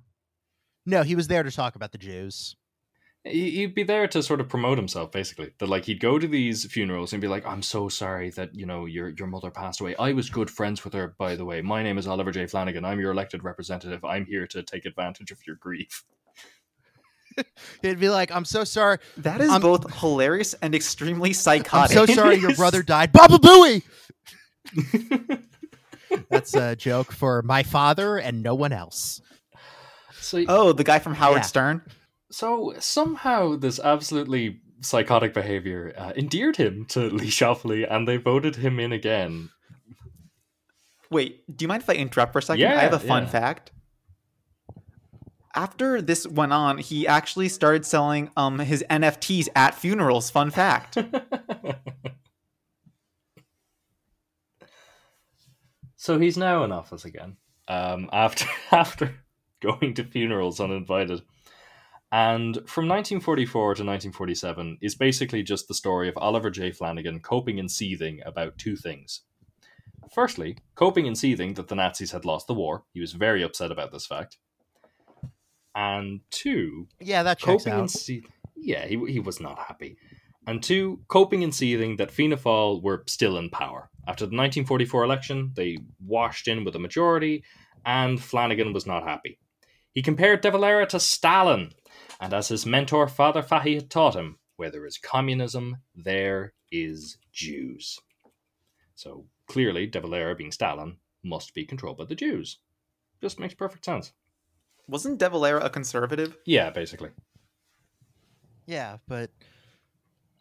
No, 0.86 1.02
he 1.02 1.14
was 1.14 1.28
there 1.28 1.42
to 1.42 1.50
talk 1.50 1.76
about 1.76 1.92
the 1.92 1.98
Jews. 1.98 2.56
He- 3.24 3.50
He'd 3.52 3.74
be 3.74 3.84
there 3.84 4.08
to 4.08 4.22
sort 4.22 4.40
of 4.40 4.48
promote 4.48 4.78
himself, 4.78 5.12
basically. 5.12 5.52
That 5.58 5.68
like 5.68 5.84
he'd 5.84 6.00
go 6.00 6.18
to 6.18 6.26
these 6.26 6.64
funerals 6.66 7.12
and 7.12 7.22
be 7.22 7.28
like, 7.28 7.46
"I'm 7.46 7.62
so 7.62 7.88
sorry 7.88 8.30
that 8.30 8.52
you 8.54 8.66
know 8.66 8.84
your 8.86 9.10
your 9.10 9.28
mother 9.28 9.50
passed 9.50 9.80
away. 9.80 9.94
I 9.96 10.12
was 10.12 10.28
good 10.28 10.50
friends 10.50 10.82
with 10.82 10.92
her, 10.94 11.14
by 11.18 11.36
the 11.36 11.44
way. 11.44 11.60
My 11.62 11.84
name 11.84 11.98
is 11.98 12.08
Oliver 12.08 12.32
J. 12.32 12.46
Flanagan. 12.46 12.84
I'm 12.84 12.98
your 12.98 13.12
elected 13.12 13.44
representative. 13.44 14.04
I'm 14.04 14.26
here 14.26 14.46
to 14.48 14.62
take 14.64 14.84
advantage 14.86 15.30
of 15.30 15.38
your 15.46 15.54
grief." 15.56 16.04
He'd 17.82 17.98
be 18.00 18.08
like, 18.10 18.30
I'm 18.30 18.44
so 18.44 18.62
sorry. 18.64 18.98
That 19.18 19.40
is 19.40 19.50
I'm- 19.50 19.60
both 19.62 19.90
hilarious 20.00 20.54
and 20.54 20.74
extremely 20.74 21.32
psychotic. 21.32 21.96
I'm 21.96 22.06
so 22.08 22.12
sorry 22.14 22.36
your 22.36 22.54
brother 22.56 22.82
died. 22.82 23.12
Baba 23.12 23.38
Booey! 23.38 23.82
That's 26.28 26.54
a 26.54 26.76
joke 26.76 27.10
for 27.12 27.40
my 27.42 27.62
father 27.62 28.18
and 28.18 28.42
no 28.42 28.54
one 28.54 28.72
else. 28.72 29.20
Oh, 30.34 30.72
the 30.72 30.84
guy 30.84 30.98
from 30.98 31.14
Howard 31.14 31.38
Yeah. 31.38 31.42
Stern. 31.42 31.82
So 32.30 32.74
somehow 32.78 33.56
this 33.56 33.78
absolutely 33.78 34.60
psychotic 34.80 35.34
behavior 35.34 35.92
uh, 35.96 36.12
endeared 36.16 36.56
him 36.56 36.84
to 36.86 37.00
Laois-Offaly, 37.10 37.86
and 37.90 38.06
they 38.06 38.16
voted 38.16 38.56
him 38.56 38.80
in 38.80 38.92
again. 38.92 39.50
Wait, 41.10 41.44
do 41.54 41.62
you 41.64 41.68
mind 41.68 41.82
if 41.82 41.90
I 41.90 41.94
interrupt 41.94 42.32
for 42.32 42.38
a 42.38 42.42
second? 42.42 42.60
Yeah, 42.60 42.78
I 42.78 42.82
have 42.82 42.94
a 42.94 42.98
fun 42.98 43.24
yeah. 43.24 43.28
fact. 43.28 43.70
After 45.54 46.00
this 46.00 46.26
went 46.26 46.54
on, 46.54 46.78
he 46.78 47.06
actually 47.06 47.50
started 47.50 47.84
selling 47.84 48.30
um 48.36 48.58
his 48.58 48.82
NFTs 48.88 49.48
at 49.54 49.74
funerals. 49.74 50.30
Fun 50.30 50.50
fact. 50.50 50.96
so 55.96 56.18
he's 56.18 56.38
now 56.38 56.64
in 56.64 56.72
office 56.72 57.04
again. 57.04 57.36
Um, 57.68 58.08
after 58.12 58.46
after 58.72 59.14
going 59.62 59.94
to 59.94 60.04
funerals 60.04 60.60
uninvited, 60.60 61.22
and 62.10 62.56
from 62.68 62.86
1944 62.88 63.62
to 63.62 63.68
1947 63.84 64.78
is 64.82 64.94
basically 64.94 65.42
just 65.42 65.66
the 65.66 65.74
story 65.74 66.08
of 66.10 66.16
Oliver 66.18 66.50
J. 66.50 66.70
Flanagan 66.70 67.20
coping 67.20 67.58
and 67.58 67.70
seething 67.70 68.20
about 68.26 68.58
two 68.58 68.76
things. 68.76 69.22
Firstly, 70.14 70.58
coping 70.74 71.06
and 71.06 71.16
seething 71.16 71.54
that 71.54 71.68
the 71.68 71.74
Nazis 71.74 72.10
had 72.10 72.26
lost 72.26 72.46
the 72.46 72.54
war. 72.54 72.84
He 72.92 73.00
was 73.00 73.12
very 73.12 73.42
upset 73.42 73.72
about 73.72 73.92
this 73.92 74.04
fact. 74.06 74.36
And 75.74 76.20
two, 76.30 76.88
Yeah, 77.00 77.22
that 77.22 77.38
checks 77.38 77.64
coping 77.64 77.72
out. 77.72 77.80
and 77.80 77.90
seething. 77.90 78.30
Yeah, 78.56 78.84
he, 78.86 79.02
he 79.10 79.20
was 79.20 79.40
not 79.40 79.58
happy. 79.58 79.96
And 80.46 80.62
two, 80.62 81.00
coping 81.08 81.42
and 81.44 81.54
seething 81.54 81.96
that 81.96 82.10
Fianna 82.10 82.36
Fáil 82.36 82.82
were 82.82 83.04
still 83.06 83.38
in 83.38 83.48
power. 83.48 83.88
After 84.06 84.24
the 84.24 84.36
1944 84.36 85.04
election, 85.04 85.52
they 85.54 85.78
washed 86.04 86.46
in 86.48 86.64
with 86.64 86.76
a 86.76 86.80
majority, 86.80 87.44
and 87.86 88.20
Flanagan 88.20 88.72
was 88.74 88.86
not 88.86 89.04
happy. 89.04 89.38
He 89.94 90.02
compared 90.02 90.40
De 90.40 90.50
Valera 90.50 90.86
to 90.86 91.00
Stalin, 91.00 91.72
and 92.20 92.32
as 92.32 92.48
his 92.48 92.64
mentor 92.64 93.08
Father 93.08 93.42
Fahey 93.42 93.74
had 93.74 93.90
taught 93.90 94.16
him, 94.16 94.38
where 94.56 94.70
there 94.70 94.86
is 94.86 94.98
communism, 94.98 95.78
there 95.94 96.54
is 96.70 97.18
Jews. 97.32 97.98
So 98.94 99.26
clearly, 99.46 99.86
De 99.86 100.00
Valera, 100.00 100.34
being 100.34 100.52
Stalin, 100.52 100.96
must 101.22 101.54
be 101.54 101.66
controlled 101.66 101.98
by 101.98 102.04
the 102.04 102.14
Jews. 102.14 102.58
Just 103.20 103.38
makes 103.38 103.54
perfect 103.54 103.84
sense. 103.84 104.12
Wasn't 104.88 105.18
De 105.18 105.28
Valera 105.28 105.64
a 105.64 105.70
conservative? 105.70 106.36
Yeah, 106.46 106.70
basically. 106.70 107.10
Yeah, 108.66 108.98
but 109.06 109.30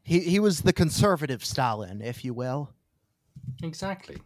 he 0.04 0.20
he 0.20 0.40
was 0.40 0.62
the 0.62 0.74
conservative 0.74 1.44
Stalin, 1.44 2.02
if 2.02 2.24
you 2.24 2.34
will. 2.34 2.70
Exactly. 3.62 4.18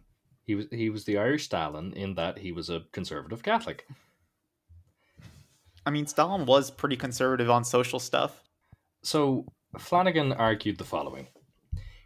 He 0.44 0.54
was 0.54 0.66
he 0.70 0.90
was 0.90 1.04
the 1.04 1.18
Irish 1.18 1.44
Stalin 1.44 1.92
in 1.92 2.14
that 2.14 2.38
he 2.38 2.52
was 2.52 2.70
a 2.70 2.82
conservative 2.92 3.42
Catholic. 3.42 3.86
I 5.86 5.90
mean, 5.90 6.06
Stalin 6.06 6.44
was 6.46 6.70
pretty 6.70 6.96
conservative 6.96 7.48
on 7.48 7.64
social 7.64 7.98
stuff. 7.98 8.42
So 9.02 9.46
Flanagan 9.78 10.32
argued 10.32 10.78
the 10.78 10.84
following. 10.84 11.28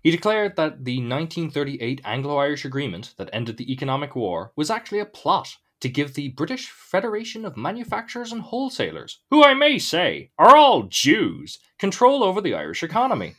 He 0.03 0.11
declared 0.11 0.57
that 0.57 0.85
the 0.85 0.99
1938 0.99 2.01
Anglo-Irish 2.05 2.65
Agreement 2.65 3.15
that 3.17 3.31
ended 3.33 3.57
the 3.57 3.73
economic 3.73 4.15
war 4.15 4.53
was 4.55 4.71
actually 4.71 5.01
a 5.01 5.07
plot 5.07 5.57
to 5.81 5.89
give 5.89 6.15
the 6.15 6.29
British 6.29 6.71
Federation 6.71 7.45
of 7.45 7.57
Manufacturers 7.57 8.33
and 8.33 8.43
Wholesalers, 8.43 9.21
who 9.31 9.43
I 9.43 9.55
may 9.55 9.79
say 9.79 10.31
are 10.39 10.57
all 10.57 10.85
Jews, 10.85 11.59
control 11.79 12.23
over 12.23 12.41
the 12.41 12.55
Irish 12.55 12.83
economy. 12.83 13.35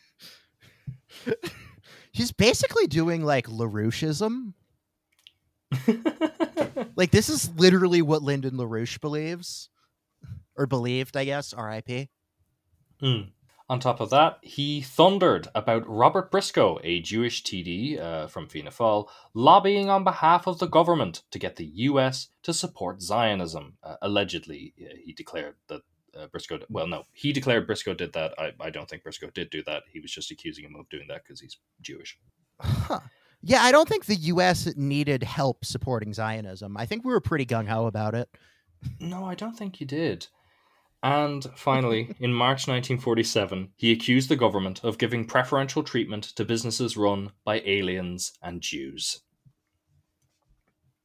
He's 2.11 2.31
basically 2.31 2.87
doing 2.87 3.23
like 3.23 3.47
LaRoucheism. 3.47 4.53
Like 6.95 7.11
this 7.11 7.29
is 7.29 7.49
literally 7.55 8.01
what 8.01 8.21
Lyndon 8.21 8.57
LaRouche 8.57 8.99
believes. 9.01 9.69
Or 10.57 10.67
believed, 10.67 11.15
I 11.15 11.25
guess, 11.25 11.53
R.I.P. 11.53 12.09
Hmm. 12.99 13.21
On 13.71 13.79
top 13.79 14.01
of 14.01 14.09
that, 14.09 14.39
he 14.41 14.81
thundered 14.81 15.47
about 15.55 15.87
Robert 15.87 16.29
Briscoe, 16.29 16.77
a 16.83 16.99
Jewish 16.99 17.41
TD 17.41 17.97
uh, 17.97 18.27
from 18.27 18.49
Fianna 18.49 18.69
Fáil, 18.69 19.07
lobbying 19.33 19.89
on 19.89 20.03
behalf 20.03 20.45
of 20.45 20.59
the 20.59 20.67
government 20.67 21.23
to 21.31 21.39
get 21.39 21.55
the 21.55 21.71
US 21.75 22.27
to 22.43 22.53
support 22.53 23.01
Zionism. 23.01 23.77
Uh, 23.81 23.95
allegedly, 24.01 24.73
uh, 24.77 24.95
he 25.01 25.13
declared 25.13 25.55
that 25.69 25.83
uh, 26.19 26.27
Briscoe. 26.27 26.59
Well, 26.69 26.85
no, 26.85 27.03
he 27.13 27.31
declared 27.31 27.65
Briscoe 27.65 27.93
did 27.93 28.11
that. 28.11 28.33
I, 28.37 28.51
I 28.59 28.71
don't 28.71 28.89
think 28.89 29.03
Briscoe 29.03 29.29
did 29.29 29.49
do 29.49 29.63
that. 29.63 29.83
He 29.89 30.01
was 30.01 30.11
just 30.11 30.31
accusing 30.31 30.65
him 30.65 30.75
of 30.75 30.89
doing 30.89 31.07
that 31.07 31.23
because 31.23 31.39
he's 31.39 31.57
Jewish. 31.81 32.19
Huh. 32.59 32.99
Yeah, 33.41 33.63
I 33.63 33.71
don't 33.71 33.87
think 33.87 34.05
the 34.05 34.15
U.S. 34.15 34.67
needed 34.75 35.23
help 35.23 35.63
supporting 35.63 36.13
Zionism. 36.13 36.75
I 36.75 36.85
think 36.85 37.05
we 37.05 37.13
were 37.13 37.21
pretty 37.21 37.45
gung 37.45 37.67
ho 37.67 37.85
about 37.85 38.15
it. 38.15 38.29
No, 38.99 39.23
I 39.23 39.35
don't 39.35 39.57
think 39.57 39.77
he 39.77 39.85
did. 39.85 40.27
And 41.03 41.45
finally, 41.55 42.15
in 42.19 42.33
March 42.33 42.67
1947, 42.67 43.69
he 43.75 43.91
accused 43.91 44.29
the 44.29 44.35
government 44.35 44.83
of 44.83 44.97
giving 44.97 45.25
preferential 45.25 45.83
treatment 45.83 46.23
to 46.35 46.45
businesses 46.45 46.95
run 46.95 47.31
by 47.43 47.61
aliens 47.65 48.33
and 48.41 48.61
Jews. 48.61 49.21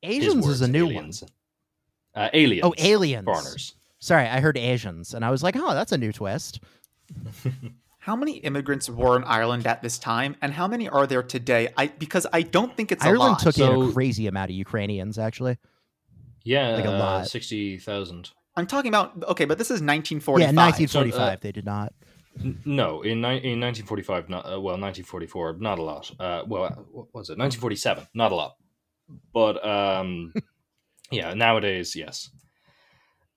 His 0.02 0.18
Asians 0.18 0.44
is 0.44 0.46
words, 0.46 0.60
a 0.60 0.68
new 0.68 0.86
aliens. 0.86 1.24
Uh, 2.14 2.28
aliens. 2.32 2.64
Oh, 2.64 2.74
aliens. 2.78 3.24
Foreigners. 3.24 3.74
Sorry, 3.98 4.26
I 4.26 4.40
heard 4.40 4.58
Asians, 4.58 5.14
and 5.14 5.24
I 5.24 5.30
was 5.30 5.42
like, 5.42 5.56
oh, 5.56 5.74
that's 5.74 5.92
a 5.92 5.98
new 5.98 6.12
twist. 6.12 6.60
How 7.98 8.14
many 8.14 8.36
immigrants 8.36 8.88
were 8.88 9.16
in 9.16 9.24
Ireland 9.24 9.66
at 9.66 9.82
this 9.82 9.98
time, 9.98 10.36
and 10.40 10.52
how 10.52 10.68
many 10.68 10.88
are 10.88 11.08
there 11.08 11.24
today? 11.24 11.70
I 11.76 11.88
because 11.88 12.24
I 12.32 12.42
don't 12.42 12.76
think 12.76 12.92
it's 12.92 13.04
a 13.04 13.08
Ireland 13.08 13.32
lot. 13.32 13.40
took 13.40 13.58
in 13.58 13.68
a 13.68 13.92
crazy 13.92 14.28
amount 14.28 14.50
of 14.50 14.54
Ukrainians, 14.54 15.18
actually. 15.18 15.58
Yeah, 16.44 16.76
Like 16.76 16.84
a 16.84 16.94
uh, 16.94 16.98
lot. 17.00 17.26
60,000. 17.26 18.30
I'm 18.56 18.66
talking 18.66 18.88
about 18.88 19.22
okay, 19.28 19.44
but 19.44 19.58
this 19.58 19.68
is 19.68 19.80
1945. 19.82 20.40
Yeah, 20.40 20.46
1945, 20.60 21.12
So, 21.14 21.22
uh, 21.22 21.36
they 21.40 21.52
did 21.52 21.64
not. 21.64 21.92
N- 22.42 22.60
No, 22.64 23.02
in, 23.02 23.20
ni- 23.20 23.42
in 23.52 23.60
1945, 23.60 24.28
not, 24.28 24.44
uh, 24.46 24.60
well, 24.60 24.78
1944, 24.78 25.56
not 25.58 25.78
a 25.78 25.82
lot. 25.82 26.10
Uh, 26.18 26.42
well, 26.46 26.64
uh, 26.64 26.70
what 26.90 27.06
was 27.14 27.28
it? 27.30 27.38
1947, 27.38 28.06
not 28.14 28.32
a 28.32 28.34
lot. 28.34 28.56
But 29.32 29.64
um, 29.66 30.32
yeah, 31.10 31.34
nowadays, 31.34 31.94
yes. 31.94 32.30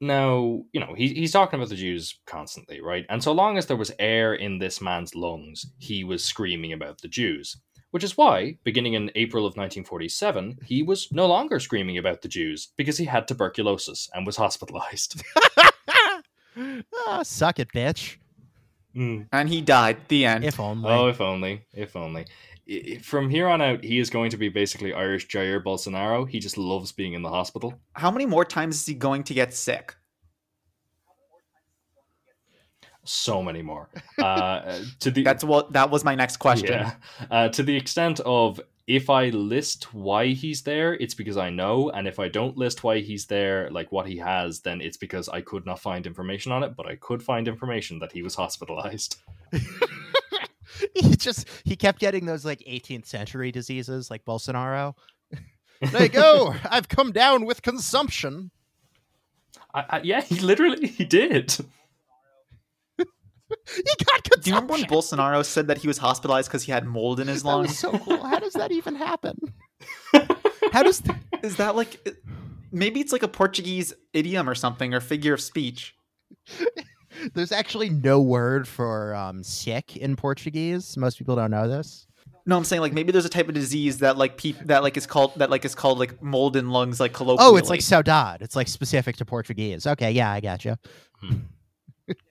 Now, 0.02 0.64
you 0.72 0.80
know, 0.80 0.94
he, 0.96 1.10
he's 1.14 1.34
talking 1.34 1.60
about 1.60 1.70
the 1.70 1.76
Jews 1.76 2.20
constantly, 2.26 2.80
right? 2.80 3.06
And 3.10 3.22
so 3.22 3.34
long 3.34 3.58
as 3.58 3.66
there 3.66 3.76
was 3.76 3.92
air 4.00 4.34
in 4.36 4.58
this 4.58 4.80
man's 4.80 5.14
lungs, 5.14 5.66
he 5.78 6.06
was 6.06 6.24
screaming 6.24 6.72
about 6.72 7.02
the 7.02 7.10
Jews. 7.10 7.58
Which 7.92 8.04
is 8.04 8.16
why, 8.18 8.58
beginning 8.64 8.94
in 8.94 9.10
April 9.16 9.46
of 9.46 9.52
1947, 9.58 10.60
he 10.64 10.84
was 10.84 11.12
no 11.12 11.26
longer 11.26 11.60
screaming 11.60 11.98
about 11.98 12.22
the 12.22 12.28
Jews 12.28 12.70
because 12.78 12.98
he 13.00 13.06
had 13.06 13.28
tuberculosis 13.28 14.10
and 14.14 14.26
was 14.26 14.36
hospitalized. 14.38 15.24
Ah, 17.08 17.24
suck 17.24 17.60
it, 17.60 17.70
bitch. 17.74 18.18
Mm. 18.96 19.28
and 19.32 19.48
he 19.48 19.62
died. 19.62 19.98
The 20.08 20.26
end. 20.26 20.44
If 20.44 20.60
only. 20.60 20.90
Oh, 20.90 21.08
if 21.08 21.22
only, 21.22 21.62
if 21.74 21.96
only. 21.96 22.26
I- 22.70 22.96
I- 22.96 22.98
From 22.98 23.30
here 23.30 23.48
on 23.48 23.62
out, 23.62 23.84
he 23.84 24.00
is 24.00 24.10
going 24.10 24.32
to 24.32 24.38
be 24.38 24.50
basically 24.50 24.92
Irish 24.94 25.28
Jair 25.28 25.64
Bolsonaro. 25.64 26.28
He 26.28 26.40
just 26.40 26.58
loves 26.58 26.92
being 26.92 27.14
in 27.14 27.22
the 27.22 27.30
hospital. 27.30 27.76
How 27.94 28.12
many 28.12 28.26
more 28.26 28.44
times 28.44 28.76
is 28.78 28.86
he 28.88 28.94
going 28.96 29.24
to 29.26 29.34
get 29.34 29.54
sick? 29.54 29.96
So 33.10 33.42
many 33.42 33.64
more. 33.64 33.90
Uh, 34.20 34.82
to 35.00 35.10
the 35.10 35.24
That's 35.30 35.44
what 35.44 35.74
that 35.74 35.90
was 35.90 36.04
my 36.04 36.14
next 36.14 36.38
question. 36.38 36.70
yeah, 36.70 36.94
uh, 37.32 37.50
to 37.50 37.64
the 37.64 37.76
extent 37.76 38.20
of 38.20 38.62
if 38.86 39.10
I 39.10 39.30
list 39.30 39.94
why 39.96 40.28
he's 40.28 40.62
there, 40.62 40.94
it's 40.94 41.16
because 41.16 41.36
I 41.36 41.50
know, 41.50 41.90
and 41.90 42.08
if 42.08 42.20
I 42.20 42.28
don't 42.28 42.56
list 42.56 42.84
why 42.84 43.00
he's 43.00 43.26
there, 43.26 43.70
like 43.72 43.92
what 43.92 44.08
he 44.08 44.18
has, 44.18 44.62
then 44.62 44.80
it's 44.80 44.98
because 44.98 45.28
I 45.28 45.42
could 45.42 45.66
not 45.66 45.80
find 45.80 46.06
information 46.06 46.52
on 46.52 46.64
it, 46.64 46.76
but 46.76 46.86
I 46.86 46.96
could 46.96 47.24
find 47.24 47.48
information 47.48 47.98
that 48.00 48.12
he 48.12 48.22
was 48.22 48.36
hospitalized. 48.36 49.18
he 50.96 51.16
just 51.16 51.48
he 51.64 51.76
kept 51.76 52.00
getting 52.00 52.28
those 52.28 52.46
like 52.46 52.60
18th 52.60 53.08
century 53.08 53.52
diseases 53.52 54.12
like 54.12 54.24
Bolsonaro. 54.24 54.96
there 55.82 56.04
you 56.04 56.10
go. 56.10 56.54
I've 56.70 56.90
come 56.90 57.12
down 57.12 57.46
with 57.46 57.64
consumption. 57.64 58.52
I, 59.74 59.86
I, 59.90 60.02
yeah, 60.02 60.22
he 60.22 60.40
literally 60.40 60.88
he 60.88 61.06
did. 61.06 61.58
he 63.76 63.84
got 64.06 64.24
consumption. 64.24 64.42
Do 64.42 64.50
you 64.50 64.56
remember 64.56 64.74
when 64.74 64.84
Bolsonaro 64.84 65.44
said 65.46 65.68
that 65.68 65.78
he 65.80 65.88
was 65.88 65.98
hospitalized 65.98 66.50
because 66.50 66.64
he 66.64 66.72
had 66.72 66.86
mold 66.86 67.20
in 67.20 67.28
his 67.28 67.44
That 67.44 67.56
was 67.58 67.68
lungs? 67.68 67.80
so 67.80 67.92
cool. 67.98 68.24
How 68.24 68.40
does 68.40 68.54
that 68.54 68.72
even 68.72 68.96
happen? 68.96 69.38
How 70.74 70.84
does 70.84 71.02
th- 71.02 71.18
Is 71.44 71.56
that 71.58 71.76
like 71.76 72.06
maybe 72.72 73.00
it's 73.00 73.12
like 73.12 73.24
a 73.24 73.28
Portuguese 73.28 73.94
idiom 74.14 74.48
or 74.50 74.56
something 74.56 74.94
or 74.94 75.00
figure 75.00 75.34
of 75.34 75.42
speech? 75.42 75.96
there's 77.34 77.52
actually 77.52 77.90
no 77.90 78.22
word 78.22 78.68
for 78.68 79.16
um, 79.16 79.44
sick 79.44 79.98
in 79.98 80.16
Portuguese. 80.16 80.96
Most 80.98 81.18
people 81.18 81.36
don't 81.36 81.52
know 81.52 81.68
this. 81.68 82.06
No, 82.46 82.58
I'm 82.58 82.64
saying 82.64 82.82
like 82.82 82.94
maybe 82.94 83.12
there's 83.12 83.26
a 83.26 83.30
type 83.30 83.48
of 83.48 83.54
disease 83.54 84.00
that 84.00 84.18
like 84.18 84.38
peop- 84.38 84.60
that 84.66 84.82
like 84.84 84.98
is 84.98 85.06
called 85.06 85.34
that 85.38 85.50
like 85.50 85.66
is 85.66 85.76
called 85.76 86.00
like 86.00 86.22
mold 86.22 86.56
in 86.56 86.70
lungs 86.72 87.00
like 87.00 87.14
colloquially. 87.14 87.52
Oh, 87.52 87.58
it's 87.58 87.70
like 87.70 87.82
saudade. 87.82 88.42
It's 88.42 88.56
like 88.56 88.68
specific 88.68 89.18
to 89.18 89.26
Portuguese. 89.26 89.86
Okay, 89.86 90.12
yeah, 90.12 90.32
I 90.32 90.40
got 90.40 90.66
you. 90.66 90.76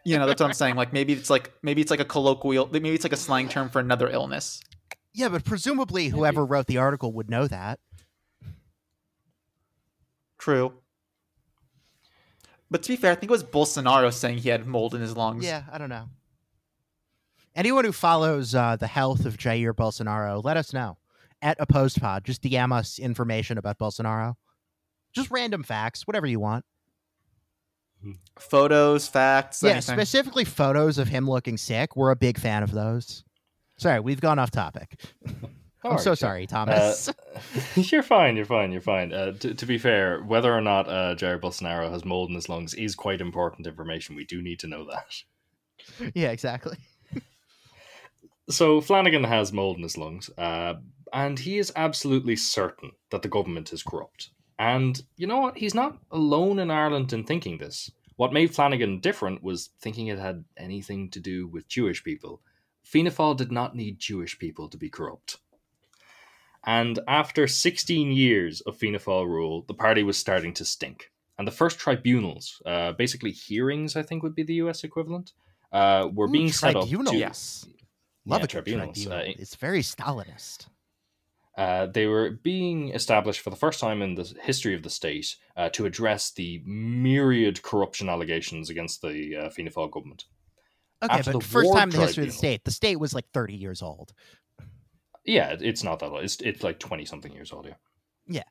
You 0.05 0.19
know 0.19 0.27
that's 0.27 0.41
what 0.41 0.49
I'm 0.49 0.55
saying. 0.55 0.77
Like 0.77 0.93
maybe 0.93 1.13
it's 1.13 1.31
like 1.31 1.53
maybe 1.63 1.81
it's 1.81 1.91
like 1.91 2.01
a 2.01 2.05
colloquial 2.05 2.69
maybe 2.71 2.91
it's 2.91 3.05
like 3.05 3.13
a 3.13 3.17
slang 3.17 3.49
term 3.49 3.69
for 3.69 3.81
another 3.81 4.09
illness. 4.09 4.61
Yeah, 5.13 5.29
but 5.29 5.45
presumably 5.45 6.09
whoever 6.09 6.45
wrote 6.45 6.67
the 6.67 6.79
article 6.79 7.13
would 7.13 7.31
know 7.31 7.47
that. 7.47 7.81
True. 10.39 10.75
But 12.71 12.83
to 12.83 12.89
be 12.91 12.97
fair, 12.97 13.13
I 13.13 13.15
think 13.15 13.31
it 13.31 13.33
was 13.33 13.45
Bolsonaro 13.45 14.13
saying 14.13 14.39
he 14.39 14.51
had 14.51 14.67
mold 14.67 14.95
in 14.95 15.01
his 15.01 15.17
lungs. 15.17 15.45
Yeah, 15.45 15.65
I 15.73 15.79
don't 15.79 15.89
know. 15.89 16.09
Anyone 17.57 17.85
who 17.85 17.93
follows 17.93 18.55
uh, 18.55 18.77
the 18.77 18.87
health 18.87 19.25
of 19.25 19.37
Jair 19.37 19.73
Bolsonaro, 19.73 20.45
let 20.45 20.57
us 20.57 20.73
know 20.73 20.99
at 21.43 21.57
opposed 21.61 22.01
pod. 22.01 22.25
Just 22.25 22.43
DM 22.43 22.73
us 22.73 22.99
information 22.99 23.59
about 23.59 23.79
Bolsonaro. 23.79 24.35
Just 25.13 25.31
random 25.31 25.63
facts, 25.63 26.07
whatever 26.07 26.27
you 26.27 26.41
want. 26.41 26.65
Photos, 28.39 29.09
facts, 29.09 29.63
yeah, 29.63 29.73
anything. 29.73 29.95
specifically 29.95 30.45
photos 30.45 30.99
of 30.99 31.09
him 31.09 31.29
looking 31.29 31.57
sick. 31.57 31.97
We're 31.97 32.11
a 32.11 32.17
big 32.17 32.39
fan 32.39 32.63
of 32.63 32.71
those. 32.71 33.25
Sorry, 33.77 34.01
we've 34.01 34.21
gone 34.21 34.39
off 34.39 34.51
topic. 34.51 35.01
I'm 35.85 35.93
Alright, 35.93 36.01
so 36.01 36.15
sorry, 36.17 36.47
Thomas. 36.47 37.09
Uh, 37.09 37.13
you're 37.77 38.03
fine. 38.03 38.35
You're 38.35 38.45
fine. 38.45 38.73
You're 38.73 38.81
fine. 38.81 39.13
Uh, 39.13 39.33
to, 39.33 39.55
to 39.55 39.67
be 39.67 39.79
fair, 39.79 40.21
whether 40.23 40.53
or 40.53 40.61
not 40.61 40.89
uh, 40.89 41.15
Jair 41.15 41.41
Bolsonaro 41.41 41.89
has 41.89 42.05
mold 42.05 42.31
in 42.31 42.35
his 42.35 42.49
lungs 42.49 42.75
is 42.75 42.97
quite 42.97 43.21
important 43.21 43.67
information. 43.67 44.17
We 44.17 44.25
do 44.25 44.43
need 44.43 44.59
to 44.61 44.67
know 44.67 44.87
that. 44.87 46.13
yeah, 46.15 46.31
exactly. 46.31 46.79
So 48.51 48.81
Flanagan 48.81 49.25
has 49.25 49.53
mold 49.53 49.77
in 49.77 49.83
his 49.83 49.99
lungs, 49.99 50.31
uh, 50.39 50.75
and 51.13 51.39
he 51.39 51.59
is 51.59 51.73
absolutely 51.77 52.35
certain 52.35 52.93
that 53.11 53.23
the 53.23 53.29
government 53.29 53.73
is 53.73 53.83
corrupt. 53.83 54.31
And 54.59 55.01
you 55.17 55.27
know 55.27 55.39
what? 55.41 55.57
He's 55.59 55.75
not 55.75 55.99
alone 56.11 56.59
in 56.59 56.71
Ireland 56.71 57.13
in 57.13 57.25
thinking 57.25 57.59
this. 57.59 57.91
What 58.17 58.33
made 58.33 58.53
Flanagan 58.55 58.99
different 59.01 59.43
was 59.43 59.71
thinking 59.81 60.09
it 60.09 60.19
had 60.19 60.45
anything 60.57 61.11
to 61.11 61.21
do 61.21 61.47
with 61.47 61.69
Jewish 61.69 62.03
people. 62.03 62.41
Fianna 62.83 63.11
Fáil 63.11 63.37
did 63.37 63.53
not 63.53 63.77
need 63.77 63.99
Jewish 64.01 64.39
people 64.39 64.69
to 64.69 64.77
be 64.77 64.89
corrupt. 64.91 65.37
And 66.65 66.99
after 67.07 67.47
16 67.47 68.11
years 68.13 68.61
of 68.63 68.77
Fianna 68.77 68.99
Fáil 68.99 69.27
rule, 69.27 69.65
the 69.69 69.75
party 69.75 70.03
was 70.03 70.19
starting 70.19 70.53
to 70.55 70.65
stink. 70.65 71.13
And 71.39 71.47
the 71.47 71.53
first 71.53 71.79
tribunals, 71.79 72.61
uh, 72.67 72.93
basically 72.93 73.31
hearings, 73.31 73.95
I 73.95 74.03
think 74.03 74.25
would 74.25 74.35
be 74.35 74.43
the 74.43 74.55
US 74.55 74.83
equivalent, 74.83 75.33
uh, 75.71 76.09
were 76.13 76.27
Ooh, 76.27 76.33
being 76.33 76.51
set 76.51 76.75
up. 76.75 76.83
tribunals. 76.83 77.11
To, 77.13 77.17
Yes. 77.17 77.67
Love 78.27 78.41
Yeah, 78.41 78.45
a 78.45 78.49
tribunals. 78.49 78.97
tribunal. 79.05 79.19
Uh, 79.19 79.33
it's 79.39 79.55
very 79.55 79.81
Stalinist. 79.83 80.67
Uh, 81.59 81.87
they 81.87 82.07
were 82.07 82.31
being 82.45 82.91
established 82.91 83.41
for 83.41 83.51
the 83.51 83.57
first 83.57 83.81
time 83.81 84.01
in 84.01 84.15
the 84.15 84.33
history 84.43 84.75
of 84.75 84.85
the 84.85 84.91
state 84.91 85.35
uh, 85.57 85.69
to 85.71 85.87
address 85.87 86.31
the 86.31 86.63
myriad 86.65 87.61
corruption 87.63 88.09
allegations 88.09 88.71
against 88.71 89.03
the 89.03 89.37
uh, 89.37 89.51
Fianna 89.51 89.73
Fáil 89.73 89.91
government. 89.91 90.27
Okay, 91.03 91.15
After 91.15 91.33
but 91.33 91.41
the 91.41 91.45
first 91.45 91.67
war 91.67 91.77
time 91.77 91.91
in 91.91 91.97
the 91.97 92.07
history 92.07 92.23
of 92.23 92.31
the 92.31 92.37
state. 92.37 92.65
The 92.65 92.71
state 92.71 93.01
was 93.01 93.13
like 93.13 93.25
30 93.35 93.55
years 93.55 93.83
old. 93.83 94.13
Yeah, 95.25 95.57
it's 95.59 95.83
not 95.83 95.99
that 95.99 96.11
old. 96.11 96.23
It's, 96.23 96.41
it's 96.43 96.63
like 96.63 96.79
20 96.79 97.05
something 97.05 97.33
years 97.33 97.53
old, 97.53 97.67
yeah. 98.29 98.45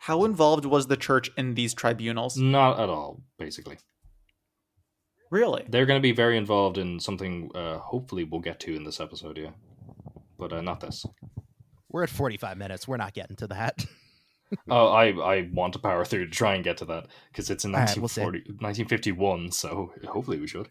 How 0.00 0.24
involved 0.24 0.64
was 0.64 0.88
the 0.88 0.96
church 0.96 1.30
in 1.36 1.54
these 1.54 1.74
tribunals? 1.74 2.36
Not 2.36 2.80
at 2.80 2.88
all, 2.88 3.22
basically. 3.38 3.78
Really? 5.30 5.64
They're 5.68 5.86
going 5.86 5.98
to 6.00 6.02
be 6.02 6.12
very 6.12 6.36
involved 6.36 6.76
in 6.76 6.98
something 6.98 7.52
uh, 7.54 7.78
hopefully 7.78 8.24
we'll 8.24 8.40
get 8.40 8.58
to 8.60 8.74
in 8.74 8.82
this 8.82 8.98
episode, 8.98 9.38
yeah. 9.38 9.50
But 10.38 10.52
uh, 10.52 10.60
not 10.60 10.80
this. 10.80 11.06
We're 11.96 12.02
at 12.02 12.10
45 12.10 12.58
minutes. 12.58 12.86
We're 12.86 12.98
not 12.98 13.14
getting 13.14 13.36
to 13.36 13.46
that. 13.46 13.86
Oh, 14.70 14.86
I, 14.92 15.08
I 15.08 15.50
want 15.52 15.72
to 15.72 15.80
power 15.80 16.04
through 16.04 16.26
to 16.26 16.30
try 16.30 16.54
and 16.54 16.62
get 16.62 16.76
to 16.76 16.84
that 16.84 17.08
because 17.32 17.50
it's 17.50 17.64
in 17.64 17.72
right, 17.72 17.96
we'll 17.96 18.04
1951, 18.04 19.50
so 19.50 19.92
hopefully 20.06 20.38
we 20.38 20.46
should. 20.46 20.68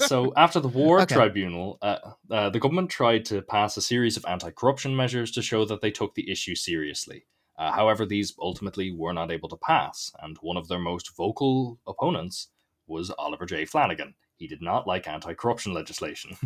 so 0.00 0.34
after 0.36 0.60
the 0.60 0.68
war 0.68 1.00
Okay. 1.00 1.14
tribunal, 1.14 1.78
uh, 1.80 1.96
uh, 2.30 2.50
the 2.50 2.60
government 2.60 2.90
tried 2.90 3.24
to 3.24 3.40
pass 3.40 3.74
a 3.78 3.80
series 3.80 4.18
of 4.18 4.26
anti-corruption 4.28 4.94
measures 4.94 5.30
to 5.30 5.40
show 5.40 5.64
that 5.64 5.80
they 5.80 5.90
took 5.90 6.14
the 6.14 6.30
issue 6.30 6.54
seriously. 6.54 7.24
Uh, 7.56 7.72
however, 7.72 8.04
these 8.04 8.34
ultimately 8.38 8.92
were 8.92 9.14
not 9.14 9.30
able 9.30 9.48
to 9.48 9.56
pass, 9.56 10.12
and 10.22 10.36
one 10.42 10.58
of 10.58 10.68
their 10.68 10.78
most 10.78 11.16
vocal 11.16 11.78
opponents 11.86 12.48
was 12.86 13.10
Oliver 13.18 13.46
J. 13.46 13.64
Flanagan. 13.64 14.12
He 14.36 14.46
did 14.46 14.60
not 14.60 14.86
like 14.86 15.08
anti-corruption 15.08 15.72
legislation. 15.72 16.36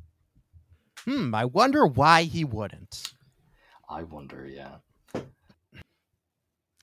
hmm, 1.00 1.34
I 1.34 1.44
wonder 1.44 1.86
why 1.86 2.22
he 2.22 2.44
wouldn't. 2.46 3.12
I 3.88 4.02
wonder, 4.02 4.46
yeah. 4.46 4.76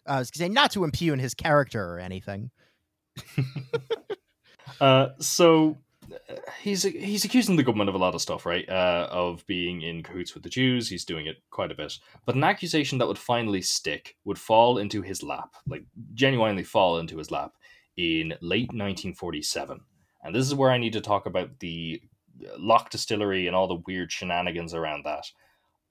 I 0.08 0.20
was 0.20 0.30
going 0.30 0.40
to 0.40 0.40
say, 0.40 0.50
not 0.50 0.72
to 0.72 0.84
impugn 0.84 1.20
his 1.20 1.34
character 1.34 1.84
or 1.84 2.00
anything. 2.00 2.52
Uh, 4.82 5.10
so 5.20 5.78
uh, 6.12 6.36
he's 6.62 6.84
he's 6.84 7.26
accusing 7.26 7.56
the 7.56 7.64
government 7.64 7.90
of 7.90 7.96
a 7.96 8.00
lot 8.00 8.16
of 8.16 8.22
stuff, 8.22 8.46
right? 8.46 8.68
Uh, 8.68 9.08
of 9.10 9.46
being 9.48 9.82
in 9.82 10.04
cahoots 10.04 10.34
with 10.34 10.44
the 10.44 10.50
Jews. 10.50 10.90
He's 10.90 11.06
doing 11.06 11.28
it 11.28 11.38
quite 11.50 11.72
a 11.72 11.76
bit, 11.76 11.98
but 12.26 12.36
an 12.36 12.44
accusation 12.44 12.98
that 12.98 13.08
would 13.08 13.18
finally 13.18 13.62
stick 13.62 14.18
would 14.26 14.40
fall 14.40 14.78
into 14.78 15.02
his 15.02 15.24
lap, 15.24 15.56
like 15.68 15.86
genuinely 16.14 16.64
fall 16.64 16.98
into 16.98 17.18
his 17.18 17.32
lap, 17.32 17.54
in 17.98 18.34
late 18.42 18.70
1947. 18.70 19.80
And 20.24 20.36
this 20.36 20.46
is 20.46 20.56
where 20.56 20.72
I 20.72 20.78
need 20.78 20.94
to 20.94 21.02
talk 21.02 21.26
about 21.26 21.60
the 21.60 22.02
Locke 22.58 22.90
Distillery 22.90 23.48
and 23.48 23.56
all 23.56 23.68
the 23.68 23.82
weird 23.88 24.12
shenanigans 24.12 24.74
around 24.74 25.06
that. 25.06 25.26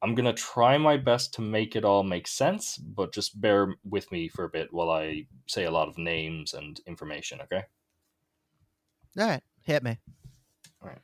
I'm 0.03 0.15
gonna 0.15 0.35
try 0.35 0.77
my 0.79 0.97
best 0.97 1.35
to 1.35 1.41
make 1.41 1.77
it 1.77 1.85
all 1.85 2.03
make 2.03 2.27
sense, 2.27 2.77
but 2.77 3.13
just 3.13 3.41
bear 3.41 3.75
with 3.85 4.11
me 4.13 4.29
for 4.29 4.45
a 4.45 4.51
bit 4.51 4.73
while 4.73 4.91
I 4.91 5.27
say 5.47 5.65
a 5.65 5.71
lot 5.71 5.89
of 5.89 5.97
names 5.99 6.53
and 6.53 6.79
information. 6.87 7.41
Okay. 7.43 7.63
All 9.19 9.27
right, 9.27 9.43
hit 9.63 9.83
me. 9.83 9.99
All 10.83 10.89
right. 10.89 10.99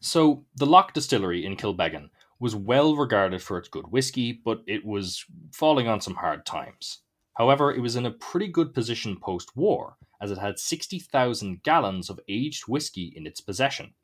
So, 0.00 0.44
the 0.54 0.66
Locke 0.66 0.94
Distillery 0.94 1.44
in 1.44 1.56
Kilbeggan 1.56 2.10
was 2.40 2.54
well 2.54 2.96
regarded 2.96 3.42
for 3.42 3.58
its 3.58 3.68
good 3.68 3.88
whiskey, 3.88 4.32
but 4.32 4.62
it 4.66 4.84
was 4.84 5.24
falling 5.52 5.88
on 5.88 6.00
some 6.00 6.14
hard 6.14 6.46
times. 6.46 7.02
However, 7.34 7.72
it 7.72 7.80
was 7.80 7.96
in 7.96 8.06
a 8.06 8.10
pretty 8.10 8.48
good 8.48 8.74
position 8.74 9.18
post 9.20 9.56
war, 9.56 9.96
as 10.20 10.30
it 10.30 10.38
had 10.38 10.58
60,000 10.58 11.62
gallons 11.62 12.10
of 12.10 12.20
aged 12.28 12.64
whiskey 12.66 13.12
in 13.14 13.26
its 13.26 13.40
possession. 13.40 13.94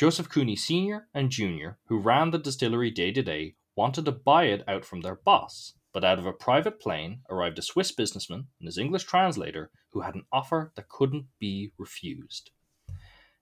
Joseph 0.00 0.30
Cooney 0.30 0.56
Sr. 0.56 1.08
and 1.12 1.28
Jr., 1.28 1.72
who 1.88 1.98
ran 1.98 2.30
the 2.30 2.38
distillery 2.38 2.90
day 2.90 3.12
to 3.12 3.22
day, 3.22 3.56
wanted 3.76 4.06
to 4.06 4.12
buy 4.12 4.44
it 4.44 4.64
out 4.66 4.82
from 4.82 5.02
their 5.02 5.16
boss, 5.16 5.74
but 5.92 6.04
out 6.04 6.18
of 6.18 6.24
a 6.24 6.32
private 6.32 6.80
plane 6.80 7.20
arrived 7.28 7.58
a 7.58 7.62
Swiss 7.62 7.92
businessman 7.92 8.46
and 8.58 8.66
his 8.66 8.78
English 8.78 9.04
translator 9.04 9.70
who 9.90 10.00
had 10.00 10.14
an 10.14 10.24
offer 10.32 10.72
that 10.74 10.88
couldn't 10.88 11.26
be 11.38 11.72
refused. 11.76 12.50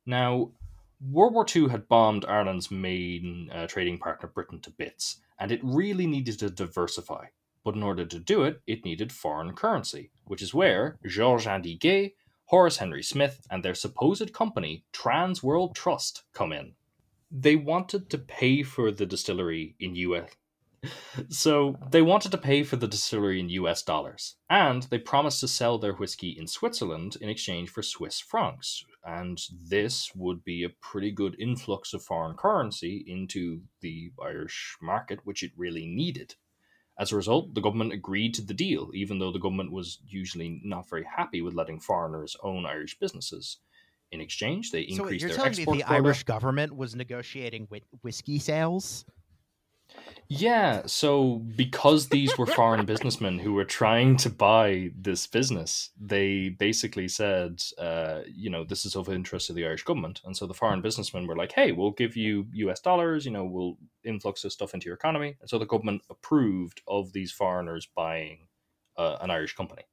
Now, 0.04 0.50
World 1.00 1.34
War 1.34 1.46
II 1.46 1.68
had 1.68 1.86
bombed 1.86 2.24
Ireland's 2.24 2.72
main 2.72 3.50
uh, 3.54 3.68
trading 3.68 3.98
partner, 3.98 4.26
Britain, 4.26 4.58
to 4.62 4.70
bits, 4.70 5.20
and 5.38 5.52
it 5.52 5.60
really 5.62 6.08
needed 6.08 6.40
to 6.40 6.50
diversify. 6.50 7.26
But 7.62 7.76
in 7.76 7.84
order 7.84 8.04
to 8.04 8.18
do 8.18 8.42
it, 8.42 8.62
it 8.66 8.84
needed 8.84 9.12
foreign 9.12 9.54
currency, 9.54 10.10
which 10.24 10.42
is 10.42 10.52
where 10.52 10.98
Georges 11.06 11.46
Indiguet, 11.46 12.14
Horace 12.48 12.78
Henry 12.78 13.02
Smith, 13.02 13.46
and 13.50 13.62
their 13.62 13.74
supposed 13.74 14.32
company, 14.32 14.84
Trans 14.92 15.42
World 15.42 15.74
Trust, 15.74 16.24
come 16.32 16.52
in. 16.52 16.74
They 17.30 17.56
wanted 17.56 18.08
to 18.10 18.18
pay 18.18 18.62
for 18.62 18.90
the 18.90 19.06
distillery 19.06 19.76
in 19.78 19.94
US 19.94 20.30
So 21.28 21.76
they 21.90 22.02
wanted 22.02 22.30
to 22.32 22.38
pay 22.38 22.62
for 22.62 22.76
the 22.76 22.88
distillery 22.88 23.40
in 23.40 23.48
US 23.50 23.82
dollars, 23.82 24.36
and 24.48 24.84
they 24.84 24.98
promised 24.98 25.40
to 25.40 25.48
sell 25.48 25.78
their 25.78 25.94
whiskey 25.94 26.30
in 26.38 26.46
Switzerland 26.46 27.16
in 27.20 27.28
exchange 27.28 27.68
for 27.68 27.82
Swiss 27.82 28.20
francs. 28.20 28.84
And 29.04 29.38
this 29.52 30.14
would 30.14 30.44
be 30.44 30.62
a 30.64 30.70
pretty 30.80 31.10
good 31.10 31.36
influx 31.38 31.92
of 31.92 32.02
foreign 32.02 32.36
currency 32.36 33.04
into 33.06 33.62
the 33.80 34.12
Irish 34.22 34.76
market, 34.80 35.20
which 35.24 35.42
it 35.42 35.52
really 35.56 35.86
needed. 35.86 36.36
As 36.98 37.12
a 37.12 37.16
result, 37.16 37.54
the 37.54 37.60
government 37.60 37.92
agreed 37.92 38.34
to 38.34 38.42
the 38.42 38.54
deal, 38.54 38.90
even 38.92 39.18
though 39.18 39.30
the 39.30 39.38
government 39.38 39.70
was 39.70 39.98
usually 40.06 40.60
not 40.64 40.88
very 40.90 41.04
happy 41.04 41.40
with 41.40 41.54
letting 41.54 41.78
foreigners 41.78 42.36
own 42.42 42.66
Irish 42.66 42.98
businesses. 42.98 43.58
In 44.10 44.20
exchange, 44.20 44.72
they 44.72 44.80
increased 44.80 44.96
So 44.98 45.04
wait, 45.04 45.20
you're 45.20 45.28
their 45.28 45.36
telling 45.36 45.56
me 45.56 45.64
the 45.64 45.84
quota. 45.84 45.92
Irish 45.92 46.24
government 46.24 46.74
was 46.74 46.96
negotiating 46.96 47.66
whi- 47.66 47.82
whiskey 48.02 48.38
sales? 48.38 49.04
Yeah, 50.30 50.82
so 50.84 51.36
because 51.56 52.08
these 52.08 52.36
were 52.36 52.44
foreign 52.46 52.84
businessmen 52.84 53.38
who 53.38 53.54
were 53.54 53.64
trying 53.64 54.18
to 54.18 54.30
buy 54.30 54.90
this 54.94 55.26
business, 55.26 55.90
they 55.98 56.50
basically 56.50 57.08
said, 57.08 57.62
uh, 57.78 58.20
you 58.26 58.50
know, 58.50 58.62
this 58.62 58.84
is 58.84 58.94
of 58.94 59.08
interest 59.08 59.46
to 59.46 59.54
the 59.54 59.64
Irish 59.64 59.84
government. 59.84 60.20
And 60.26 60.36
so 60.36 60.46
the 60.46 60.52
foreign 60.52 60.82
businessmen 60.82 61.26
were 61.26 61.36
like, 61.36 61.52
hey, 61.52 61.72
we'll 61.72 61.92
give 61.92 62.14
you 62.14 62.46
US 62.52 62.80
dollars, 62.80 63.24
you 63.24 63.30
know, 63.30 63.44
we'll 63.44 63.78
influx 64.04 64.42
this 64.42 64.52
stuff 64.52 64.74
into 64.74 64.86
your 64.86 64.96
economy. 64.96 65.36
And 65.40 65.48
so 65.48 65.58
the 65.58 65.64
government 65.66 66.02
approved 66.10 66.82
of 66.86 67.12
these 67.12 67.32
foreigners 67.32 67.86
buying 67.86 68.48
uh, 68.98 69.16
an 69.22 69.30
Irish 69.30 69.56
company. 69.56 69.84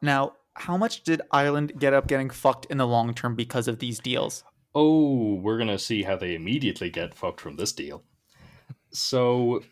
Now, 0.00 0.34
how 0.54 0.76
much 0.76 1.02
did 1.02 1.22
Ireland 1.30 1.72
get 1.78 1.94
up 1.94 2.08
getting 2.08 2.30
fucked 2.30 2.66
in 2.66 2.78
the 2.78 2.86
long 2.86 3.14
term 3.14 3.34
because 3.34 3.68
of 3.68 3.78
these 3.78 3.98
deals? 3.98 4.44
Oh, 4.74 5.34
we're 5.34 5.56
going 5.56 5.68
to 5.68 5.78
see 5.78 6.02
how 6.02 6.16
they 6.16 6.34
immediately 6.34 6.90
get 6.90 7.14
fucked 7.14 7.40
from 7.40 7.56
this 7.56 7.72
deal. 7.72 8.04
So 8.92 9.62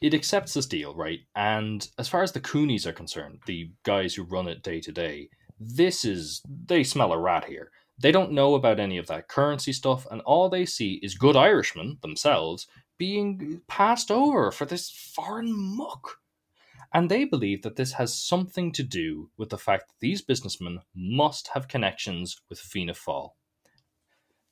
it 0.00 0.14
accepts 0.14 0.54
this 0.54 0.66
deal, 0.66 0.94
right? 0.94 1.20
And 1.34 1.88
as 1.98 2.08
far 2.08 2.22
as 2.22 2.32
the 2.32 2.40
Coonies 2.40 2.86
are 2.86 2.92
concerned, 2.92 3.40
the 3.46 3.70
guys 3.82 4.14
who 4.14 4.22
run 4.22 4.48
it 4.48 4.62
day 4.62 4.80
to 4.80 4.92
day, 4.92 5.30
this 5.58 6.04
is, 6.04 6.42
they 6.48 6.84
smell 6.84 7.12
a 7.12 7.18
rat 7.18 7.44
here. 7.44 7.70
They 7.98 8.12
don't 8.12 8.32
know 8.32 8.54
about 8.54 8.78
any 8.78 8.98
of 8.98 9.06
that 9.06 9.28
currency 9.28 9.72
stuff, 9.72 10.06
and 10.10 10.20
all 10.22 10.48
they 10.48 10.66
see 10.66 11.00
is 11.02 11.14
good 11.14 11.34
Irishmen 11.34 11.98
themselves 12.02 12.66
being 12.98 13.62
passed 13.68 14.10
over 14.10 14.50
for 14.50 14.66
this 14.66 14.90
foreign 14.90 15.52
muck. 15.52 16.18
And 16.92 17.10
they 17.10 17.24
believe 17.24 17.62
that 17.62 17.76
this 17.76 17.92
has 17.94 18.14
something 18.14 18.70
to 18.72 18.82
do 18.82 19.30
with 19.36 19.48
the 19.48 19.58
fact 19.58 19.88
that 19.88 20.00
these 20.00 20.22
businessmen 20.22 20.80
must 20.94 21.48
have 21.54 21.68
connections 21.68 22.40
with 22.48 22.58
Fianna 22.58 22.92
Fáil. 22.92 23.30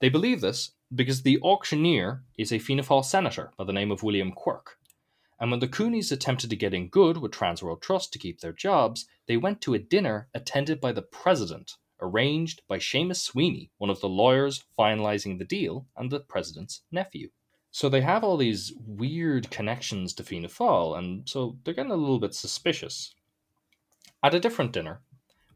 They 0.04 0.10
believe 0.10 0.42
this 0.42 0.72
because 0.94 1.22
the 1.22 1.40
auctioneer 1.40 2.24
is 2.36 2.52
a 2.52 2.58
Fianna 2.58 2.82
Fáil 2.82 3.02
senator 3.02 3.52
by 3.56 3.64
the 3.64 3.72
name 3.72 3.90
of 3.90 4.02
William 4.02 4.32
Quirk. 4.32 4.76
And 5.40 5.50
when 5.50 5.60
the 5.60 5.66
Coonies 5.66 6.12
attempted 6.12 6.50
to 6.50 6.56
get 6.56 6.74
in 6.74 6.90
good 6.90 7.16
with 7.16 7.32
Transworld 7.32 7.80
Trust 7.80 8.12
to 8.12 8.18
keep 8.18 8.40
their 8.40 8.52
jobs, 8.52 9.06
they 9.26 9.38
went 9.38 9.62
to 9.62 9.72
a 9.72 9.78
dinner 9.78 10.28
attended 10.34 10.78
by 10.78 10.92
the 10.92 11.00
president, 11.00 11.78
arranged 12.02 12.60
by 12.68 12.76
Seamus 12.76 13.22
Sweeney, 13.22 13.70
one 13.78 13.88
of 13.88 14.02
the 14.02 14.08
lawyers 14.10 14.62
finalizing 14.78 15.38
the 15.38 15.44
deal 15.46 15.86
and 15.96 16.10
the 16.10 16.20
president's 16.20 16.82
nephew. 16.92 17.30
So 17.70 17.88
they 17.88 18.02
have 18.02 18.22
all 18.22 18.36
these 18.36 18.74
weird 18.86 19.50
connections 19.50 20.12
to 20.16 20.22
Fianna 20.22 20.48
Fáil, 20.48 20.98
and 20.98 21.26
so 21.26 21.56
they're 21.64 21.72
getting 21.72 21.90
a 21.90 21.96
little 21.96 22.20
bit 22.20 22.34
suspicious. 22.34 23.14
At 24.22 24.34
a 24.34 24.40
different 24.40 24.72
dinner, 24.72 25.00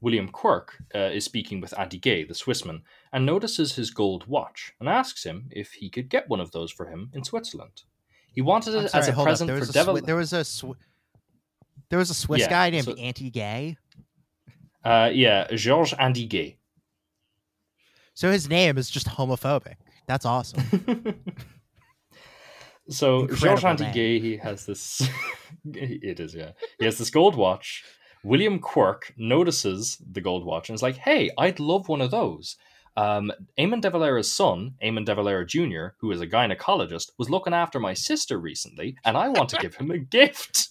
William 0.01 0.28
Quirk 0.28 0.76
uh, 0.94 0.99
is 1.12 1.24
speaking 1.24 1.61
with 1.61 1.78
Andy 1.78 1.99
Gay, 1.99 2.24
the 2.24 2.34
Swissman, 2.34 2.82
and 3.12 3.26
notices 3.26 3.74
his 3.74 3.90
gold 3.90 4.26
watch 4.26 4.72
and 4.80 4.88
asks 4.88 5.24
him 5.24 5.49
if 5.51 5.72
he 5.72 5.90
could 5.90 6.09
get 6.09 6.28
one 6.28 6.40
of 6.40 6.53
those 6.53 6.70
for 6.70 6.86
him 6.86 7.11
in 7.12 7.24
Switzerland. 7.24 7.82
He 8.32 8.40
wanted 8.42 8.74
it 8.74 8.90
I'm 8.94 9.01
as 9.01 9.09
a 9.09 9.12
present 9.12 9.51
for 9.66 9.72
Devil. 9.72 10.01
There 10.01 10.16
was 10.16 10.32
a 10.32 10.40
Swi- 10.40 10.76
there 11.90 11.99
was 11.99 12.11
a 12.11 12.14
Swiss 12.14 12.40
Yeah, 12.42 12.51
guy 12.51 12.70
named 12.70 12.84
so- 12.84 12.94
Anti-Gay. 12.94 13.76
uh, 14.84 15.11
yeah, 15.12 15.46
Georges 15.55 15.94
Andy 15.99 16.26
Gay. 16.26 16.59
So 18.14 18.30
his 18.30 18.49
name 18.49 18.78
is 18.78 18.90
just 18.90 19.07
homophobic. 19.09 19.74
That's 20.07 20.24
awesome. 20.26 20.62
So 22.90 23.20
Incredible 23.20 23.46
Georges 23.61 23.64
Andy 23.64 23.92
Gay, 23.92 24.18
he 24.18 24.36
has 24.38 24.64
this. 24.64 25.07
it 25.74 26.20
is, 26.20 26.34
yeah. 26.34 26.53
He 26.78 26.86
has 26.86 26.96
this 26.96 27.11
gold 27.11 27.36
watch. 27.36 27.84
William 28.22 28.58
Quirk 28.58 29.12
notices 29.16 29.98
the 30.10 30.20
gold 30.20 30.44
watch 30.44 30.68
and 30.68 30.74
is 30.74 30.82
like, 30.82 30.96
"Hey, 30.96 31.30
I'd 31.38 31.60
love 31.60 31.88
one 31.88 32.00
of 32.00 32.10
those." 32.10 32.56
Um, 32.96 33.30
Eamon 33.56 33.80
de 33.80 33.90
Valera's 33.90 34.30
son, 34.30 34.74
Eamon 34.82 35.04
de 35.04 35.14
Valera 35.14 35.46
Jr., 35.46 35.94
who 36.00 36.10
is 36.10 36.20
a 36.20 36.26
gynecologist, 36.26 37.12
was 37.16 37.30
looking 37.30 37.54
after 37.54 37.78
my 37.78 37.94
sister 37.94 38.38
recently, 38.38 38.96
and 39.04 39.16
I 39.16 39.28
want 39.28 39.50
to 39.50 39.56
give 39.58 39.76
him 39.76 39.92
a 39.92 39.98
gift. 40.18 40.70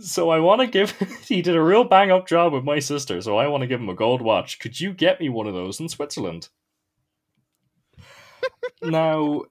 So 0.00 0.30
I 0.30 0.40
want 0.40 0.60
to 0.60 0.66
give. 0.66 0.90
he 1.28 1.40
did 1.40 1.54
a 1.54 1.62
real 1.62 1.84
bang 1.84 2.10
up 2.10 2.26
job 2.26 2.52
with 2.52 2.64
my 2.64 2.80
sister, 2.80 3.20
so 3.20 3.36
I 3.36 3.46
want 3.46 3.60
to 3.60 3.68
give 3.68 3.80
him 3.80 3.88
a 3.88 3.94
gold 3.94 4.22
watch. 4.22 4.58
Could 4.58 4.80
you 4.80 4.92
get 4.92 5.20
me 5.20 5.28
one 5.28 5.46
of 5.46 5.54
those 5.54 5.78
in 5.78 5.88
Switzerland? 5.88 6.48
now, 8.82 9.42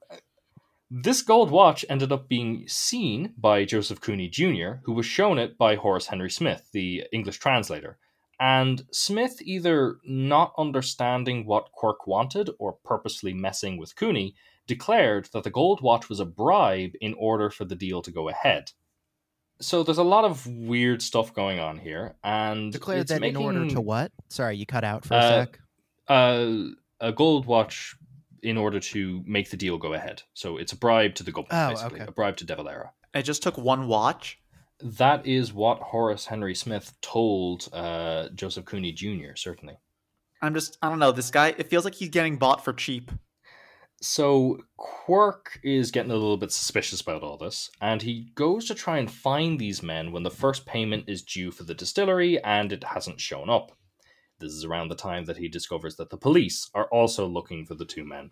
this 0.95 1.23
gold 1.23 1.49
watch 1.49 1.83
ended 1.89 2.11
up 2.11 2.27
being 2.29 2.67
seen 2.67 3.33
by 3.35 3.65
Joseph 3.65 3.99
Cooney 3.99 4.29
Jr., 4.29 4.73
who 4.83 4.93
was 4.93 5.07
shown 5.07 5.39
it 5.39 5.57
by 5.57 5.75
Horace 5.75 6.05
Henry 6.07 6.29
Smith, 6.29 6.69
the 6.71 7.03
English 7.11 7.39
translator. 7.39 7.97
And 8.39 8.83
Smith, 8.91 9.41
either 9.41 9.97
not 10.05 10.53
understanding 10.57 11.45
what 11.47 11.71
Quirk 11.71 12.05
wanted 12.05 12.51
or 12.59 12.73
purposely 12.85 13.33
messing 13.33 13.77
with 13.77 13.95
Cooney, 13.95 14.35
declared 14.67 15.29
that 15.33 15.43
the 15.43 15.49
gold 15.49 15.81
watch 15.81 16.09
was 16.09 16.19
a 16.19 16.25
bribe 16.25 16.91
in 17.01 17.15
order 17.15 17.49
for 17.49 17.65
the 17.65 17.75
deal 17.75 18.01
to 18.03 18.11
go 18.11 18.29
ahead. 18.29 18.71
So 19.61 19.81
there's 19.81 19.97
a 19.97 20.03
lot 20.03 20.25
of 20.25 20.45
weird 20.45 21.01
stuff 21.01 21.33
going 21.33 21.59
on 21.59 21.79
here, 21.79 22.15
and 22.23 22.71
Declared 22.71 23.07
that 23.07 23.23
in 23.23 23.35
order 23.35 23.67
to 23.69 23.81
what? 23.81 24.11
Sorry, 24.29 24.57
you 24.57 24.65
cut 24.65 24.83
out 24.83 25.05
for 25.05 25.15
a 25.15 25.17
Uh, 25.17 25.29
sec. 25.45 25.59
uh, 26.07 26.53
a 26.99 27.11
gold 27.11 27.45
watch 27.45 27.95
in 28.43 28.57
order 28.57 28.79
to 28.79 29.23
make 29.25 29.49
the 29.49 29.57
deal 29.57 29.77
go 29.77 29.93
ahead. 29.93 30.21
So 30.33 30.57
it's 30.57 30.71
a 30.73 30.77
bribe 30.77 31.15
to 31.15 31.23
the 31.23 31.31
government, 31.31 31.53
Oh, 31.53 31.69
basically, 31.71 32.01
okay. 32.01 32.09
a 32.09 32.11
bribe 32.11 32.37
to 32.37 32.45
De 32.45 32.55
Valera. 32.55 32.91
It 33.13 33.23
just 33.23 33.41
took 33.43 33.57
one 33.57 33.87
watch. 33.87 34.39
That 34.81 35.25
is 35.25 35.53
what 35.53 35.79
Horace 35.79 36.25
Henry 36.25 36.53
Smith 36.55 36.93
told 37.01 37.69
uh, 37.73 38.29
Joseph 38.35 38.65
Cooney 38.65 38.91
Jr. 38.91 39.35
Certainly. 39.35 39.77
I'm 40.41 40.53
just, 40.53 40.77
I 40.81 40.89
don't 40.89 40.99
know. 40.99 41.11
This 41.13 41.31
guy, 41.31 41.55
it 41.57 41.69
feels 41.69 41.85
like 41.85 41.95
he's 41.95 42.09
getting 42.09 42.35
bought 42.37 42.63
for 42.65 42.73
cheap. 42.73 43.11
So 44.01 44.57
Quirk 44.75 45.59
is 45.63 45.89
getting 45.91 46.11
a 46.11 46.15
little 46.15 46.35
bit 46.35 46.51
suspicious 46.51 46.99
about 46.99 47.23
all 47.23 47.37
this, 47.37 47.71
and 47.79 48.01
he 48.01 48.31
goes 48.35 48.65
to 48.65 48.75
try 48.75 48.97
and 48.97 49.09
find 49.09 49.57
these 49.57 49.81
men 49.81 50.11
when 50.11 50.23
the 50.23 50.29
first 50.29 50.65
payment 50.65 51.05
is 51.07 51.21
due 51.21 51.51
for 51.51 51.63
the 51.63 51.73
distillery, 51.73 52.43
and 52.43 52.73
it 52.73 52.83
hasn't 52.83 53.21
shown 53.21 53.49
up. 53.49 53.71
This 54.39 54.51
is 54.51 54.65
around 54.65 54.89
the 54.89 54.95
time 54.95 55.25
that 55.25 55.37
he 55.37 55.47
discovers 55.47 55.95
that 55.97 56.09
the 56.09 56.17
police 56.17 56.69
are 56.73 56.85
also 56.85 57.27
looking 57.27 57.65
for 57.65 57.75
the 57.75 57.85
two 57.85 58.03
men. 58.03 58.31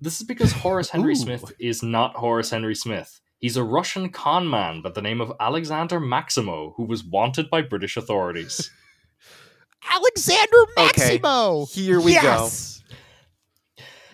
This 0.00 0.20
is 0.20 0.26
because 0.26 0.52
Horace 0.52 0.90
Henry 0.90 1.12
Ooh. 1.12 1.16
Smith 1.16 1.52
is 1.58 1.82
not 1.82 2.16
Horace 2.16 2.50
Henry 2.50 2.74
Smith. 2.74 3.20
He's 3.40 3.56
a 3.56 3.64
Russian 3.64 4.10
con 4.10 4.48
man 4.48 4.82
by 4.82 4.90
the 4.90 5.02
name 5.02 5.20
of 5.20 5.32
Alexander 5.40 5.98
Maximo, 5.98 6.74
who 6.76 6.84
was 6.84 7.04
wanted 7.04 7.50
by 7.50 7.62
British 7.62 7.96
authorities. 7.96 8.70
Alexander 9.94 10.56
Maximo! 10.76 11.62
Okay, 11.62 11.72
here 11.72 12.00
we 12.00 12.14
go. 12.14 12.22
Yes! 12.22 12.82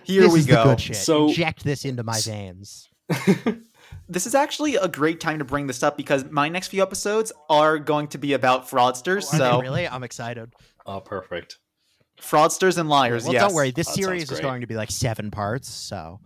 Here 0.04 0.22
this 0.22 0.32
we 0.32 0.38
is 0.40 0.46
go. 0.46 0.64
The 0.64 0.70
good 0.70 0.80
shit. 0.80 0.96
So- 0.96 1.28
Inject 1.28 1.64
this 1.64 1.84
into 1.84 2.02
my 2.02 2.20
veins. 2.20 2.88
This 4.08 4.26
is 4.26 4.34
actually 4.34 4.76
a 4.76 4.86
great 4.86 5.18
time 5.18 5.38
to 5.38 5.44
bring 5.44 5.66
this 5.66 5.82
up 5.82 5.96
because 5.96 6.24
my 6.30 6.48
next 6.48 6.68
few 6.68 6.82
episodes 6.82 7.32
are 7.48 7.78
going 7.78 8.08
to 8.08 8.18
be 8.18 8.34
about 8.34 8.68
fraudsters. 8.68 9.24
Oh, 9.32 9.36
are 9.36 9.38
they 9.38 9.38
so 9.38 9.60
really, 9.62 9.88
I'm 9.88 10.02
excited. 10.02 10.52
Oh, 10.86 11.00
perfect. 11.00 11.58
fraudsters 12.20 12.78
and 12.78 12.88
liars. 12.88 13.24
Well, 13.24 13.32
yes. 13.32 13.42
don't 13.42 13.54
worry. 13.54 13.70
This 13.70 13.86
That 13.88 13.94
series 13.94 14.30
is 14.30 14.40
going 14.40 14.60
to 14.60 14.66
be 14.66 14.76
like 14.76 14.90
seven 14.90 15.30
parts. 15.30 15.68
So 15.68 16.20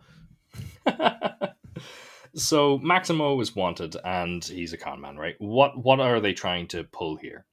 so 2.34 2.78
Maximo 2.78 3.40
is 3.40 3.54
wanted, 3.54 3.96
and 4.04 4.44
he's 4.44 4.72
a 4.72 4.78
con 4.78 5.00
man, 5.00 5.16
right? 5.16 5.34
What 5.38 5.82
what 5.82 6.00
are 6.00 6.20
they 6.20 6.32
trying 6.32 6.66
to 6.68 6.84
pull 6.84 7.16
here? 7.16 7.46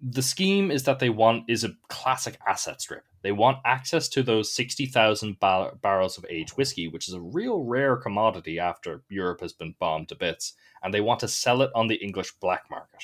The 0.00 0.22
scheme 0.22 0.70
is 0.70 0.84
that 0.84 1.00
they 1.00 1.10
want 1.10 1.44
is 1.48 1.64
a 1.64 1.74
classic 1.88 2.38
asset 2.46 2.80
strip. 2.80 3.02
They 3.22 3.32
want 3.32 3.58
access 3.64 4.08
to 4.10 4.22
those 4.22 4.52
sixty 4.52 4.86
thousand 4.86 5.40
bar- 5.40 5.74
barrels 5.82 6.18
of 6.18 6.26
aged 6.30 6.56
whiskey, 6.56 6.88
which 6.88 7.08
is 7.08 7.14
a 7.14 7.20
real 7.20 7.64
rare 7.64 7.96
commodity 7.96 8.58
after 8.58 9.02
Europe 9.08 9.40
has 9.40 9.52
been 9.52 9.74
bombed 9.78 10.08
to 10.10 10.14
bits, 10.14 10.54
and 10.82 10.94
they 10.94 11.00
want 11.00 11.20
to 11.20 11.28
sell 11.28 11.62
it 11.62 11.70
on 11.74 11.88
the 11.88 11.96
English 11.96 12.32
black 12.40 12.64
market. 12.70 13.02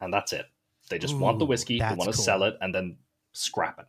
And 0.00 0.12
that's 0.12 0.32
it. 0.32 0.46
They 0.88 0.98
just 0.98 1.16
want 1.16 1.38
the 1.38 1.46
whiskey. 1.46 1.78
They 1.78 1.84
want 1.84 2.02
to 2.02 2.16
cool. 2.16 2.24
sell 2.24 2.42
it 2.44 2.56
and 2.60 2.74
then 2.74 2.96
scrap 3.32 3.78
it. 3.78 3.86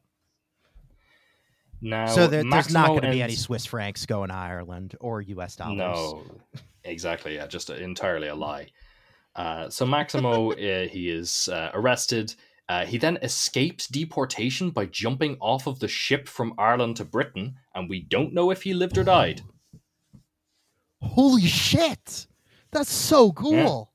Now, 1.82 2.08
so 2.08 2.28
there, 2.28 2.44
there's 2.44 2.72
not 2.72 2.88
going 2.88 3.02
to 3.02 3.12
be 3.12 3.22
any 3.22 3.36
Swiss 3.36 3.66
francs 3.66 4.06
going 4.06 4.30
to 4.30 4.36
Ireland 4.36 4.96
or 5.00 5.22
U.S. 5.22 5.56
dollars. 5.56 5.78
no, 5.78 6.24
exactly. 6.84 7.36
Yeah, 7.36 7.46
just 7.48 7.70
entirely 7.70 8.28
a 8.28 8.36
lie. 8.36 8.72
Uh, 9.36 9.70
so 9.70 9.86
Maximo, 9.86 10.52
uh, 10.54 10.88
he 10.88 11.10
is 11.10 11.48
uh, 11.50 11.70
arrested. 11.74 12.34
Uh, 12.68 12.86
he 12.86 12.98
then 12.98 13.18
escapes 13.22 13.88
deportation 13.88 14.72
by 14.72 14.86
jumping 14.88 15.38
off 15.40 15.68
of 15.68 15.80
the 15.80 15.88
ship 15.88 16.28
from 16.28 16.54
Ireland 16.58 16.98
to 16.98 17.06
Britain, 17.06 17.56
and 17.74 17.90
we 17.90 18.02
don't 18.02 18.34
know 18.34 18.52
if 18.52 18.64
he 18.64 18.74
lived 18.74 18.98
or 18.98 19.04
died. 19.04 19.42
Holy 21.02 21.46
shit! 21.46 22.26
That's 22.72 22.92
so 22.92 23.32
cool. 23.32 23.87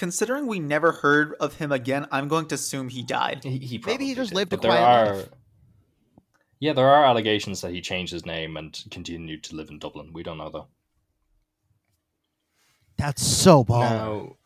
Considering 0.00 0.46
we 0.46 0.58
never 0.58 0.92
heard 0.92 1.34
of 1.40 1.56
him 1.56 1.70
again, 1.70 2.06
I'm 2.10 2.26
going 2.26 2.46
to 2.46 2.54
assume 2.54 2.88
he 2.88 3.02
died. 3.02 3.44
He, 3.44 3.58
he 3.58 3.82
Maybe 3.84 4.06
he 4.06 4.14
just 4.14 4.30
did, 4.30 4.36
lived 4.36 4.54
a 4.54 4.56
but 4.56 4.62
there 4.62 4.70
quiet 4.70 5.08
are, 5.08 5.14
life. 5.16 5.28
Yeah, 6.58 6.72
there 6.72 6.88
are 6.88 7.04
allegations 7.04 7.60
that 7.60 7.72
he 7.72 7.82
changed 7.82 8.10
his 8.10 8.24
name 8.24 8.56
and 8.56 8.82
continued 8.90 9.44
to 9.44 9.56
live 9.56 9.68
in 9.68 9.78
Dublin. 9.78 10.14
We 10.14 10.22
don't 10.22 10.38
know 10.38 10.48
though. 10.48 10.68
That's 12.96 13.22
so 13.22 13.62
bad. 13.62 13.90
Now, 13.90 14.36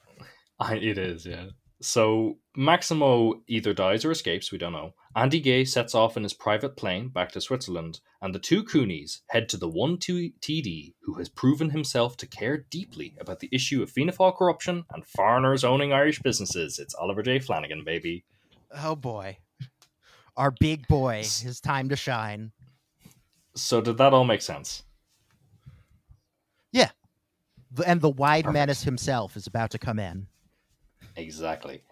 it 0.72 0.98
is, 0.98 1.24
yeah. 1.24 1.44
So 1.84 2.38
Maximo 2.56 3.42
either 3.46 3.74
dies 3.74 4.06
or 4.06 4.10
escapes, 4.10 4.50
we 4.50 4.56
don't 4.56 4.72
know. 4.72 4.94
Andy 5.14 5.38
Gay 5.38 5.66
sets 5.66 5.94
off 5.94 6.16
in 6.16 6.22
his 6.22 6.32
private 6.32 6.78
plane 6.78 7.08
back 7.08 7.30
to 7.32 7.42
Switzerland, 7.42 8.00
and 8.22 8.34
the 8.34 8.38
two 8.38 8.64
Coonies 8.64 9.20
head 9.28 9.50
to 9.50 9.58
the 9.58 9.68
one 9.68 9.98
TD 9.98 10.94
who 11.02 11.14
has 11.18 11.28
proven 11.28 11.68
himself 11.68 12.16
to 12.16 12.26
care 12.26 12.64
deeply 12.70 13.14
about 13.20 13.40
the 13.40 13.50
issue 13.52 13.82
of 13.82 13.90
Fianna 13.90 14.12
Fáil 14.12 14.34
corruption 14.34 14.86
and 14.94 15.06
foreigners 15.06 15.62
owning 15.62 15.92
Irish 15.92 16.20
businesses. 16.20 16.78
It's 16.78 16.94
Oliver 16.94 17.22
J. 17.22 17.38
Flanagan, 17.38 17.84
baby. 17.84 18.24
Oh 18.74 18.96
boy. 18.96 19.36
Our 20.38 20.52
big 20.52 20.88
boy, 20.88 21.16
his 21.18 21.60
time 21.60 21.90
to 21.90 21.96
shine. 21.96 22.52
So 23.54 23.82
did 23.82 23.98
that 23.98 24.14
all 24.14 24.24
make 24.24 24.40
sense? 24.40 24.84
Yeah. 26.72 26.92
And 27.86 28.00
the 28.00 28.08
wide 28.08 28.44
Perfect. 28.44 28.54
menace 28.54 28.82
himself 28.84 29.36
is 29.36 29.46
about 29.46 29.70
to 29.72 29.78
come 29.78 29.98
in. 29.98 30.28
Exactly. 31.16 31.82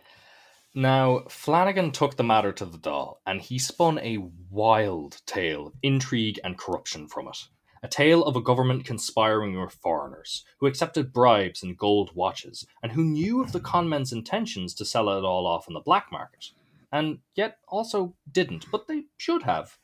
Now, 0.75 1.25
Flanagan 1.29 1.91
took 1.93 2.17
the 2.17 2.25
matter 2.25 2.51
to 2.53 2.65
the 2.65 2.79
Dáil, 2.79 3.17
and 3.27 3.43
he 3.43 3.59
spun 3.59 3.99
a 3.99 4.27
wild 4.51 5.21
tale 5.27 5.67
of 5.67 5.75
intrigue 5.83 6.41
and 6.43 6.57
corruption 6.57 7.09
from 7.09 7.29
it. 7.29 7.37
A 7.83 7.89
tale 7.89 8.25
of 8.25 8.37
a 8.37 8.41
government 8.41 8.87
conspiring 8.87 9.61
with 9.61 9.75
foreigners, 9.75 10.45
who 10.59 10.67
accepted 10.67 11.13
bribes 11.13 11.63
and 11.63 11.77
gold 11.77 12.13
watches, 12.15 12.65
and 12.83 12.93
who 12.93 13.05
knew 13.05 13.43
of 13.43 13.53
the 13.53 13.61
conmen's 13.61 14.13
intentions 14.13 14.73
to 14.75 14.85
sell 14.85 15.11
it 15.11 15.25
all 15.25 15.47
off 15.47 15.69
on 15.69 15.75
the 15.75 15.81
black 15.81 16.07
market, 16.11 16.53
and 16.91 17.19
yet 17.35 17.59
also 17.69 18.15
didn't, 18.31 18.71
but 18.71 18.87
they 18.87 19.05
should 19.19 19.43
have. 19.43 19.79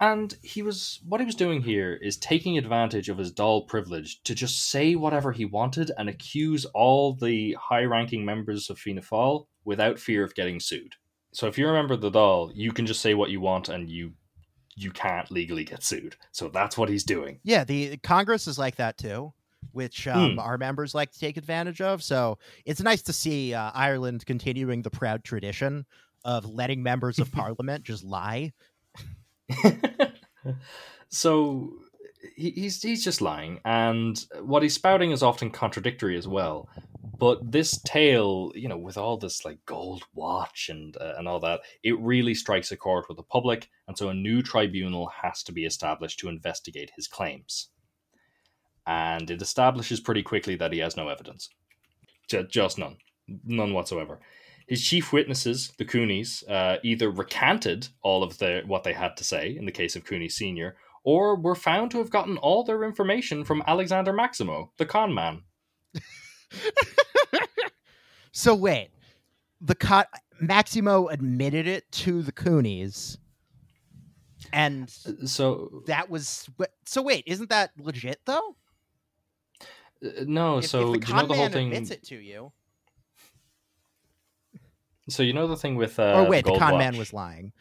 And 0.00 0.36
he 0.42 0.60
was 0.62 1.00
what 1.06 1.20
he 1.20 1.24
was 1.26 1.34
doing 1.36 1.62
here 1.62 1.94
is 1.94 2.16
taking 2.16 2.58
advantage 2.58 3.08
of 3.08 3.18
his 3.18 3.32
Dáil 3.32 3.66
privilege 3.66 4.22
to 4.24 4.34
just 4.34 4.68
say 4.68 4.94
whatever 4.96 5.32
he 5.32 5.44
wanted 5.44 5.92
and 5.96 6.08
accuse 6.08 6.64
all 6.66 7.14
the 7.14 7.56
high-ranking 7.60 8.24
members 8.24 8.68
of 8.70 8.78
Fianna 8.78 9.00
Fáil 9.02 9.46
without 9.64 9.98
fear 9.98 10.24
of 10.24 10.34
getting 10.34 10.58
sued. 10.60 10.94
So 11.32 11.46
if 11.46 11.56
you're 11.56 11.70
a 11.70 11.74
member 11.74 11.94
of 11.94 12.00
the 12.00 12.10
Dáil, 12.10 12.50
you 12.54 12.72
can 12.72 12.86
just 12.86 13.00
say 13.00 13.14
what 13.14 13.30
you 13.30 13.40
want 13.40 13.68
and 13.68 13.88
you 13.90 14.12
you 14.76 14.90
can't 14.90 15.30
legally 15.30 15.62
get 15.62 15.84
sued. 15.84 16.16
So 16.32 16.48
that's 16.48 16.76
what 16.76 16.88
he's 16.88 17.04
doing. 17.04 17.38
Yeah, 17.44 17.62
the 17.62 17.96
Congress 17.98 18.48
is 18.48 18.58
like 18.58 18.74
that 18.76 18.98
too, 18.98 19.32
which 19.70 20.08
um, 20.08 20.32
Hmm. 20.32 20.38
our 20.40 20.58
members 20.58 20.96
like 20.96 21.12
to 21.12 21.18
take 21.20 21.36
advantage 21.36 21.80
of. 21.80 22.02
So 22.02 22.38
it's 22.64 22.82
nice 22.82 23.02
to 23.02 23.12
see 23.12 23.54
uh, 23.54 23.70
Ireland 23.72 24.26
continuing 24.26 24.82
the 24.82 24.90
proud 24.90 25.22
tradition 25.22 25.86
of 26.24 26.44
letting 26.44 26.82
members 26.82 27.20
of 27.20 27.30
parliament 27.40 27.84
just 27.84 28.02
lie. 28.02 28.52
so 31.08 31.72
he, 32.36 32.50
he's 32.50 32.82
he's 32.82 33.04
just 33.04 33.20
lying, 33.20 33.60
and 33.64 34.24
what 34.40 34.62
he's 34.62 34.74
spouting 34.74 35.10
is 35.10 35.22
often 35.22 35.50
contradictory 35.50 36.16
as 36.16 36.28
well. 36.28 36.68
But 37.18 37.52
this 37.52 37.80
tale, 37.82 38.52
you 38.54 38.68
know, 38.68 38.76
with 38.76 38.98
all 38.98 39.16
this 39.16 39.44
like 39.44 39.64
gold 39.66 40.04
watch 40.14 40.68
and 40.68 40.96
uh, 40.96 41.14
and 41.16 41.28
all 41.28 41.40
that, 41.40 41.60
it 41.82 41.98
really 42.00 42.34
strikes 42.34 42.72
a 42.72 42.76
chord 42.76 43.04
with 43.08 43.16
the 43.16 43.22
public, 43.22 43.68
and 43.86 43.96
so 43.96 44.08
a 44.08 44.14
new 44.14 44.42
tribunal 44.42 45.10
has 45.22 45.42
to 45.44 45.52
be 45.52 45.64
established 45.64 46.18
to 46.20 46.28
investigate 46.28 46.92
his 46.96 47.06
claims. 47.06 47.68
And 48.86 49.30
it 49.30 49.40
establishes 49.40 50.00
pretty 50.00 50.22
quickly 50.22 50.56
that 50.56 50.72
he 50.72 50.80
has 50.80 50.96
no 50.96 51.08
evidence, 51.08 51.48
just, 52.28 52.50
just 52.50 52.78
none, 52.78 52.98
none 53.46 53.72
whatsoever. 53.72 54.20
His 54.66 54.82
chief 54.82 55.12
witnesses, 55.12 55.72
the 55.78 55.84
Coonies, 55.84 56.42
uh, 56.48 56.78
either 56.82 57.10
recanted 57.10 57.88
all 58.02 58.22
of 58.22 58.38
the 58.38 58.62
what 58.66 58.82
they 58.84 58.92
had 58.94 59.16
to 59.18 59.24
say 59.24 59.56
in 59.56 59.66
the 59.66 59.72
case 59.72 59.94
of 59.96 60.04
Cooney 60.04 60.28
Senior, 60.28 60.76
or 61.02 61.36
were 61.36 61.54
found 61.54 61.90
to 61.90 61.98
have 61.98 62.10
gotten 62.10 62.38
all 62.38 62.64
their 62.64 62.82
information 62.84 63.44
from 63.44 63.62
Alexander 63.66 64.12
Maximo, 64.12 64.72
the 64.78 64.86
con 64.86 65.12
man. 65.14 65.42
So 68.36 68.52
wait, 68.54 68.90
the 69.60 69.76
con 69.76 70.04
Maximo 70.40 71.06
admitted 71.06 71.68
it 71.68 71.90
to 71.92 72.20
the 72.20 72.32
Coonies, 72.32 73.16
and 74.52 74.90
So 74.90 75.82
that 75.86 76.10
was. 76.10 76.48
So 76.84 77.00
wait, 77.00 77.22
isn't 77.28 77.48
that 77.50 77.70
legit 77.78 78.20
though? 78.24 78.56
uh, 80.04 80.24
no, 80.26 80.58
If, 80.58 80.66
so 80.66 80.94
if 80.94 81.00
the 81.00 81.06
do 81.06 81.12
you 81.12 81.14
know 81.14 81.20
con 81.20 81.28
the 81.28 81.34
whole 81.34 81.44
man 81.44 81.52
thing. 81.52 81.66
admits 81.68 81.90
it 81.92 82.02
to 82.04 82.16
you, 82.16 82.50
So 85.08 85.22
you 85.22 85.32
know 85.32 85.46
the 85.46 85.56
thing 85.56 85.76
with 85.76 85.98
uh, 85.98 86.14
or 86.14 86.28
wait, 86.28 86.44
the, 86.44 86.50
gold 86.50 86.60
con 86.60 86.72
watch? 86.72 86.78
man 86.78 86.96
was 86.96 87.12
lying. 87.12 87.52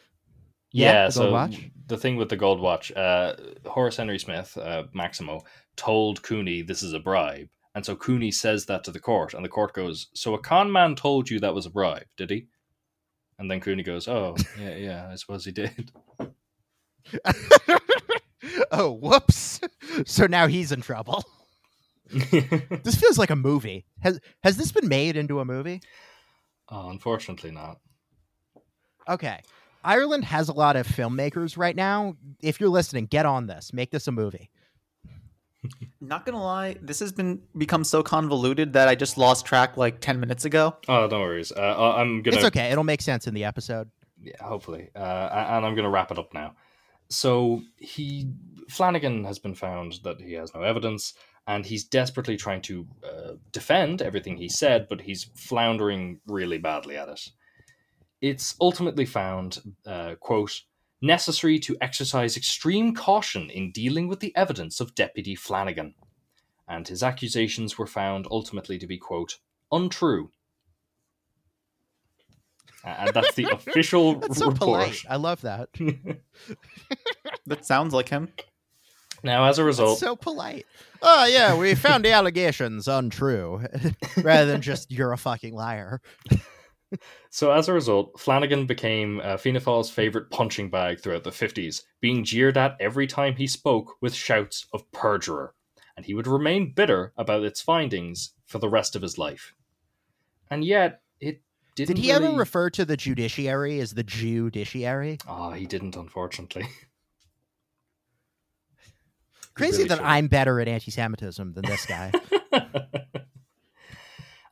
Yeah, 0.71 1.05
the 1.07 1.11
so 1.11 1.31
watch. 1.31 1.69
the 1.87 1.97
thing 1.97 2.15
with 2.15 2.29
the 2.29 2.37
gold 2.37 2.59
watch, 2.59 2.91
uh, 2.93 3.35
Horace 3.65 3.97
Henry 3.97 4.17
Smith, 4.17 4.57
uh, 4.57 4.83
Maximo, 4.93 5.43
told 5.75 6.23
Cooney 6.23 6.61
this 6.61 6.81
is 6.81 6.93
a 6.93 6.99
bribe. 6.99 7.49
And 7.75 7.85
so 7.85 7.95
Cooney 7.95 8.31
says 8.31 8.65
that 8.67 8.83
to 8.83 8.91
the 8.91 8.99
court, 8.99 9.33
and 9.33 9.43
the 9.43 9.49
court 9.49 9.73
goes, 9.73 10.07
So 10.13 10.33
a 10.35 10.39
con 10.39 10.71
man 10.71 10.95
told 10.95 11.29
you 11.29 11.39
that 11.39 11.55
was 11.55 11.65
a 11.65 11.71
bribe, 11.71 12.05
did 12.17 12.29
he? 12.29 12.47
And 13.39 13.49
then 13.49 13.59
Cooney 13.59 13.83
goes, 13.83 14.07
Oh, 14.07 14.35
yeah, 14.59 14.75
yeah, 14.75 15.09
I 15.11 15.15
suppose 15.15 15.43
he 15.45 15.51
did. 15.51 15.91
oh, 18.71 18.91
whoops! 18.91 19.59
So 20.05 20.25
now 20.27 20.47
he's 20.47 20.71
in 20.71 20.81
trouble. 20.81 21.23
This 22.83 22.95
feels 22.95 23.17
like 23.17 23.31
a 23.31 23.35
movie. 23.35 23.85
Has 24.01 24.19
has 24.43 24.55
this 24.55 24.71
been 24.71 24.87
made 24.87 25.15
into 25.15 25.39
a 25.39 25.45
movie? 25.45 25.81
Oh, 26.69 26.89
unfortunately 26.89 27.51
not. 27.51 27.79
Okay. 29.09 29.39
Ireland 29.83 30.23
has 30.25 30.47
a 30.47 30.53
lot 30.53 30.75
of 30.77 30.87
filmmakers 30.87 31.57
right 31.57 31.75
now. 31.75 32.15
If 32.41 32.59
you're 32.61 32.69
listening, 32.69 33.05
get 33.07 33.25
on 33.25 33.47
this. 33.47 33.73
Make 33.73 33.91
this 33.91 34.07
a 34.07 34.11
movie. 34.11 34.49
Not 36.01 36.25
gonna 36.25 36.43
lie, 36.43 36.75
this 36.81 36.99
has 36.99 37.11
been 37.13 37.41
become 37.57 37.83
so 37.85 38.03
convoluted 38.03 38.73
that 38.73 38.87
I 38.89 38.95
just 38.95 39.17
lost 39.17 39.45
track 39.45 39.77
like 39.77 39.99
ten 40.01 40.19
minutes 40.19 40.43
ago. 40.45 40.75
Oh, 40.89 41.07
no 41.07 41.19
worries. 41.21 41.51
Uh, 41.51 41.59
I- 41.61 42.01
I'm 42.01 42.21
gonna 42.21 42.35
It's 42.37 42.45
okay. 42.47 42.69
It'll 42.71 42.83
make 42.83 43.01
sense 43.01 43.27
in 43.27 43.33
the 43.33 43.45
episode. 43.45 43.89
yeah, 44.21 44.33
hopefully. 44.41 44.89
Uh, 44.95 44.99
and 44.99 45.65
I'm 45.65 45.73
going 45.75 45.83
to 45.85 45.89
wrap 45.89 46.11
it 46.11 46.19
up 46.19 46.33
now. 46.33 46.55
So 47.09 47.61
he 47.77 48.31
Flanagan 48.69 49.23
has 49.25 49.39
been 49.39 49.55
found 49.55 49.99
that 50.03 50.19
he 50.21 50.33
has 50.33 50.53
no 50.53 50.61
evidence, 50.61 51.13
and 51.47 51.65
he's 51.65 51.83
desperately 51.83 52.37
trying 52.37 52.61
to 52.61 52.87
uh, 53.03 53.33
defend 53.51 54.01
everything 54.01 54.37
he 54.37 54.49
said, 54.49 54.87
but 54.89 55.01
he's 55.01 55.29
floundering 55.35 56.19
really 56.27 56.57
badly 56.57 56.95
at 56.97 57.09
it. 57.09 57.29
It's 58.21 58.55
ultimately 58.61 59.05
found, 59.05 59.59
uh, 59.85 60.15
quote, 60.19 60.61
necessary 61.01 61.59
to 61.59 61.75
exercise 61.81 62.37
extreme 62.37 62.95
caution 62.95 63.49
in 63.49 63.71
dealing 63.71 64.07
with 64.07 64.21
the 64.21 64.33
evidence 64.37 64.79
of 64.79 64.95
Deputy 64.95 65.35
Flanagan, 65.35 65.95
and 66.67 66.87
his 66.87 67.03
accusations 67.03 67.77
were 67.77 67.87
found 67.87 68.25
ultimately 68.31 68.77
to 68.77 68.87
be, 68.87 68.97
quote, 68.97 69.39
untrue. 69.71 70.31
And 72.85 73.13
that's 73.13 73.35
the 73.35 73.45
official 73.51 74.15
That's 74.19 74.37
so 74.37 74.47
report. 74.47 74.59
polite. 74.59 75.03
I 75.09 75.17
love 75.17 75.41
that. 75.41 75.69
That 77.45 77.65
sounds 77.65 77.93
like 77.93 78.07
him. 78.07 78.29
Now, 79.23 79.45
as 79.45 79.57
a 79.57 79.61
That's 79.61 79.67
result, 79.67 79.99
so 79.99 80.15
polite. 80.17 80.65
Oh 81.01 81.25
yeah, 81.25 81.57
we 81.57 81.75
found 81.75 82.03
the 82.03 82.11
allegations 82.11 82.89
untrue, 82.89 83.61
rather 84.17 84.51
than 84.51 84.61
just 84.61 84.91
you're 84.91 85.13
a 85.13 85.17
fucking 85.17 85.55
liar. 85.55 86.01
so 87.29 87.51
as 87.51 87.69
a 87.69 87.73
result, 87.73 88.19
Flanagan 88.19 88.65
became 88.65 89.21
uh, 89.23 89.37
Fianna 89.37 89.61
Fáil's 89.61 89.89
favorite 89.89 90.29
punching 90.29 90.69
bag 90.69 90.99
throughout 90.99 91.23
the 91.23 91.31
fifties, 91.31 91.83
being 92.01 92.25
jeered 92.25 92.57
at 92.57 92.75
every 92.81 93.07
time 93.07 93.37
he 93.37 93.47
spoke 93.47 93.95
with 94.01 94.13
shouts 94.13 94.65
of 94.73 94.91
perjurer, 94.91 95.53
and 95.95 96.05
he 96.05 96.13
would 96.13 96.27
remain 96.27 96.73
bitter 96.73 97.13
about 97.17 97.43
its 97.43 97.61
findings 97.61 98.33
for 98.45 98.59
the 98.59 98.69
rest 98.69 98.93
of 98.93 99.01
his 99.01 99.17
life. 99.17 99.53
And 100.49 100.65
yet, 100.65 101.01
it 101.21 101.41
didn't. 101.75 101.95
Did 101.95 102.03
he 102.03 102.11
really... 102.11 102.27
ever 102.27 102.37
refer 102.37 102.69
to 102.71 102.83
the 102.83 102.97
judiciary 102.97 103.79
as 103.79 103.93
the 103.93 104.03
judiciary? 104.03 105.17
Oh, 105.27 105.51
he 105.51 105.65
didn't, 105.65 105.95
unfortunately. 105.95 106.67
Crazy 109.55 109.77
really 109.77 109.89
that 109.89 109.97
should. 109.97 110.05
I'm 110.05 110.27
better 110.27 110.59
at 110.59 110.67
anti-Semitism 110.67 111.53
than 111.53 111.65
this 111.65 111.85
guy. 111.85 112.11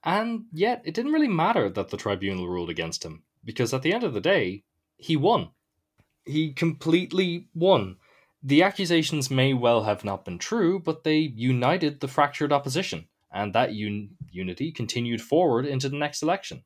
and 0.04 0.45
yet, 0.52 0.82
it 0.86 0.93
didn't 0.93 1.14
really 1.14 1.28
matter 1.28 1.70
that 1.70 1.89
the 1.89 1.97
tribunal 1.97 2.47
ruled 2.47 2.70
against 2.70 3.04
him, 3.04 3.24
because 3.43 3.74
at 3.74 3.82
the 3.82 3.93
end 3.93 4.04
of 4.04 4.14
the 4.14 4.22
day, 4.22 4.64
he 4.97 5.16
won. 5.16 5.49
He 6.26 6.54
completely 6.54 7.47
won. 7.54 7.97
The 8.43 8.64
accusations 8.64 9.30
may 9.32 9.54
well 9.54 9.84
have 9.84 10.04
not 10.04 10.26
been 10.26 10.39
true, 10.39 10.80
but 10.80 11.04
they 11.04 11.18
united 11.18 11.99
the 11.99 12.08
fractured 12.08 12.52
opposition, 12.52 13.08
and 13.32 13.54
that 13.54 13.70
un- 13.72 14.12
unity 14.32 14.72
continued 14.72 15.22
forward 15.22 15.66
into 15.66 15.89
the 15.89 15.97
next 15.97 16.22
election. 16.22 16.64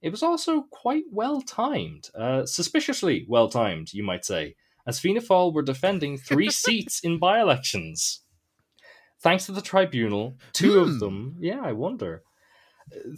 it 0.00 0.10
was 0.10 0.22
also 0.22 0.62
quite 0.70 1.04
well 1.10 1.40
timed, 1.42 2.08
uh, 2.14 2.46
suspiciously 2.46 3.26
well 3.28 3.48
timed, 3.48 3.92
you 3.92 4.02
might 4.04 4.24
say, 4.24 4.54
as 4.88 4.98
Fianna 4.98 5.20
Fáil 5.20 5.52
were 5.54 5.62
defending 5.62 6.16
three 6.18 6.50
seats 6.64 6.98
in 7.00 7.18
by 7.18 7.40
elections. 7.40 8.22
Thanks 9.20 9.46
to 9.46 9.52
the 9.52 9.62
tribunal, 9.62 10.36
two 10.52 10.72
Hmm. 10.72 10.78
of 10.90 11.00
them, 11.00 11.36
yeah, 11.38 11.60
I 11.62 11.72
wonder. 11.72 12.22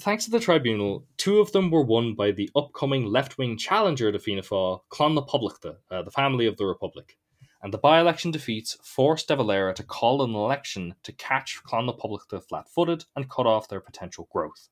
Thanks 0.01 0.25
to 0.25 0.31
the 0.33 0.41
tribunal, 0.41 1.07
two 1.17 1.39
of 1.39 1.53
them 1.53 1.71
were 1.71 1.85
won 1.85 2.15
by 2.15 2.33
the 2.33 2.51
upcoming 2.57 3.05
left 3.07 3.39
wing 3.39 3.57
challenger 3.57 4.11
to 4.11 4.19
Fianna 4.19 4.43
Fáil, 4.43 4.81
Clann 4.89 5.15
na 5.15 5.21
Poblachta, 5.23 5.77
uh, 5.91 6.03
the 6.03 6.11
family 6.11 6.47
of 6.47 6.57
the 6.57 6.67
Republic. 6.67 7.17
And 7.63 7.73
the 7.73 7.79
by 7.79 8.01
election 8.01 8.31
defeats 8.33 8.77
forced 8.83 9.29
De 9.29 9.37
Valera 9.37 9.73
to 9.75 9.85
call 9.85 10.23
an 10.23 10.35
election 10.35 10.95
to 11.05 11.13
catch 11.13 11.63
Clann 11.63 11.87
na 11.87 11.93
Poblachta 11.93 12.43
flat 12.43 12.69
footed 12.69 13.05
and 13.15 13.31
cut 13.31 13.47
off 13.47 13.69
their 13.69 13.81
potential 13.81 14.29
growth. 14.33 14.69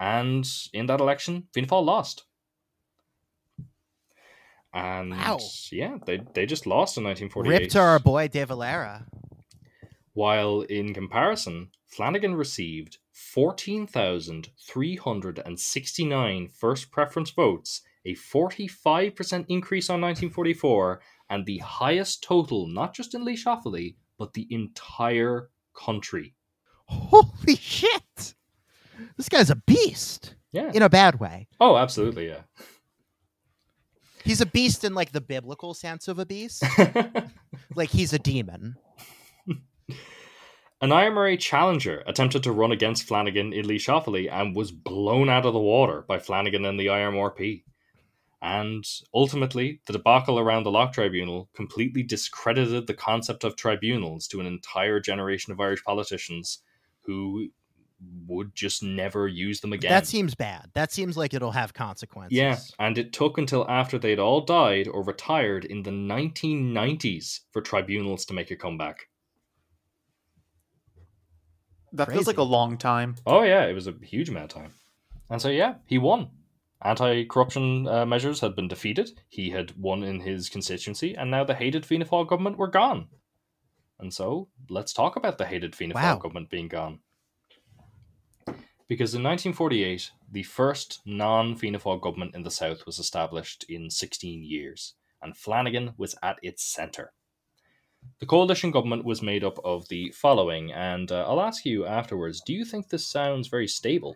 And 0.00 0.48
in 0.72 0.86
that 0.86 1.00
election, 1.00 1.48
Fianna 1.52 1.68
Fáil 1.68 1.84
lost. 1.84 2.24
And 4.76 5.10
Wow. 5.12 5.38
yeah, 5.72 5.96
they, 6.04 6.20
they 6.34 6.44
just 6.46 6.66
lost 6.66 6.98
in 6.98 7.04
1948. 7.04 7.58
Ripped 7.60 7.72
to 7.72 7.80
our 7.80 7.98
boy 7.98 8.28
De 8.28 8.44
Valera. 8.44 9.06
while 10.12 10.60
in 10.62 10.92
comparison, 10.92 11.70
Flanagan 11.86 12.34
received 12.34 12.98
14,369 15.16 16.48
first 16.48 16.90
preference 16.90 17.30
votes, 17.30 17.82
a 18.04 18.14
45% 18.14 19.46
increase 19.48 19.88
on 19.90 20.00
1944, 20.00 21.00
and 21.30 21.44
the 21.46 21.58
highest 21.58 22.22
total 22.22 22.66
not 22.68 22.94
just 22.94 23.14
in 23.14 23.24
Laois-Offaly, 23.24 23.96
but 24.18 24.34
the 24.34 24.46
entire 24.50 25.50
country. 25.74 26.34
Holy 26.86 27.56
shit! 27.56 28.34
This 29.16 29.28
guy's 29.28 29.50
a 29.50 29.56
beast 29.56 30.34
Yeah. 30.52 30.70
in 30.72 30.82
a 30.82 30.88
bad 30.88 31.18
way. 31.20 31.48
Oh, 31.60 31.76
absolutely, 31.76 32.28
yeah. 32.28 32.42
He's 34.26 34.40
a 34.40 34.46
beast 34.46 34.82
in 34.82 34.92
like 34.92 35.12
the 35.12 35.20
biblical 35.20 35.72
sense 35.72 36.08
of 36.08 36.18
a 36.18 36.26
beast. 36.26 36.64
like 37.76 37.90
he's 37.90 38.12
a 38.12 38.18
demon. 38.18 38.76
An 40.80 40.90
IMRA 40.90 41.38
challenger 41.38 42.02
attempted 42.08 42.42
to 42.42 42.50
run 42.50 42.72
against 42.72 43.04
Flanagan 43.04 43.52
in 43.52 43.66
Laois-Offaly 43.66 44.30
and 44.30 44.54
was 44.54 44.72
blown 44.72 45.28
out 45.28 45.46
of 45.46 45.54
the 45.54 45.60
water 45.60 46.04
by 46.08 46.18
Flanagan 46.18 46.64
and 46.64 46.78
the 46.78 46.86
IMRP. 46.86 47.62
And 48.42 48.84
ultimately, 49.14 49.80
the 49.86 49.92
debacle 49.92 50.40
around 50.40 50.64
the 50.64 50.72
Locke 50.72 50.92
Tribunal 50.92 51.48
completely 51.54 52.02
discredited 52.02 52.88
the 52.88 52.94
concept 52.94 53.44
of 53.44 53.54
tribunals 53.54 54.26
to 54.28 54.40
an 54.40 54.46
entire 54.46 54.98
generation 54.98 55.52
of 55.52 55.60
Irish 55.60 55.84
politicians 55.84 56.62
who 57.04 57.48
would 58.26 58.54
just 58.54 58.82
never 58.82 59.26
use 59.26 59.60
them 59.60 59.72
again. 59.72 59.90
That 59.90 60.06
seems 60.06 60.34
bad. 60.34 60.70
That 60.74 60.92
seems 60.92 61.16
like 61.16 61.32
it'll 61.32 61.52
have 61.52 61.72
consequences. 61.72 62.36
Yeah, 62.36 62.58
and 62.78 62.98
it 62.98 63.12
took 63.12 63.38
until 63.38 63.68
after 63.70 63.98
they'd 63.98 64.18
all 64.18 64.42
died 64.42 64.88
or 64.88 65.02
retired 65.02 65.64
in 65.64 65.82
the 65.82 65.90
1990s 65.90 67.40
for 67.52 67.62
tribunals 67.62 68.24
to 68.26 68.34
make 68.34 68.50
a 68.50 68.56
comeback. 68.56 69.08
That 71.92 72.10
feels 72.12 72.26
like 72.26 72.36
a 72.38 72.42
long 72.42 72.76
time. 72.76 73.14
Oh 73.26 73.42
yeah, 73.42 73.64
it 73.64 73.72
was 73.72 73.86
a 73.86 73.94
huge 74.02 74.28
amount 74.28 74.52
of 74.52 74.60
time. 74.62 74.72
And 75.30 75.40
so 75.40 75.48
yeah, 75.48 75.74
he 75.86 75.98
won. 75.98 76.28
Anti-corruption 76.82 77.88
uh, 77.88 78.04
measures 78.04 78.40
had 78.40 78.54
been 78.54 78.68
defeated. 78.68 79.18
He 79.28 79.50
had 79.50 79.72
won 79.78 80.02
in 80.02 80.20
his 80.20 80.50
constituency, 80.50 81.14
and 81.16 81.30
now 81.30 81.42
the 81.42 81.54
hated 81.54 81.86
Fianna 81.86 82.04
Fáil 82.04 82.28
government 82.28 82.58
were 82.58 82.68
gone. 82.68 83.08
And 83.98 84.12
so 84.12 84.48
let's 84.68 84.92
talk 84.92 85.16
about 85.16 85.38
the 85.38 85.46
hated 85.46 85.74
Fianna 85.74 85.94
Wow. 85.94 86.16
Fáil 86.16 86.22
government 86.22 86.50
being 86.50 86.68
gone. 86.68 87.00
Because 88.88 89.14
in 89.14 89.22
1948, 89.24 90.12
the 90.30 90.44
first 90.44 91.00
non-Fianna 91.04 91.80
Fáil 91.80 92.00
government 92.00 92.36
in 92.36 92.44
the 92.44 92.52
South 92.52 92.86
was 92.86 93.00
established 93.00 93.64
in 93.68 93.90
16 93.90 94.44
years, 94.44 94.94
and 95.20 95.36
Flanagan 95.36 95.94
was 95.96 96.14
at 96.22 96.38
its 96.40 96.62
centre. 96.62 97.12
The 98.20 98.26
coalition 98.26 98.70
government 98.70 99.04
was 99.04 99.22
made 99.22 99.42
up 99.42 99.58
of 99.64 99.88
the 99.88 100.12
following, 100.12 100.72
and 100.72 101.10
uh, 101.10 101.24
I'll 101.26 101.40
ask 101.40 101.66
you 101.66 101.84
afterwards 101.84 102.40
do 102.46 102.52
you 102.52 102.64
think 102.64 102.88
this 102.88 103.08
sounds 103.08 103.48
very 103.48 103.66
stable? 103.66 104.14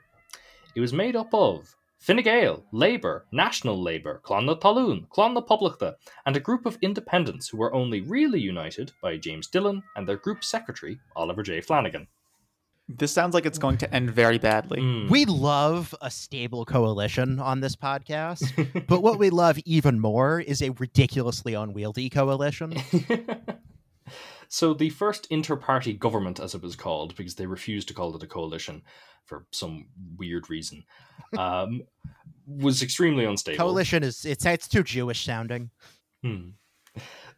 It 0.77 0.81
was 0.81 0.93
made 0.93 1.17
up 1.17 1.35
of 1.35 1.75
Fine 1.99 2.23
Gael, 2.23 2.65
Labour, 2.71 3.27
National 3.33 3.83
Labour, 3.83 4.21
Clann 4.23 4.47
na 4.47 4.55
Talmhan, 4.55 5.09
Clann 5.09 5.35
na 5.35 5.41
Poblachta, 5.41 5.97
and 6.25 6.37
a 6.37 6.41
group 6.41 6.65
of 6.65 6.79
independents 6.81 7.49
who 7.49 7.59
were 7.59 7.75
only 7.75 8.03
really 8.03 8.41
united 8.41 8.93
by 9.03 9.17
James 9.17 9.49
Dillon 9.49 9.83
and 9.97 10.07
their 10.07 10.17
group 10.17 10.45
secretary, 10.45 11.01
Oliver 11.17 11.43
J. 11.43 11.61
Flanagan. 11.61 12.07
This 12.99 13.13
sounds 13.13 13.35
like 13.35 13.47
it's 13.47 13.59
going 13.59 13.79
to 13.79 13.95
end 13.95 14.11
very 14.11 14.39
badly. 14.39 14.81
Mm. 14.81 15.09
We 15.09 15.25
love 15.25 15.95
a 16.01 16.11
stable 16.11 16.65
coalition 16.65 17.39
on 17.39 17.61
this 17.61 17.77
podcast, 17.77 18.87
but 18.89 19.03
what 19.03 19.19
we 19.19 19.31
love 19.31 19.59
even 19.65 20.01
more 20.01 20.41
is 20.41 20.61
a 20.61 20.71
ridiculously 20.71 21.55
unwieldy 21.55 22.11
coalition. 22.11 22.75
so 24.49 24.75
the 24.75 24.91
first 24.91 25.29
inter-party 25.31 25.93
government, 25.95 26.41
as 26.41 26.55
it 26.55 26.63
was 26.63 26.75
called, 26.75 27.15
because 27.15 27.37
they 27.37 27.47
refused 27.47 27.89
to 27.89 27.95
call 27.95 28.15
it 28.17 28.23
a 28.23 28.27
coalition 28.27 28.83
for 29.25 29.47
some 29.53 29.87
weird 30.17 30.51
reason, 30.51 30.85
um, 31.39 31.83
was 32.47 32.83
extremely 32.83 33.25
unstable. 33.25 33.59
Coalition 33.59 34.03
is 34.03 34.25
it's 34.25 34.45
it's 34.45 34.67
too 34.67 34.83
Jewish 34.83 35.25
sounding. 35.25 35.71
Hmm. 36.25 36.51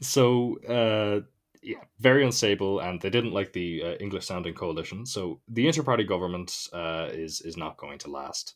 So, 0.00 0.59
uh, 0.66 1.20
yeah, 1.62 1.84
very 2.00 2.24
unstable, 2.24 2.80
and 2.80 3.00
they 3.00 3.10
didn't 3.10 3.32
like 3.32 3.52
the 3.52 3.82
uh, 3.82 3.94
English-sounding 4.00 4.54
coalition. 4.54 5.06
So 5.06 5.40
the 5.48 5.66
inter-party 5.66 6.04
government 6.04 6.68
uh, 6.72 7.08
is 7.12 7.40
is 7.40 7.56
not 7.56 7.76
going 7.76 7.98
to 8.00 8.10
last. 8.10 8.54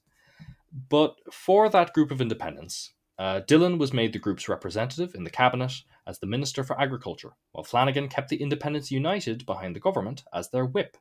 But 0.88 1.16
for 1.32 1.68
that 1.68 1.94
group 1.94 2.10
of 2.10 2.20
independents, 2.20 2.92
uh, 3.18 3.40
Dillon 3.40 3.78
was 3.78 3.92
made 3.92 4.12
the 4.12 4.18
group's 4.18 4.48
representative 4.48 5.14
in 5.14 5.24
the 5.24 5.30
cabinet 5.30 5.72
as 6.06 6.18
the 6.18 6.26
Minister 6.26 6.62
for 6.62 6.78
Agriculture, 6.80 7.32
while 7.52 7.64
Flanagan 7.64 8.08
kept 8.08 8.28
the 8.28 8.42
independents 8.42 8.90
united 8.90 9.46
behind 9.46 9.74
the 9.74 9.80
government 9.80 10.24
as 10.32 10.50
their 10.50 10.66
whip. 10.66 10.96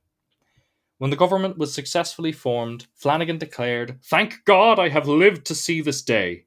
When 0.97 1.09
the 1.09 1.17
government 1.17 1.57
was 1.57 1.73
successfully 1.73 2.31
formed, 2.31 2.87
Flanagan 2.95 3.37
declared, 3.37 3.99
Thank 4.03 4.45
God 4.45 4.79
I 4.79 4.89
have 4.89 5.07
lived 5.07 5.45
to 5.47 5.55
see 5.55 5.81
this 5.81 6.01
day. 6.01 6.44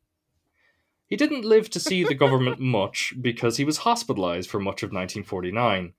He 1.09 1.17
didn't 1.17 1.45
live 1.45 1.71
to 1.71 1.81
see 1.81 2.05
the 2.05 2.15
government 2.15 2.61
much 2.79 3.15
because 3.21 3.57
he 3.57 3.65
was 3.65 3.79
hospitalized 3.79 4.51
for 4.51 4.61
much 4.61 4.83
of 4.83 4.89
1949. 4.89 5.95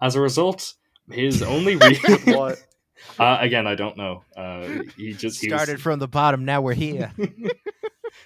As 0.00 0.14
a 0.14 0.20
result, 0.20 0.74
his 1.10 1.42
only 1.42 1.76
re- 1.76 1.98
What? 2.26 2.58
uh, 3.18 3.38
again, 3.40 3.66
I 3.66 3.74
don't 3.74 3.96
know. 3.96 4.22
Uh, 4.36 4.82
he 4.96 5.12
just 5.14 5.40
he 5.40 5.48
was- 5.50 5.60
Started 5.62 5.80
from 5.80 5.98
the 5.98 6.08
bottom, 6.08 6.44
now 6.44 6.60
we're 6.60 6.74
here. 6.74 7.12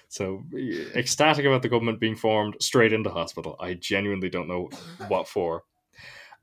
so 0.09 0.43
ecstatic 0.95 1.45
about 1.45 1.61
the 1.61 1.69
government 1.69 1.99
being 1.99 2.15
formed, 2.15 2.57
straight 2.59 2.93
into 2.93 3.09
hospital. 3.09 3.55
I 3.59 3.73
genuinely 3.75 4.29
don't 4.29 4.47
know 4.47 4.69
what 5.07 5.27
for. 5.27 5.63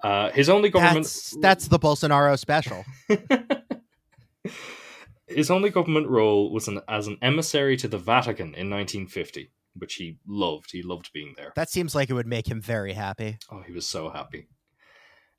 Uh, 0.03 0.31
his 0.33 0.49
only 0.51 0.69
government 0.69 1.05
That's 1.07 1.37
that's 1.41 1.69
the 1.69 1.79
Bolsonaro 1.79 2.39
special. 2.39 2.85
his 5.27 5.51
only 5.51 5.71
government 5.71 6.09
role 6.09 6.53
was 6.53 6.69
an, 6.69 6.81
as 6.89 7.07
an 7.07 7.17
emissary 7.23 7.77
to 7.79 7.89
the 7.89 7.99
Vatican 7.99 8.49
in 8.55 8.69
1950, 8.71 9.51
which 9.77 9.95
he 9.95 10.19
loved. 10.27 10.71
He 10.73 10.83
loved 10.83 11.13
being 11.13 11.35
there. 11.37 11.53
That 11.57 11.71
seems 11.71 11.95
like 11.95 12.11
it 12.11 12.15
would 12.15 12.27
make 12.27 12.49
him 12.49 12.61
very 12.61 12.93
happy. 12.93 13.39
Oh, 13.51 13.63
he 13.67 13.73
was 13.73 13.87
so 13.87 14.11
happy. 14.11 14.47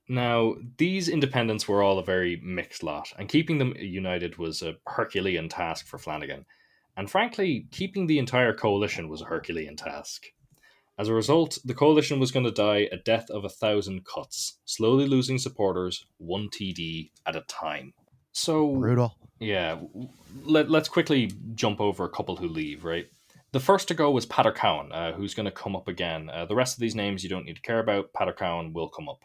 Now, 0.08 0.56
these 0.78 1.10
independents 1.10 1.68
were 1.68 1.82
all 1.82 1.98
a 1.98 2.04
very 2.04 2.40
mixed 2.44 2.84
lot, 2.84 3.12
and 3.18 3.28
keeping 3.28 3.58
them 3.58 3.74
united 3.78 4.38
was 4.38 4.62
a 4.62 4.76
Herculean 4.88 5.50
task 5.50 5.88
for 5.88 5.98
Flanagan. 5.98 6.46
And 6.96 7.10
frankly, 7.10 7.68
keeping 7.72 8.08
the 8.08 8.20
entire 8.20 8.54
coalition 8.54 9.10
was 9.10 9.22
a 9.22 9.26
Herculean 9.26 9.76
task. 9.76 10.28
As 10.98 11.10
a 11.10 11.14
result, 11.14 11.58
the 11.66 11.74
coalition 11.74 12.20
was 12.20 12.32
going 12.32 12.46
to 12.46 12.52
die 12.52 12.88
a 12.92 12.98
death 12.98 13.30
of 13.30 13.44
a 13.44 13.50
thousand 13.50 14.06
cuts, 14.06 14.60
slowly 14.64 15.08
losing 15.08 15.38
supporters, 15.38 16.06
one 16.20 16.50
TD 16.50 17.12
at 17.26 17.36
a 17.36 17.42
time. 17.42 17.94
So, 18.32 18.76
Brutal. 18.76 19.18
yeah, 19.40 19.80
let, 20.44 20.70
let's 20.70 20.88
quickly 20.88 21.32
jump 21.56 21.82
over 21.82 22.06
a 22.06 22.10
couple 22.10 22.38
who 22.38 22.48
leave, 22.48 22.86
right? 22.86 23.08
The 23.56 23.62
first 23.62 23.88
to 23.88 23.94
go 23.94 24.12
was 24.12 24.26
Peadar 24.26 24.54
Cowan, 24.54 24.92
uh, 24.92 25.14
who's 25.14 25.34
going 25.34 25.46
to 25.46 25.50
come 25.50 25.78
up 25.78 25.88
again. 25.88 26.30
Uh, 26.30 26.46
the 26.46 26.56
rest 26.56 26.76
of 26.76 26.82
these 26.82 26.94
names 26.94 27.24
you 27.24 27.30
don't 27.30 27.46
need 27.46 27.56
to 27.56 27.62
care 27.62 27.80
about. 27.80 28.12
Peadar 28.12 28.36
Cowan 28.36 28.74
will 28.74 28.90
come 28.90 29.08
up. 29.08 29.20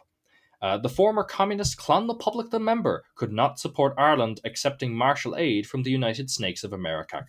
Uh, 0.61 0.77
the 0.77 0.87
former 0.87 1.25
communist 1.25 1.75
Clan 1.75 2.07
the 2.07 2.13
Public 2.13 2.49
the 2.49 2.57
member 2.57 3.03
could 3.15 3.33
not 3.33 3.59
support 3.59 3.93
Ireland 3.97 4.39
accepting 4.45 4.95
Marshall 4.95 5.35
aid 5.35 5.67
from 5.67 5.83
the 5.83 5.91
United 5.91 6.29
Snakes 6.29 6.63
of 6.63 6.71
America. 6.71 7.25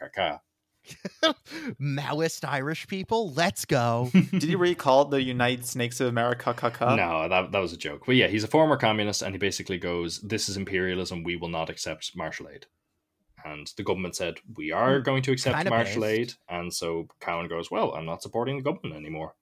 Maoist 1.82 2.48
Irish 2.48 2.86
people, 2.86 3.32
let's 3.32 3.64
go. 3.64 4.08
Did 4.30 4.44
he 4.44 4.54
really 4.54 4.76
call 4.76 5.02
it 5.02 5.10
the 5.10 5.22
United 5.22 5.66
Snakes 5.66 5.98
of 5.98 6.06
America? 6.06 6.54
Kaka? 6.54 6.94
no, 6.94 7.28
that, 7.28 7.50
that 7.50 7.58
was 7.58 7.72
a 7.72 7.76
joke. 7.76 8.04
But 8.06 8.14
yeah, 8.14 8.28
he's 8.28 8.44
a 8.44 8.46
former 8.46 8.76
communist, 8.76 9.22
and 9.22 9.34
he 9.34 9.40
basically 9.40 9.78
goes, 9.78 10.20
This 10.20 10.48
is 10.48 10.56
imperialism. 10.56 11.24
We 11.24 11.34
will 11.34 11.48
not 11.48 11.68
accept 11.68 12.12
Marshall 12.14 12.50
aid. 12.54 12.66
And 13.44 13.66
the 13.76 13.82
government 13.82 14.16
said, 14.16 14.40
We 14.54 14.70
are 14.72 14.98
Hmm, 14.98 15.02
going 15.02 15.22
to 15.24 15.32
accept 15.32 15.56
kinda 15.56 15.70
Marshall 15.70 16.04
based. 16.04 16.04
aid. 16.04 16.34
And 16.48 16.72
so 16.72 17.08
Cowan 17.20 17.48
goes, 17.48 17.70
Well, 17.70 17.92
I'm 17.94 18.06
not 18.06 18.22
supporting 18.22 18.56
the 18.56 18.62
government 18.62 18.96
anymore. 18.96 19.34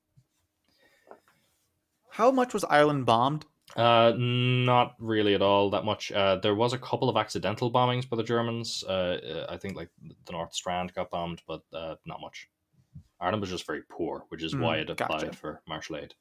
How 2.11 2.31
much 2.31 2.53
was 2.53 2.63
Ireland 2.65 3.07
bombed? 3.07 3.47
Uh, 3.77 4.13
not 4.17 4.97
really 4.99 5.35
at 5.35 5.43
all 5.43 5.71
that 5.71 5.85
much. 5.85 6.11
Uh, 6.11 6.37
there 6.37 6.55
was 6.57 6.73
a 6.73 6.79
couple 6.79 7.09
of 7.09 7.17
accidental 7.17 7.71
bombings 7.73 8.09
by 8.09 8.17
the 8.17 8.23
Germans. 8.25 8.83
Uh, 8.85 9.47
I 9.49 9.57
think 9.59 9.77
like 9.77 9.91
the 10.27 10.33
North 10.33 10.53
Strand 10.55 10.93
got 10.95 11.11
bombed, 11.11 11.43
but 11.47 11.63
uh, 11.73 11.97
not 12.05 12.21
much. 12.21 12.49
Ireland 13.21 13.41
was 13.43 13.51
just 13.51 13.67
very 13.67 13.83
poor, 13.83 14.27
which 14.31 14.43
is 14.43 14.55
Mm, 14.55 14.61
why 14.61 14.79
it 14.79 14.91
applied 14.91 15.27
gotcha. 15.27 15.37
for 15.37 15.63
Marshall 15.69 15.99
aid. 15.99 16.15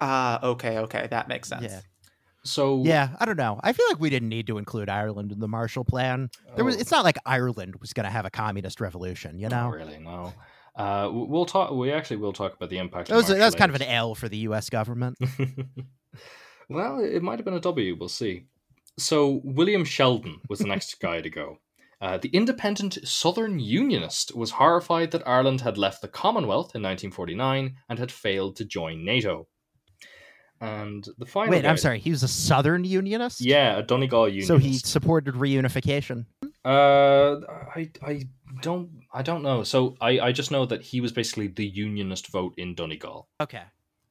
Ah, 0.00 0.40
okay, 0.42 0.78
okay, 0.78 1.06
that 1.08 1.28
makes 1.28 1.48
sense. 1.48 1.72
Yeah. 1.72 1.80
So 2.44 2.82
Yeah, 2.84 3.08
I 3.18 3.24
don't 3.24 3.38
know. 3.38 3.58
I 3.62 3.72
feel 3.72 3.86
like 3.88 4.00
we 4.00 4.10
didn't 4.10 4.28
need 4.28 4.46
to 4.48 4.58
include 4.58 4.88
Ireland 4.88 5.32
in 5.32 5.40
the 5.40 5.48
Marshall 5.48 5.84
Plan. 5.84 6.30
There 6.56 6.64
was. 6.64 6.76
Oh, 6.76 6.80
It's 6.80 6.90
not 6.90 7.04
like 7.04 7.16
Ireland 7.24 7.76
was 7.80 7.92
going 7.92 8.04
to 8.04 8.10
have 8.10 8.26
a 8.26 8.30
communist 8.30 8.80
revolution. 8.80 9.38
You 9.38 9.48
not 9.48 9.70
know, 9.70 9.70
really 9.70 9.98
no. 9.98 10.32
Uh, 10.76 11.08
we'll 11.12 11.46
talk. 11.46 11.70
We 11.70 11.92
actually 11.92 12.16
will 12.16 12.32
talk 12.32 12.54
about 12.54 12.68
the 12.68 12.78
impact. 12.78 13.08
that 13.08 13.14
of 13.14 13.28
was 13.28 13.28
that 13.28 13.44
was 13.44 13.54
kind 13.54 13.74
of 13.74 13.80
an. 13.80 13.86
L 13.86 14.14
for 14.14 14.28
the 14.28 14.38
U.S. 14.38 14.68
government. 14.68 15.16
well, 16.68 17.00
it 17.00 17.22
might 17.22 17.38
have 17.38 17.44
been 17.44 17.54
a 17.54 17.60
W. 17.60 17.96
We'll 17.98 18.08
see. 18.08 18.46
So 18.98 19.40
William 19.44 19.84
Sheldon 19.84 20.40
was 20.48 20.58
the 20.58 20.66
next 20.66 21.00
guy 21.00 21.20
to 21.20 21.30
go. 21.30 21.58
Uh, 22.00 22.18
the 22.18 22.28
independent 22.28 22.98
Southern 23.04 23.58
Unionist 23.58 24.36
was 24.36 24.50
horrified 24.50 25.10
that 25.12 25.26
Ireland 25.26 25.62
had 25.62 25.78
left 25.78 26.02
the 26.02 26.08
Commonwealth 26.08 26.74
in 26.74 26.82
1949 26.82 27.76
and 27.88 27.98
had 27.98 28.12
failed 28.12 28.56
to 28.56 28.64
join 28.64 29.04
NATO. 29.04 29.46
And 30.64 31.06
the 31.18 31.26
final. 31.26 31.50
Wait, 31.52 31.64
I'm 31.66 31.76
sorry. 31.76 31.98
He 31.98 32.10
was 32.10 32.22
a 32.22 32.28
Southern 32.28 32.84
Unionist. 32.84 33.40
Yeah, 33.40 33.78
a 33.78 33.82
Donegal 33.82 34.28
Unionist. 34.28 34.48
So 34.48 34.56
he 34.58 34.74
supported 34.78 35.34
reunification. 35.34 36.26
Uh, 36.64 37.40
I 37.76 37.90
I 38.02 38.22
don't 38.62 38.90
I 39.12 39.22
don't 39.22 39.42
know. 39.42 39.62
So 39.64 39.96
I 40.00 40.18
I 40.20 40.32
just 40.32 40.50
know 40.50 40.64
that 40.66 40.82
he 40.82 41.00
was 41.00 41.12
basically 41.12 41.48
the 41.48 41.66
Unionist 41.66 42.28
vote 42.28 42.54
in 42.56 42.74
Donegal. 42.74 43.28
Okay. 43.40 43.62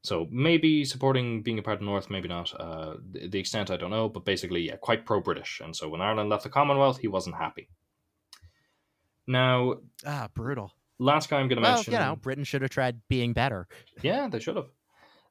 So 0.03 0.27
maybe 0.29 0.83
supporting 0.83 1.41
being 1.43 1.59
a 1.59 1.63
part 1.63 1.77
of 1.77 1.81
North, 1.83 2.09
maybe 2.09 2.27
not. 2.27 2.53
Uh, 2.59 2.95
the, 3.11 3.27
the 3.29 3.39
extent 3.39 3.71
I 3.71 3.77
don't 3.77 3.89
know, 3.91 4.09
but 4.09 4.25
basically, 4.25 4.61
yeah, 4.61 4.75
quite 4.75 5.05
pro-British. 5.05 5.61
And 5.63 5.73
so 5.73 5.87
when 5.87 6.01
Ireland 6.01 6.29
left 6.29 6.43
the 6.43 6.49
Commonwealth, 6.49 6.97
he 6.99 7.07
wasn't 7.07 7.37
happy. 7.37 7.69
Now, 9.27 9.75
Ah, 10.05 10.27
brutal. 10.33 10.73
last 10.99 11.29
guy 11.29 11.39
I'm 11.39 11.47
going 11.47 11.57
to 11.57 11.61
Well, 11.63 11.75
mention. 11.75 11.93
you 11.93 11.99
know, 11.99 12.15
Britain 12.17 12.43
should 12.43 12.61
have 12.61 12.71
tried 12.71 12.99
being 13.07 13.31
better. 13.33 13.67
yeah, 14.01 14.27
they 14.27 14.39
should 14.39 14.57
have. 14.57 14.67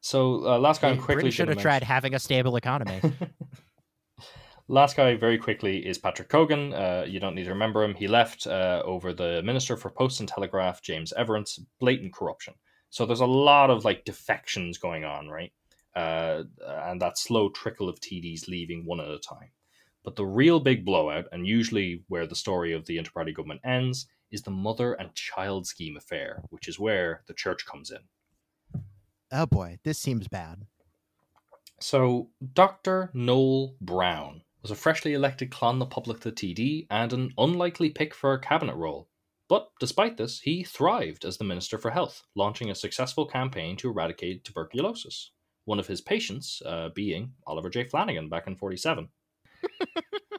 So 0.03 0.44
uh, 0.44 0.59
last 0.59 0.82
guy 0.82 0.90
I'm 0.90 0.96
quickly 0.98 1.14
Britain 1.14 1.30
should 1.30 1.48
have 1.48 1.59
tried 1.59 1.82
having 1.82 2.14
a 2.14 2.18
stable 2.18 2.57
economy. 2.57 3.00
Last 4.68 4.96
guy, 4.96 5.16
very 5.16 5.38
quickly, 5.38 5.84
is 5.86 5.98
Patrick 5.98 6.28
Cogan. 6.28 6.72
Uh, 6.72 7.05
you 7.07 7.20
don't 7.20 7.34
need 7.34 7.44
to 7.44 7.50
remember 7.50 7.82
him. 7.82 7.94
He 7.94 8.09
left 8.09 8.46
uh, 8.46 8.82
over 8.84 9.12
the 9.12 9.42
Minister 9.42 9.76
for 9.76 9.90
Post 9.90 10.20
and 10.20 10.28
Telegraph, 10.28 10.82
James 10.82 11.12
Everett. 11.12 11.50
Blatant 11.78 12.12
corruption. 12.12 12.55
So 12.90 13.07
there's 13.07 13.20
a 13.20 13.26
lot 13.26 13.70
of 13.70 13.84
like 13.84 14.05
defections 14.05 14.78
going 14.78 15.05
on, 15.05 15.28
right? 15.28 15.53
Uh, 15.94 16.44
and 16.66 17.00
that 17.00 17.18
slow 17.18 17.48
trickle 17.48 17.88
of 17.88 18.00
TDs 18.00 18.48
leaving 18.48 18.84
one 18.84 19.00
at 19.00 19.09
a 19.09 19.18
time. 19.18 19.50
But 20.05 20.16
the 20.16 20.26
real 20.26 20.59
big 20.59 20.84
blowout, 20.84 21.26
and 21.32 21.46
usually 21.46 22.03
where 22.09 22.26
the 22.26 22.34
story 22.34 22.72
of 22.72 22.86
the 22.86 22.98
inter-party 22.98 23.32
government 23.32 23.61
ends, 23.64 24.07
is 24.30 24.42
the 24.42 24.50
mother 24.50 24.94
and 24.94 25.14
child 25.14 25.66
scheme 25.66 25.96
affair, 25.96 26.42
which 26.50 26.66
is 26.66 26.78
where 26.78 27.22
the 27.26 27.34
church 27.34 27.66
comes 27.66 27.90
in. 27.90 28.00
Oh 29.33 29.47
boy, 29.47 29.78
this 29.83 29.99
seems 29.99 30.28
bad. 30.28 30.66
So, 31.80 32.28
Dr. 32.53 33.11
Noel 33.14 33.74
Browne 33.80 34.43
was 34.61 34.70
a 34.70 34.76
freshly 34.76 35.14
elected 35.14 35.51
Clann 35.51 35.78
na 35.78 35.87
Poblachta 35.87 36.30
TD 36.30 36.87
and 36.91 37.12
an 37.12 37.33
unlikely 37.39 37.91
pick 37.91 38.14
for 38.14 38.35
a 38.35 38.41
cabinet 38.41 38.76
role. 38.76 39.09
But 39.49 39.70
despite 39.80 40.16
this, 40.16 40.41
he 40.41 40.62
thrived 40.62 41.24
as 41.24 41.39
the 41.39 41.45
Minister 41.45 41.78
for 41.78 41.91
Health, 41.91 42.22
launching 42.37 42.70
a 42.70 42.74
successful 42.74 43.26
campaign 43.26 43.76
to 43.78 43.89
eradicate 43.89 44.45
tuberculosis. 44.45 45.33
One 45.64 45.78
of 45.78 45.87
his 45.87 46.01
patients 46.01 46.62
uh, 46.64 46.91
being 46.95 47.33
Oliver 47.47 47.70
J. 47.70 47.85
Flanagan 47.85 48.28
back 48.28 48.47
in 48.47 48.57
47. 48.57 49.09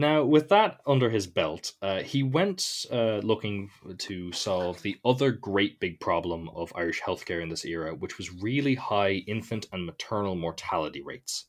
now, 0.00 0.24
with 0.24 0.48
that 0.48 0.80
under 0.86 1.10
his 1.10 1.26
belt, 1.26 1.74
uh, 1.82 2.00
he 2.00 2.22
went 2.22 2.86
uh, 2.90 3.18
looking 3.18 3.70
to 3.98 4.32
solve 4.32 4.80
the 4.80 4.96
other 5.04 5.30
great 5.30 5.78
big 5.78 6.00
problem 6.00 6.48
of 6.54 6.72
Irish 6.74 7.02
healthcare 7.02 7.42
in 7.42 7.50
this 7.50 7.66
era, 7.66 7.94
which 7.94 8.16
was 8.16 8.32
really 8.32 8.74
high 8.74 9.22
infant 9.26 9.66
and 9.72 9.84
maternal 9.84 10.36
mortality 10.36 11.02
rates. 11.02 11.46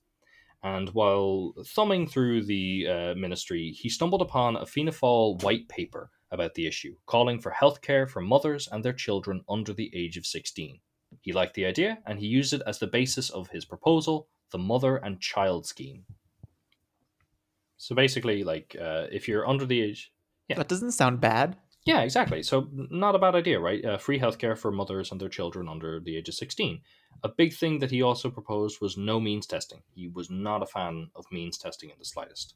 And 0.63 0.89
while 0.89 1.53
thumbing 1.65 2.07
through 2.07 2.43
the 2.43 2.87
uh, 2.87 3.15
ministry, 3.15 3.71
he 3.71 3.87
stumbled 3.87 4.21
upon 4.21 4.57
a 4.57 4.65
Fianna 4.65 4.91
Fáil 4.91 5.41
white 5.41 5.69
paper 5.69 6.11
about 6.29 6.53
the 6.53 6.67
issue, 6.67 6.95
calling 7.05 7.39
for 7.39 7.51
healthcare 7.51 8.07
for 8.07 8.21
mothers 8.21 8.67
and 8.69 8.83
their 8.83 8.93
children 8.93 9.45
under 9.49 9.71
the 9.73 9.89
age 9.95 10.17
of 10.17 10.25
16. 10.25 10.77
He 11.21 11.31
liked 11.31 11.53
the 11.53 11.65
idea, 11.65 11.99
and 12.05 12.19
he 12.19 12.27
used 12.27 12.51
it 12.51 12.61
as 12.67 12.79
the 12.79 12.87
basis 12.87 13.29
of 13.29 13.49
his 13.49 13.63
proposal, 13.63 14.27
the 14.51 14.57
Mother 14.57 14.97
and 14.97 15.21
Child 15.21 15.65
Scheme. 15.65 16.05
So 17.81 17.95
basically, 17.95 18.43
like, 18.43 18.75
uh, 18.79 19.07
if 19.11 19.27
you're 19.27 19.47
under 19.49 19.65
the 19.65 19.81
age. 19.81 20.11
Yeah. 20.47 20.57
That 20.57 20.67
doesn't 20.67 20.91
sound 20.91 21.19
bad. 21.19 21.57
Yeah, 21.85 22.01
exactly. 22.01 22.43
So, 22.43 22.67
not 22.91 23.15
a 23.15 23.19
bad 23.19 23.33
idea, 23.33 23.59
right? 23.59 23.83
Uh, 23.83 23.97
free 23.97 24.19
healthcare 24.19 24.55
for 24.55 24.71
mothers 24.71 25.11
and 25.11 25.19
their 25.19 25.29
children 25.29 25.67
under 25.67 25.99
the 25.99 26.15
age 26.15 26.29
of 26.29 26.35
16. 26.35 26.79
A 27.23 27.29
big 27.29 27.53
thing 27.55 27.79
that 27.79 27.89
he 27.89 28.03
also 28.03 28.29
proposed 28.29 28.79
was 28.81 28.97
no 28.97 29.19
means 29.19 29.47
testing. 29.47 29.81
He 29.95 30.07
was 30.07 30.29
not 30.29 30.61
a 30.61 30.67
fan 30.67 31.07
of 31.15 31.25
means 31.31 31.57
testing 31.57 31.89
in 31.89 31.95
the 31.97 32.05
slightest. 32.05 32.53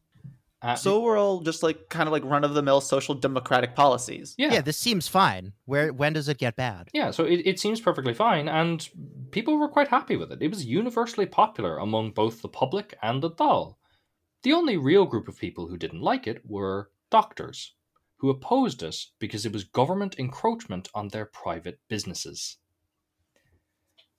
Uh, 0.61 0.75
So 0.75 1.01
we're 1.01 1.17
all 1.17 1.41
just 1.41 1.63
like 1.63 1.89
kind 1.89 2.07
of 2.07 2.13
like 2.13 2.23
run 2.23 2.43
of 2.43 2.53
the 2.53 2.61
mill 2.61 2.81
social 2.81 3.15
democratic 3.15 3.73
policies. 3.75 4.35
yeah, 4.37 4.53
Yeah. 4.53 4.61
this 4.61 4.77
seems 4.77 5.07
fine. 5.07 5.53
Where 5.65 5.91
when 5.91 6.13
does 6.13 6.29
it 6.29 6.37
get 6.37 6.55
bad? 6.55 6.89
Yeah, 6.93 7.09
so 7.11 7.23
it, 7.25 7.41
it 7.45 7.59
seems 7.59 7.81
perfectly 7.81 8.13
fine, 8.13 8.47
and 8.47 8.87
people 9.31 9.57
were 9.57 9.69
quite 9.69 9.87
happy 9.87 10.17
with 10.17 10.31
it. 10.31 10.41
It 10.43 10.49
was 10.49 10.65
universally 10.65 11.25
popular 11.25 11.77
among 11.79 12.11
both 12.11 12.41
the 12.43 12.49
public 12.49 12.95
and 13.01 13.23
the 13.23 13.31
Dáil. 13.31 13.75
The 14.45 14.53
only 14.53 14.77
real 14.77 15.07
group 15.07 15.27
of 15.27 15.39
people 15.39 15.69
who 15.69 15.75
didn't 15.75 16.01
like 16.03 16.27
it 16.27 16.43
were 16.45 16.91
doctors, 17.09 17.73
who 18.17 18.29
opposed 18.29 18.83
it 18.83 18.95
because 19.17 19.43
it 19.43 19.51
was 19.51 19.63
government 19.63 20.19
encroachment 20.19 20.87
on 20.93 21.07
their 21.07 21.25
private 21.25 21.79
businesses. 21.89 22.57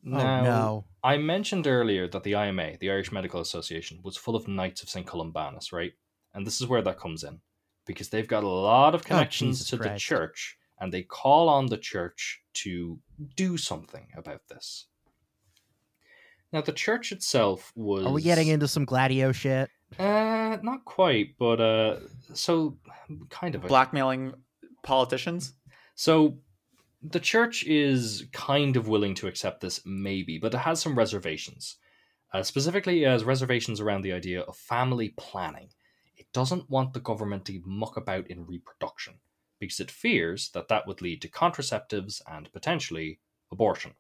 oh 0.05 0.11
no. 0.11 0.85
I 1.05 1.16
mentioned 1.18 1.68
earlier 1.68 2.09
that 2.09 2.24
the 2.24 2.35
IMA, 2.35 2.77
the 2.79 2.91
Irish 2.91 3.12
Medical 3.12 3.41
Association, 3.41 4.01
was 4.03 4.16
full 4.16 4.35
of 4.35 4.49
Knights 4.49 4.83
of 4.83 4.89
St. 4.89 5.07
Columbanus, 5.07 5.72
right? 5.72 5.93
And 6.35 6.45
this 6.45 6.61
is 6.61 6.66
where 6.66 6.83
that 6.83 6.99
comes 6.99 7.22
in. 7.22 7.39
Because 7.87 8.09
they've 8.09 8.27
got 8.27 8.43
a 8.43 8.49
lot 8.49 8.97
of 8.97 9.03
oh, 9.03 9.05
connections 9.05 9.72
Oh, 9.72 9.77
to 9.77 9.83
the 9.85 9.97
church, 9.97 10.59
and 10.81 10.93
they 10.93 11.05
call 11.05 11.49
on 11.49 11.66
the 11.66 11.79
church 11.79 12.43
to 12.64 12.99
do 13.37 13.57
something 13.57 14.09
about 14.16 14.41
this. 14.49 14.87
Now, 16.53 16.62
the 16.62 16.72
church 16.72 17.12
itself 17.12 17.70
was. 17.77 18.05
Are 18.05 18.12
we 18.12 18.22
getting 18.22 18.49
into 18.49 18.66
some 18.66 18.85
Gladio 18.85 19.31
shit? 19.31 19.70
Uh, 19.99 20.59
not 20.62 20.84
quite, 20.84 21.37
but 21.39 21.61
uh, 21.61 21.97
so 22.34 22.76
kind 23.30 23.55
of. 23.55 23.62
Blackmailing 23.62 24.34
politicians. 24.82 25.55
So 25.95 26.39
the 27.03 27.20
church 27.20 27.64
is 27.64 28.26
kind 28.32 28.76
of 28.76 28.89
willing 28.89 29.14
to 29.16 29.26
accept 29.26 29.61
this, 29.61 29.80
maybe, 29.84 30.39
but 30.39 30.55
it 30.55 30.59
has 30.59 30.80
some 30.80 30.97
reservations. 30.97 31.76
Uh, 32.32 32.43
specifically, 32.43 33.05
it 33.05 33.09
has 33.09 33.24
reservations 33.24 33.80
around 33.80 34.03
the 34.03 34.12
idea 34.12 34.41
of 34.41 34.57
family 34.57 35.14
planning. 35.16 35.68
It 36.16 36.26
doesn't 36.32 36.68
want 36.68 36.93
the 36.93 37.01
government 37.01 37.45
to 37.47 37.62
muck 37.64 37.97
about 37.97 38.26
in 38.26 38.47
reproduction 38.47 39.14
because 39.59 39.80
it 39.80 39.91
fears 39.91 40.51
that 40.51 40.68
that 40.68 40.87
would 40.87 41.01
lead 41.01 41.22
to 41.22 41.28
contraceptives 41.28 42.20
and 42.26 42.53
potentially 42.53 43.20
abortion. 43.51 43.95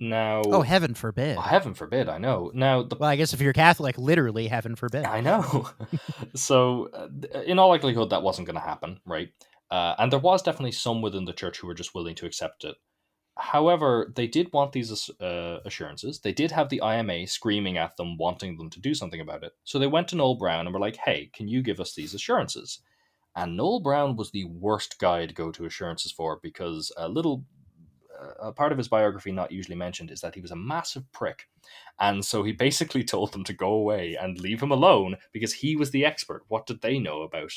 Now, 0.00 0.40
Oh, 0.46 0.62
heaven 0.62 0.94
forbid. 0.94 1.36
oh, 1.36 1.42
heaven 1.42 1.74
forbid, 1.74 2.08
I 2.08 2.16
know. 2.16 2.50
Now, 2.54 2.82
the 2.82 2.96
Well, 2.96 3.10
I 3.10 3.16
guess 3.16 3.34
if 3.34 3.40
you're 3.42 3.52
Catholic, 3.52 3.98
literally 3.98 4.48
heaven 4.48 4.74
forbid. 4.74 5.04
I 5.04 5.20
know. 5.20 5.68
so, 6.34 6.88
uh, 6.94 7.40
in 7.42 7.58
all 7.58 7.68
likelihood, 7.68 8.08
that 8.10 8.22
wasn't 8.22 8.46
going 8.46 8.54
to 8.54 8.66
happen, 8.66 9.00
right? 9.04 9.28
Uh, 9.70 9.94
and 9.98 10.10
there 10.10 10.18
was 10.18 10.42
definitely 10.42 10.72
some 10.72 11.02
within 11.02 11.26
the 11.26 11.34
church 11.34 11.58
who 11.58 11.66
were 11.66 11.74
just 11.74 11.94
willing 11.94 12.14
to 12.16 12.26
accept 12.26 12.64
it. 12.64 12.76
However, 13.36 14.12
they 14.16 14.26
did 14.26 14.52
want 14.52 14.72
these 14.72 15.10
uh, 15.20 15.58
assurances. 15.64 16.20
They 16.20 16.32
did 16.32 16.50
have 16.50 16.68
the 16.68 16.82
IMA 16.84 17.26
screaming 17.26 17.78
at 17.78 17.96
them, 17.96 18.16
wanting 18.16 18.56
them 18.56 18.68
to 18.70 18.80
do 18.80 18.94
something 18.94 19.20
about 19.20 19.44
it. 19.44 19.52
So 19.64 19.78
they 19.78 19.86
went 19.86 20.08
to 20.08 20.16
Noel 20.16 20.34
Browne 20.34 20.66
and 20.66 20.74
were 20.74 20.80
like, 20.80 20.96
hey, 20.96 21.30
can 21.32 21.46
you 21.46 21.62
give 21.62 21.78
us 21.80 21.94
these 21.94 22.12
assurances? 22.14 22.80
And 23.36 23.56
Noel 23.56 23.80
Browne 23.80 24.16
was 24.16 24.30
the 24.30 24.44
worst 24.46 24.98
guy 24.98 25.24
to 25.26 25.32
go 25.34 25.50
to 25.52 25.64
assurances 25.66 26.10
for 26.10 26.40
because 26.42 26.90
a 26.96 27.08
little 27.08 27.44
a 28.40 28.52
part 28.52 28.72
of 28.72 28.78
his 28.78 28.88
biography 28.88 29.32
not 29.32 29.52
usually 29.52 29.76
mentioned 29.76 30.10
is 30.10 30.20
that 30.20 30.34
he 30.34 30.40
was 30.40 30.50
a 30.50 30.56
massive 30.56 31.10
prick. 31.12 31.48
And 31.98 32.24
so 32.24 32.42
he 32.42 32.52
basically 32.52 33.04
told 33.12 33.32
them 33.32 33.44
to 33.44 33.52
go 33.52 33.72
away 33.72 34.16
and 34.20 34.40
leave 34.40 34.62
him 34.62 34.70
alone 34.70 35.16
because 35.32 35.52
he 35.52 35.76
was 35.76 35.90
the 35.90 36.04
expert. 36.04 36.44
What 36.48 36.66
did 36.66 36.80
they 36.80 36.98
know 36.98 37.22
about? 37.22 37.52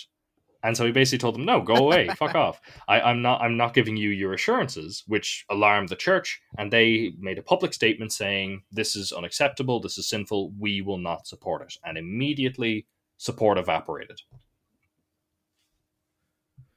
And 0.66 0.78
so 0.78 0.86
he 0.86 0.93
basically 0.93 1.18
told 1.20 1.36
them, 1.36 1.43
"No, 1.45 1.61
go 1.61 1.76
away, 1.76 2.07
fuck 2.18 2.36
off. 2.36 2.61
I, 2.88 3.01
I'm 3.01 3.22
not. 3.22 3.41
I'm 3.41 3.57
not 3.57 3.74
giving 3.74 3.97
you 3.97 4.09
your 4.09 4.34
assurances," 4.34 5.03
which 5.07 5.45
alarmed 5.49 5.89
the 5.89 5.97
church, 5.97 6.41
and 6.57 6.72
they 6.72 7.11
made 7.20 7.38
a 7.38 7.43
public 7.43 7.74
statement 7.74 8.14
saying, 8.14 8.64
"This 8.72 8.95
is 8.95 9.11
unacceptable. 9.11 9.82
This 9.82 9.97
is 9.97 10.07
sinful. 10.07 10.53
We 10.57 10.82
will 10.82 10.99
not 10.99 11.28
support 11.28 11.64
it." 11.64 11.76
And 11.84 11.97
immediately, 11.97 12.88
support 13.18 13.57
evaporated. 13.57 14.22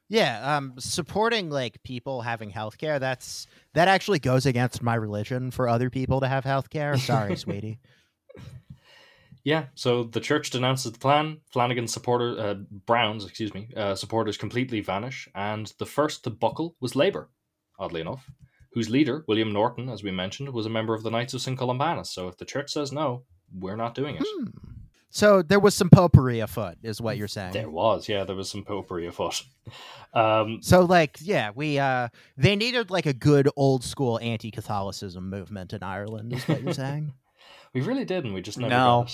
Yeah, 0.08 0.56
um, 0.56 0.74
supporting 0.78 1.50
like 1.50 1.82
people 1.82 2.20
having 2.20 2.50
health 2.50 2.78
care, 2.78 2.98
that's 2.98 3.46
that 3.74 3.88
actually 3.88 4.20
goes 4.20 4.46
against 4.46 4.82
my 4.82 4.94
religion 4.94 5.50
for 5.50 5.68
other 5.68 5.90
people 5.90 6.20
to 6.20 6.28
have 6.28 6.44
health 6.44 6.70
care. 6.70 6.96
Sorry, 6.96 7.36
sweetie. 7.36 7.78
Yeah, 9.42 9.66
so 9.76 10.02
the 10.02 10.20
church 10.20 10.50
denounces 10.50 10.90
the 10.90 10.98
plan. 10.98 11.38
Flanagan's 11.52 11.92
supporter, 11.92 12.36
uh, 12.36 12.54
Browne's, 12.84 13.24
excuse 13.24 13.54
me, 13.54 13.68
uh, 13.76 13.94
supporters 13.94 14.36
completely 14.36 14.80
vanish, 14.80 15.28
and 15.36 15.72
the 15.78 15.86
first 15.86 16.24
to 16.24 16.30
buckle 16.30 16.74
was 16.80 16.96
Labour, 16.96 17.30
oddly 17.78 18.00
enough, 18.00 18.28
whose 18.72 18.90
leader, 18.90 19.24
William 19.28 19.52
Norton, 19.52 19.88
as 19.88 20.02
we 20.02 20.10
mentioned, 20.10 20.48
was 20.48 20.66
a 20.66 20.70
member 20.70 20.94
of 20.94 21.04
the 21.04 21.12
Knights 21.12 21.32
of 21.32 21.42
St. 21.42 21.56
Columbanus. 21.56 22.08
So 22.08 22.26
if 22.26 22.36
the 22.38 22.44
church 22.44 22.72
says 22.72 22.90
no, 22.90 23.22
we're 23.56 23.76
not 23.76 23.94
doing 23.94 24.16
it. 24.16 24.26
Hmm. 24.26 24.46
So 25.16 25.40
there 25.40 25.58
was 25.60 25.74
some 25.74 25.88
popery 25.88 26.40
afoot, 26.40 26.76
is 26.82 27.00
what 27.00 27.16
you're 27.16 27.26
saying. 27.26 27.52
There 27.54 27.70
was, 27.70 28.06
yeah, 28.06 28.24
there 28.24 28.36
was 28.36 28.50
some 28.50 28.64
popery 28.64 29.06
afoot. 29.06 29.42
Um, 30.14 30.60
So 30.62 30.80
like, 30.82 31.18
yeah, 31.20 31.50
we 31.54 31.78
uh 31.78 32.08
they 32.38 32.54
needed 32.56 32.90
like 32.90 33.04
a 33.06 33.12
good 33.12 33.48
old 33.56 33.82
school 33.84 34.18
anti-Catholicism 34.22 35.28
movement 35.28 35.72
in 35.74 35.82
Ireland, 35.82 36.32
is 36.32 36.46
what 36.48 36.62
you're 36.62 36.72
saying? 36.84 37.12
we 37.74 37.80
really 37.82 38.04
did, 38.06 38.24
and 38.24 38.32
we 38.32 38.40
just 38.40 38.56
never 38.58 38.70
No. 38.70 39.06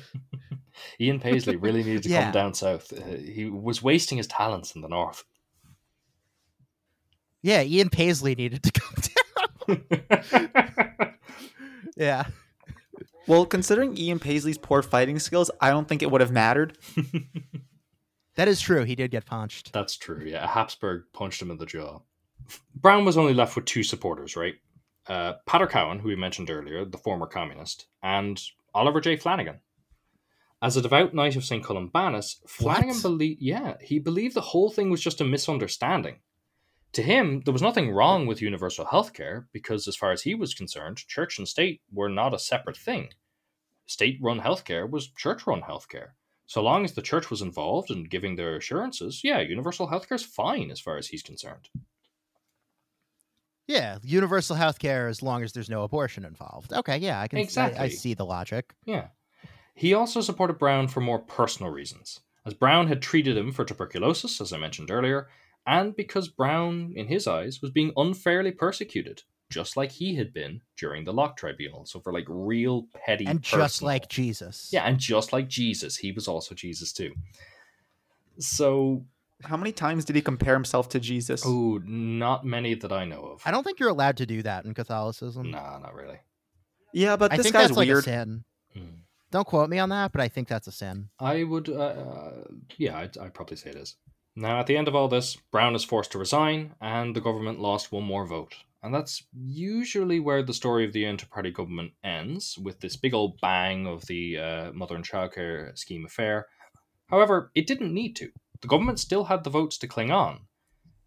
Ian 1.00 1.20
Paisley 1.20 1.54
really 1.56 1.84
needed 1.84 2.02
to 2.04 2.08
Yeah. 2.08 2.22
come 2.24 2.32
down 2.32 2.54
south. 2.54 2.92
Uh, 2.92 3.16
he 3.18 3.44
was 3.46 3.82
wasting 3.82 4.18
his 4.18 4.26
talents 4.26 4.74
in 4.74 4.80
the 4.80 4.88
north. 4.88 5.22
yeah, 7.42 7.62
Ian 7.62 7.90
Paisley 7.90 8.34
needed 8.34 8.62
to 8.64 8.72
come 8.72 8.94
down. 9.68 11.14
yeah. 11.96 12.24
Well, 13.30 13.46
considering 13.46 13.96
Ian 13.96 14.18
Paisley's 14.18 14.58
poor 14.58 14.82
fighting 14.82 15.20
skills, 15.20 15.52
I 15.60 15.70
don't 15.70 15.86
think 15.86 16.02
it 16.02 16.10
would 16.10 16.20
have 16.20 16.32
mattered. 16.32 16.76
That 18.36 18.48
is 18.48 18.60
true. 18.60 18.84
He 18.84 18.94
did 18.94 19.10
get 19.10 19.26
punched. 19.26 19.72
That's 19.72 19.96
true. 19.98 20.24
Yeah, 20.24 20.46
Habsburg 20.46 21.02
punched 21.12 21.42
him 21.42 21.50
in 21.50 21.58
the 21.58 21.66
jaw. 21.66 22.00
Browne 22.74 23.04
was 23.04 23.18
only 23.18 23.34
left 23.34 23.54
with 23.54 23.66
two 23.66 23.82
supporters, 23.82 24.34
right? 24.34 24.54
Uh, 25.06 25.34
Peadar 25.46 25.68
Cowan, 25.68 25.98
who 25.98 26.08
we 26.08 26.16
mentioned 26.16 26.48
earlier, 26.48 26.84
the 26.84 26.96
former 26.96 27.26
communist, 27.26 27.86
and 28.02 28.40
Oliver 28.72 29.00
J. 29.00 29.16
Flanagan. 29.16 29.60
As 30.62 30.76
a 30.76 30.80
devout 30.80 31.12
knight 31.12 31.36
of 31.36 31.44
St. 31.44 31.62
Columbanus, 31.62 32.36
Flanagan 32.46 33.02
believed, 33.02 33.42
yeah, 33.42 33.74
he 33.82 33.98
believed 33.98 34.34
the 34.34 34.40
whole 34.40 34.70
thing 34.70 34.90
was 34.90 35.02
just 35.02 35.20
a 35.20 35.24
misunderstanding. 35.24 36.20
To 36.92 37.02
him, 37.02 37.42
there 37.44 37.52
was 37.52 37.62
nothing 37.62 37.92
wrong 37.92 38.26
with 38.26 38.40
universal 38.40 38.86
health 38.86 39.12
care 39.12 39.48
because, 39.52 39.86
as 39.86 39.96
far 39.96 40.12
as 40.12 40.22
he 40.22 40.34
was 40.34 40.54
concerned, 40.54 41.06
church 41.06 41.38
and 41.38 41.46
state 41.46 41.82
were 41.92 42.08
not 42.08 42.32
a 42.32 42.38
separate 42.38 42.76
thing. 42.76 43.10
State 43.90 44.20
run 44.22 44.40
healthcare 44.40 44.88
was 44.88 45.08
church 45.08 45.48
run 45.48 45.62
healthcare. 45.62 46.10
So 46.46 46.62
long 46.62 46.84
as 46.84 46.92
the 46.92 47.02
church 47.02 47.28
was 47.28 47.42
involved 47.42 47.90
and 47.90 48.08
giving 48.08 48.36
their 48.36 48.54
assurances, 48.56 49.22
yeah, 49.24 49.40
universal 49.40 49.88
healthcare 49.88 50.14
is 50.14 50.22
fine 50.22 50.70
as 50.70 50.78
far 50.78 50.96
as 50.96 51.08
he's 51.08 51.24
concerned. 51.24 51.68
Yeah, 53.66 53.98
universal 54.04 54.54
healthcare 54.54 55.10
as 55.10 55.24
long 55.24 55.42
as 55.42 55.52
there's 55.52 55.68
no 55.68 55.82
abortion 55.82 56.24
involved. 56.24 56.72
Okay, 56.72 56.98
yeah, 56.98 57.20
I 57.20 57.26
can 57.26 57.40
I- 57.40 57.74
I, 57.76 57.88
see 57.88 58.14
the 58.14 58.24
logic. 58.24 58.74
Yeah. 58.84 59.08
He 59.74 59.92
also 59.92 60.20
supported 60.20 60.58
Browne 60.58 60.86
for 60.86 61.00
more 61.00 61.18
personal 61.18 61.72
reasons, 61.72 62.20
as 62.46 62.54
Browne 62.54 62.86
had 62.86 63.02
treated 63.02 63.36
him 63.36 63.50
for 63.50 63.64
tuberculosis, 63.64 64.40
as 64.40 64.52
I 64.52 64.58
mentioned 64.58 64.92
earlier, 64.92 65.28
and 65.66 65.96
because 65.96 66.28
Browne, 66.28 66.92
in 66.94 67.08
his 67.08 67.26
eyes, 67.26 67.60
was 67.60 67.72
being 67.72 67.92
unfairly 67.96 68.52
persecuted, 68.52 69.22
just 69.50 69.76
like 69.76 69.90
he 69.92 70.14
had 70.14 70.32
been 70.32 70.62
during 70.78 71.04
the 71.04 71.12
Locke 71.12 71.36
Tribunal. 71.36 71.84
So 71.84 72.00
for 72.00 72.12
like 72.12 72.24
real 72.28 72.86
petty 73.04 73.26
And 73.26 73.42
just 73.42 73.82
like 73.82 74.08
Jesus. 74.08 74.70
Yeah, 74.72 74.84
and 74.84 74.98
just 74.98 75.32
like 75.32 75.48
Jesus, 75.48 75.96
he 75.96 76.12
was 76.12 76.26
also 76.28 76.54
Jesus 76.54 76.92
too. 76.92 77.12
So, 78.38 79.04
How 79.42 79.56
many 79.56 79.72
times 79.72 80.04
did 80.04 80.16
he 80.16 80.22
compare 80.22 80.54
himself 80.54 80.88
to 80.90 81.00
Jesus? 81.00 81.42
oh, 81.44 81.80
not 81.84 82.44
many 82.44 82.74
that 82.74 82.92
I 82.92 83.04
know 83.04 83.22
of. 83.24 83.42
I 83.44 83.50
don't 83.50 83.64
think 83.64 83.78
you're 83.80 83.88
allowed 83.90 84.16
to 84.18 84.26
do 84.26 84.42
that 84.42 84.64
in 84.64 84.72
Catholicism. 84.74 85.50
Nah, 85.50 85.78
not 85.78 85.94
really. 85.94 86.18
Yeah, 86.92 87.16
but 87.16 87.32
I 87.32 87.36
this 87.36 87.44
think 87.44 87.54
guy's 87.54 87.68
that's 87.68 87.76
like 87.76 87.88
a 87.88 87.92
weird. 87.92 88.04
sin. 88.04 88.44
Hmm. 88.74 88.84
Don't 89.30 89.46
quote 89.46 89.70
me 89.70 89.78
on 89.78 89.90
that, 89.90 90.10
but 90.12 90.20
I 90.20 90.28
think 90.28 90.48
that's 90.48 90.66
a 90.66 90.72
sin. 90.72 91.08
I 91.20 91.44
would, 91.44 91.68
uh, 91.68 91.72
uh, 91.78 92.32
yeah, 92.78 92.96
I'd, 92.98 93.16
I'd 93.18 93.34
probably 93.34 93.56
say 93.56 93.70
it 93.70 93.76
is. 93.76 93.96
Now, 94.34 94.58
at 94.58 94.66
the 94.66 94.76
end 94.76 94.88
of 94.88 94.94
all 94.96 95.06
this, 95.08 95.36
Browne 95.52 95.74
is 95.74 95.84
forced 95.84 96.12
to 96.12 96.18
resign, 96.18 96.74
and 96.80 97.14
the 97.14 97.20
government 97.20 97.60
lost 97.60 97.92
one 97.92 98.04
more 98.04 98.26
vote. 98.26 98.54
And 98.82 98.94
that's 98.94 99.22
usually 99.34 100.20
where 100.20 100.42
the 100.42 100.54
story 100.54 100.86
of 100.86 100.92
the 100.92 101.04
inter-party 101.04 101.50
government 101.50 101.92
ends, 102.02 102.56
with 102.56 102.80
this 102.80 102.96
big 102.96 103.12
old 103.12 103.38
bang 103.40 103.86
of 103.86 104.06
the 104.06 104.38
uh, 104.38 104.72
mother 104.72 104.96
and 104.96 105.06
childcare 105.06 105.76
scheme 105.76 106.06
affair. 106.06 106.46
However, 107.08 107.50
it 107.54 107.66
didn't 107.66 107.92
need 107.92 108.16
to. 108.16 108.30
The 108.62 108.68
government 108.68 108.98
still 108.98 109.24
had 109.24 109.44
the 109.44 109.50
votes 109.50 109.76
to 109.78 109.88
cling 109.88 110.10
on. 110.10 110.46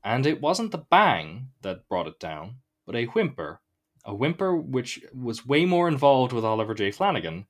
And 0.04 0.26
it 0.26 0.42
wasn't 0.42 0.72
the 0.72 0.86
bang 0.90 1.48
that 1.62 1.88
brought 1.88 2.08
it 2.08 2.20
down, 2.20 2.58
but 2.86 2.96
a 2.96 3.06
whimper. 3.06 3.62
A 4.06 4.14
whimper 4.14 4.56
which 4.56 5.02
was 5.14 5.48
way 5.48 5.66
more 5.66 5.88
involved 5.88 6.34
with 6.34 6.44
Oliver 6.44 6.74
J. 6.74 6.92
Flanagan, 6.92 7.48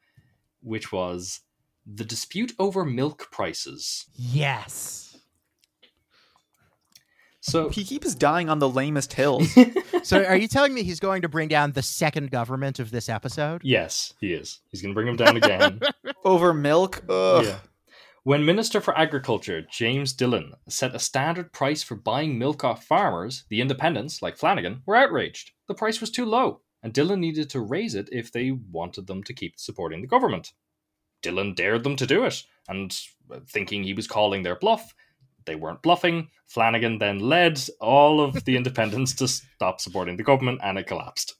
which 0.61 0.91
was 0.91 1.41
the 1.85 2.05
dispute 2.05 2.53
over 2.59 2.85
milk 2.85 3.29
prices. 3.31 4.05
Yes. 4.15 5.02
So, 7.45 7.67
He 7.69 7.83
keeps 7.83 8.15
dying 8.15 8.49
on 8.49 8.59
the 8.59 8.69
lamest 8.69 9.13
hills. 9.13 9.47
So 10.03 10.21
are 10.25 10.35
you 10.35 10.49
telling 10.49 10.73
me 10.73 10.83
he's 10.83 10.99
going 10.99 11.21
to 11.21 11.29
bring 11.29 11.47
down 11.47 11.71
the 11.71 11.81
second 11.81 12.29
government 12.29 12.77
of 12.79 12.91
this 12.91 13.07
episode? 13.07 13.61
yes, 13.63 14.13
he 14.19 14.33
is. 14.33 14.59
He's 14.69 14.81
going 14.81 14.93
to 14.93 14.95
bring 14.95 15.07
him 15.07 15.15
down 15.15 15.37
again. 15.37 15.79
Over 16.25 16.53
milk? 16.53 17.03
Ugh. 17.07 17.45
yeah. 17.45 17.59
When 18.23 18.43
Minister 18.45 18.81
for 18.81 18.97
Agriculture 18.97 19.61
James 19.71 20.11
Dillon 20.11 20.53
set 20.67 20.93
a 20.95 20.99
standard 20.99 21.53
price 21.53 21.83
for 21.83 21.95
buying 21.95 22.37
milk 22.37 22.65
off 22.65 22.85
farmers, 22.85 23.45
the 23.49 23.61
independents, 23.61 24.21
like 24.21 24.35
Flanagan, 24.37 24.81
were 24.85 24.95
outraged. 24.97 25.51
The 25.69 25.73
price 25.73 26.01
was 26.01 26.09
too 26.11 26.25
low, 26.25 26.61
and 26.81 26.91
Dillon 26.91 27.21
needed 27.21 27.49
to 27.51 27.61
raise 27.61 27.95
it 27.95 28.09
if 28.11 28.29
they 28.31 28.51
wanted 28.51 29.07
them 29.07 29.23
to 29.23 29.33
keep 29.33 29.57
supporting 29.57 30.01
the 30.01 30.07
government. 30.07 30.51
Dillon 31.21 31.53
dared 31.53 31.83
them 31.85 31.95
to 31.95 32.05
do 32.07 32.25
it, 32.25 32.43
and 32.67 32.97
uh, 33.31 33.39
thinking 33.47 33.83
he 33.83 33.93
was 33.93 34.07
calling 34.07 34.43
their 34.43 34.55
bluff, 34.57 34.93
they 35.45 35.55
weren't 35.55 35.81
bluffing. 35.81 36.29
Flanagan 36.47 36.97
then 36.97 37.19
led 37.19 37.59
all 37.79 38.21
of 38.21 38.45
the 38.45 38.55
independents 38.57 39.13
to 39.15 39.27
stop 39.27 39.81
supporting 39.81 40.17
the 40.17 40.23
government, 40.23 40.59
and 40.63 40.77
it 40.77 40.87
collapsed. 40.87 41.35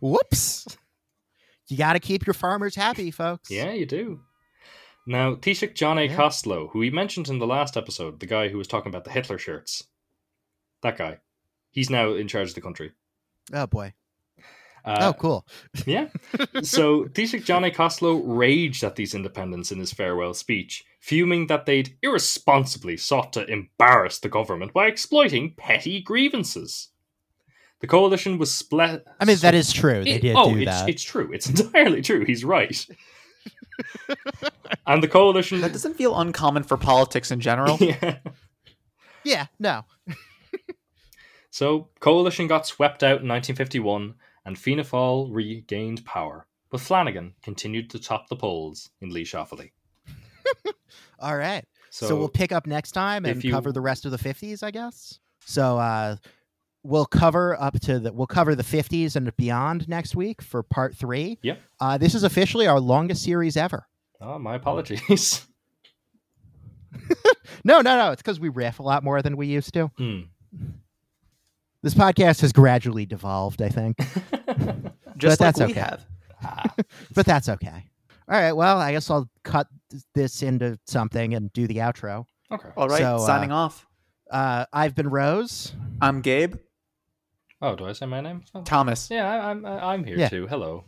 Whoops. 0.00 0.66
You 1.68 1.76
got 1.76 1.92
to 1.92 2.00
keep 2.00 2.26
your 2.26 2.34
farmers 2.34 2.74
happy, 2.74 3.10
folks. 3.10 3.50
Yeah, 3.50 3.72
you 3.72 3.86
do. 3.86 4.20
Now, 5.06 5.34
Taoiseach 5.34 5.74
John 5.74 5.98
A. 5.98 6.04
Yeah. 6.04 6.16
Costello, 6.16 6.68
who 6.68 6.80
we 6.80 6.90
mentioned 6.90 7.28
in 7.28 7.38
the 7.38 7.46
last 7.46 7.76
episode, 7.76 8.20
the 8.20 8.26
guy 8.26 8.48
who 8.48 8.58
was 8.58 8.68
talking 8.68 8.90
about 8.90 9.04
the 9.04 9.10
Hitler 9.10 9.38
shirts, 9.38 9.84
that 10.82 10.98
guy, 10.98 11.18
he's 11.70 11.90
now 11.90 12.12
in 12.12 12.28
charge 12.28 12.48
of 12.48 12.54
the 12.54 12.60
country. 12.60 12.92
Oh 13.52 13.66
boy. 13.66 13.94
Uh, 14.84 14.96
oh, 15.00 15.12
cool. 15.18 15.46
Yeah. 15.86 16.08
so 16.62 17.04
Taoiseach 17.04 17.44
John 17.44 17.64
A. 17.64 17.70
Costello 17.70 18.14
raged 18.22 18.84
at 18.84 18.96
these 18.96 19.14
independents 19.14 19.70
in 19.72 19.78
his 19.78 19.92
farewell 19.92 20.34
speech, 20.34 20.84
fuming 21.00 21.46
that 21.48 21.66
they'd 21.66 21.96
irresponsibly 22.02 22.96
sought 22.96 23.32
to 23.34 23.46
embarrass 23.46 24.18
the 24.18 24.28
government 24.28 24.72
by 24.72 24.86
exploiting 24.86 25.54
petty 25.56 26.00
grievances. 26.00 26.88
The 27.80 27.86
coalition 27.86 28.38
was 28.38 28.54
split. 28.54 29.06
I 29.20 29.24
mean, 29.24 29.36
that 29.38 29.54
is 29.54 29.72
true. 29.72 30.02
They 30.04 30.12
It- 30.12 30.22
did 30.22 30.36
oh, 30.36 30.52
do 30.52 30.58
it's, 30.60 30.66
that. 30.70 30.88
it's 30.88 31.02
true. 31.02 31.30
It's 31.32 31.48
entirely 31.60 32.02
true. 32.02 32.24
He's 32.24 32.44
right. 32.44 32.86
and 34.86 35.02
the 35.02 35.08
coalition. 35.08 35.60
That 35.60 35.72
doesn't 35.72 35.94
feel 35.94 36.18
uncommon 36.18 36.64
for 36.64 36.76
politics 36.76 37.30
in 37.30 37.40
general. 37.40 37.76
yeah. 37.80 38.18
Yeah, 39.24 39.46
no. 39.58 39.84
So, 41.50 41.88
coalition 42.00 42.46
got 42.46 42.66
swept 42.66 43.02
out 43.02 43.20
in 43.22 43.28
1951, 43.28 44.14
and 44.48 44.58
Fianna 44.58 44.82
Fáil 44.82 45.28
regained 45.30 46.04
power. 46.04 46.46
But 46.70 46.80
Flanagan 46.80 47.34
continued 47.42 47.88
to 47.90 47.98
top 47.98 48.28
the 48.28 48.36
polls 48.36 48.90
in 49.00 49.10
Laois-Offaly. 49.10 49.70
All 51.20 51.36
right. 51.36 51.64
So, 51.90 52.06
So, 52.08 52.16
we'll 52.16 52.28
pick 52.28 52.50
up 52.52 52.66
next 52.66 52.92
time 52.92 53.24
and 53.24 53.42
you- 53.44 53.50
cover 53.52 53.72
the 53.72 53.80
rest 53.80 54.04
of 54.04 54.10
the 54.10 54.18
50s, 54.18 54.62
I 54.62 54.70
guess. 54.70 55.18
So 55.46 55.78
uh 55.78 56.16
we'll 56.82 57.06
cover 57.06 57.58
up 57.60 57.80
to 57.80 57.98
the 57.98 58.12
we'll 58.12 58.26
cover 58.26 58.54
the 58.54 58.62
50s 58.62 59.16
and 59.16 59.34
beyond 59.36 59.88
next 59.88 60.14
week 60.14 60.42
for 60.42 60.62
part 60.62 60.94
3. 60.96 61.38
Yep. 61.42 61.60
Uh 61.80 61.96
this 61.98 62.14
is 62.14 62.22
officially 62.22 62.66
our 62.66 62.80
longest 62.80 63.22
series 63.22 63.56
ever. 63.56 63.86
oh, 64.20 64.38
my 64.38 64.54
apologies. 64.56 65.46
No, 67.64 67.80
no, 67.80 67.96
no, 67.98 68.12
it's 68.12 68.22
cuz 68.22 68.38
we 68.38 68.48
riff 68.50 68.78
a 68.78 68.82
lot 68.82 69.02
more 69.02 69.20
than 69.22 69.36
we 69.36 69.46
used 69.46 69.74
to. 69.74 69.88
Hmm. 69.98 70.20
This 71.82 71.94
podcast 71.94 72.40
has 72.40 72.52
gradually 72.52 73.06
devolved, 73.06 73.62
I 73.62 73.68
think. 73.68 73.96
Just 75.16 75.38
But 75.38 75.46
like 75.46 75.54
that's 75.54 75.58
we 75.60 75.64
okay. 75.66 75.80
have. 75.80 76.06
Ah, 76.42 76.74
but 77.14 77.26
that's 77.26 77.48
okay. 77.48 77.84
All 78.28 78.38
right, 78.40 78.52
well, 78.52 78.78
I 78.78 78.92
guess 78.92 79.10
I'll 79.10 79.28
cut 79.44 79.66
this 80.14 80.42
into 80.42 80.78
something 80.86 81.34
and 81.34 81.52
do 81.52 81.66
the 81.66 81.76
outro. 81.76 82.24
okay. 82.52 82.68
All 82.76 82.88
right, 82.88 83.00
So, 83.00 83.16
uh, 83.16 83.18
signing 83.18 83.52
off. 83.52 83.86
Uh 84.30 84.66
I've 84.72 84.94
been 84.94 85.08
Rose. 85.08 85.72
I'm 86.00 86.20
Gabe. 86.20 86.56
Oh, 87.62 87.74
do 87.74 87.86
I 87.86 87.92
say 87.92 88.06
my 88.06 88.20
name? 88.20 88.42
Oh. 88.54 88.62
Thomas. 88.62 89.08
Yeah, 89.10 89.26
I, 89.28 89.50
I'm 89.50 89.64
I'm 89.66 90.04
here 90.04 90.18
Yeah. 90.18 90.28
too. 90.28 90.46
Hello. 90.46 90.84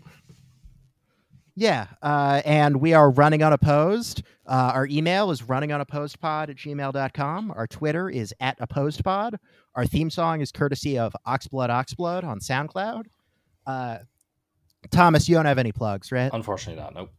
Yeah, 1.56 1.86
uh, 2.02 2.43
and 2.44 2.81
we 2.81 2.94
are 2.94 3.10
running 3.10 3.43
unopposed. 3.43 4.22
Uh, 4.47 4.72
our 4.74 4.86
email 4.86 5.31
is 5.31 5.43
running 5.43 5.70
runningunopposedpod 5.70 6.48
at 6.51 6.56
gmail.com. 6.56 7.51
Our 7.51 7.66
Twitter 7.66 8.09
is 8.09 8.35
at 8.40 8.59
opposedpod. 8.60 9.35
Our 9.74 9.86
theme 9.86 10.10
song 10.10 10.40
is 10.40 10.52
courtesy 10.52 10.98
of 10.98 11.14
Oxblood 11.27 11.68
Oxblood 11.68 12.24
on 12.24 12.40
SoundCloud. 12.40 13.05
Uh, 13.66 13.98
Thomas, 14.90 15.28
you 15.28 15.35
don't 15.35 15.47
have 15.47 15.59
any 15.59 15.72
plugs, 15.72 16.10
right? 16.10 16.31
Unfortunately, 16.32 16.82
not. 16.82 16.94
Nope. 16.94 17.10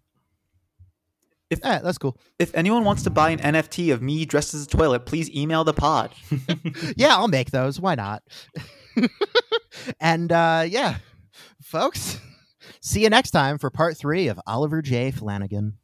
Eh, 1.51 1.79
that's 1.79 1.97
cool. 1.97 2.17
If 2.39 2.55
anyone 2.55 2.85
wants 2.85 3.03
to 3.03 3.09
buy 3.09 3.31
an 3.31 3.39
NFT 3.39 3.93
of 3.93 4.01
me 4.01 4.25
dressed 4.25 4.53
as 4.53 4.63
a 4.63 4.67
toilet, 4.67 5.05
please 5.05 5.29
email 5.31 5.63
the 5.63 5.73
pod. 5.73 6.11
Yeah, 6.95 7.15
I'll 7.15 7.27
make 7.27 7.51
those. 7.51 7.79
Why 7.79 7.95
not? 7.95 8.23
and 9.99 10.31
uh, 10.31 10.65
yeah, 10.67 10.97
folks, 11.61 12.19
see 12.79 13.03
you 13.03 13.09
next 13.09 13.31
time 13.31 13.57
for 13.57 13.69
part 13.69 13.97
three 13.97 14.27
of 14.27 14.39
Oliver 14.47 14.81
J. 14.81 15.11
Flanagan. 15.11 15.77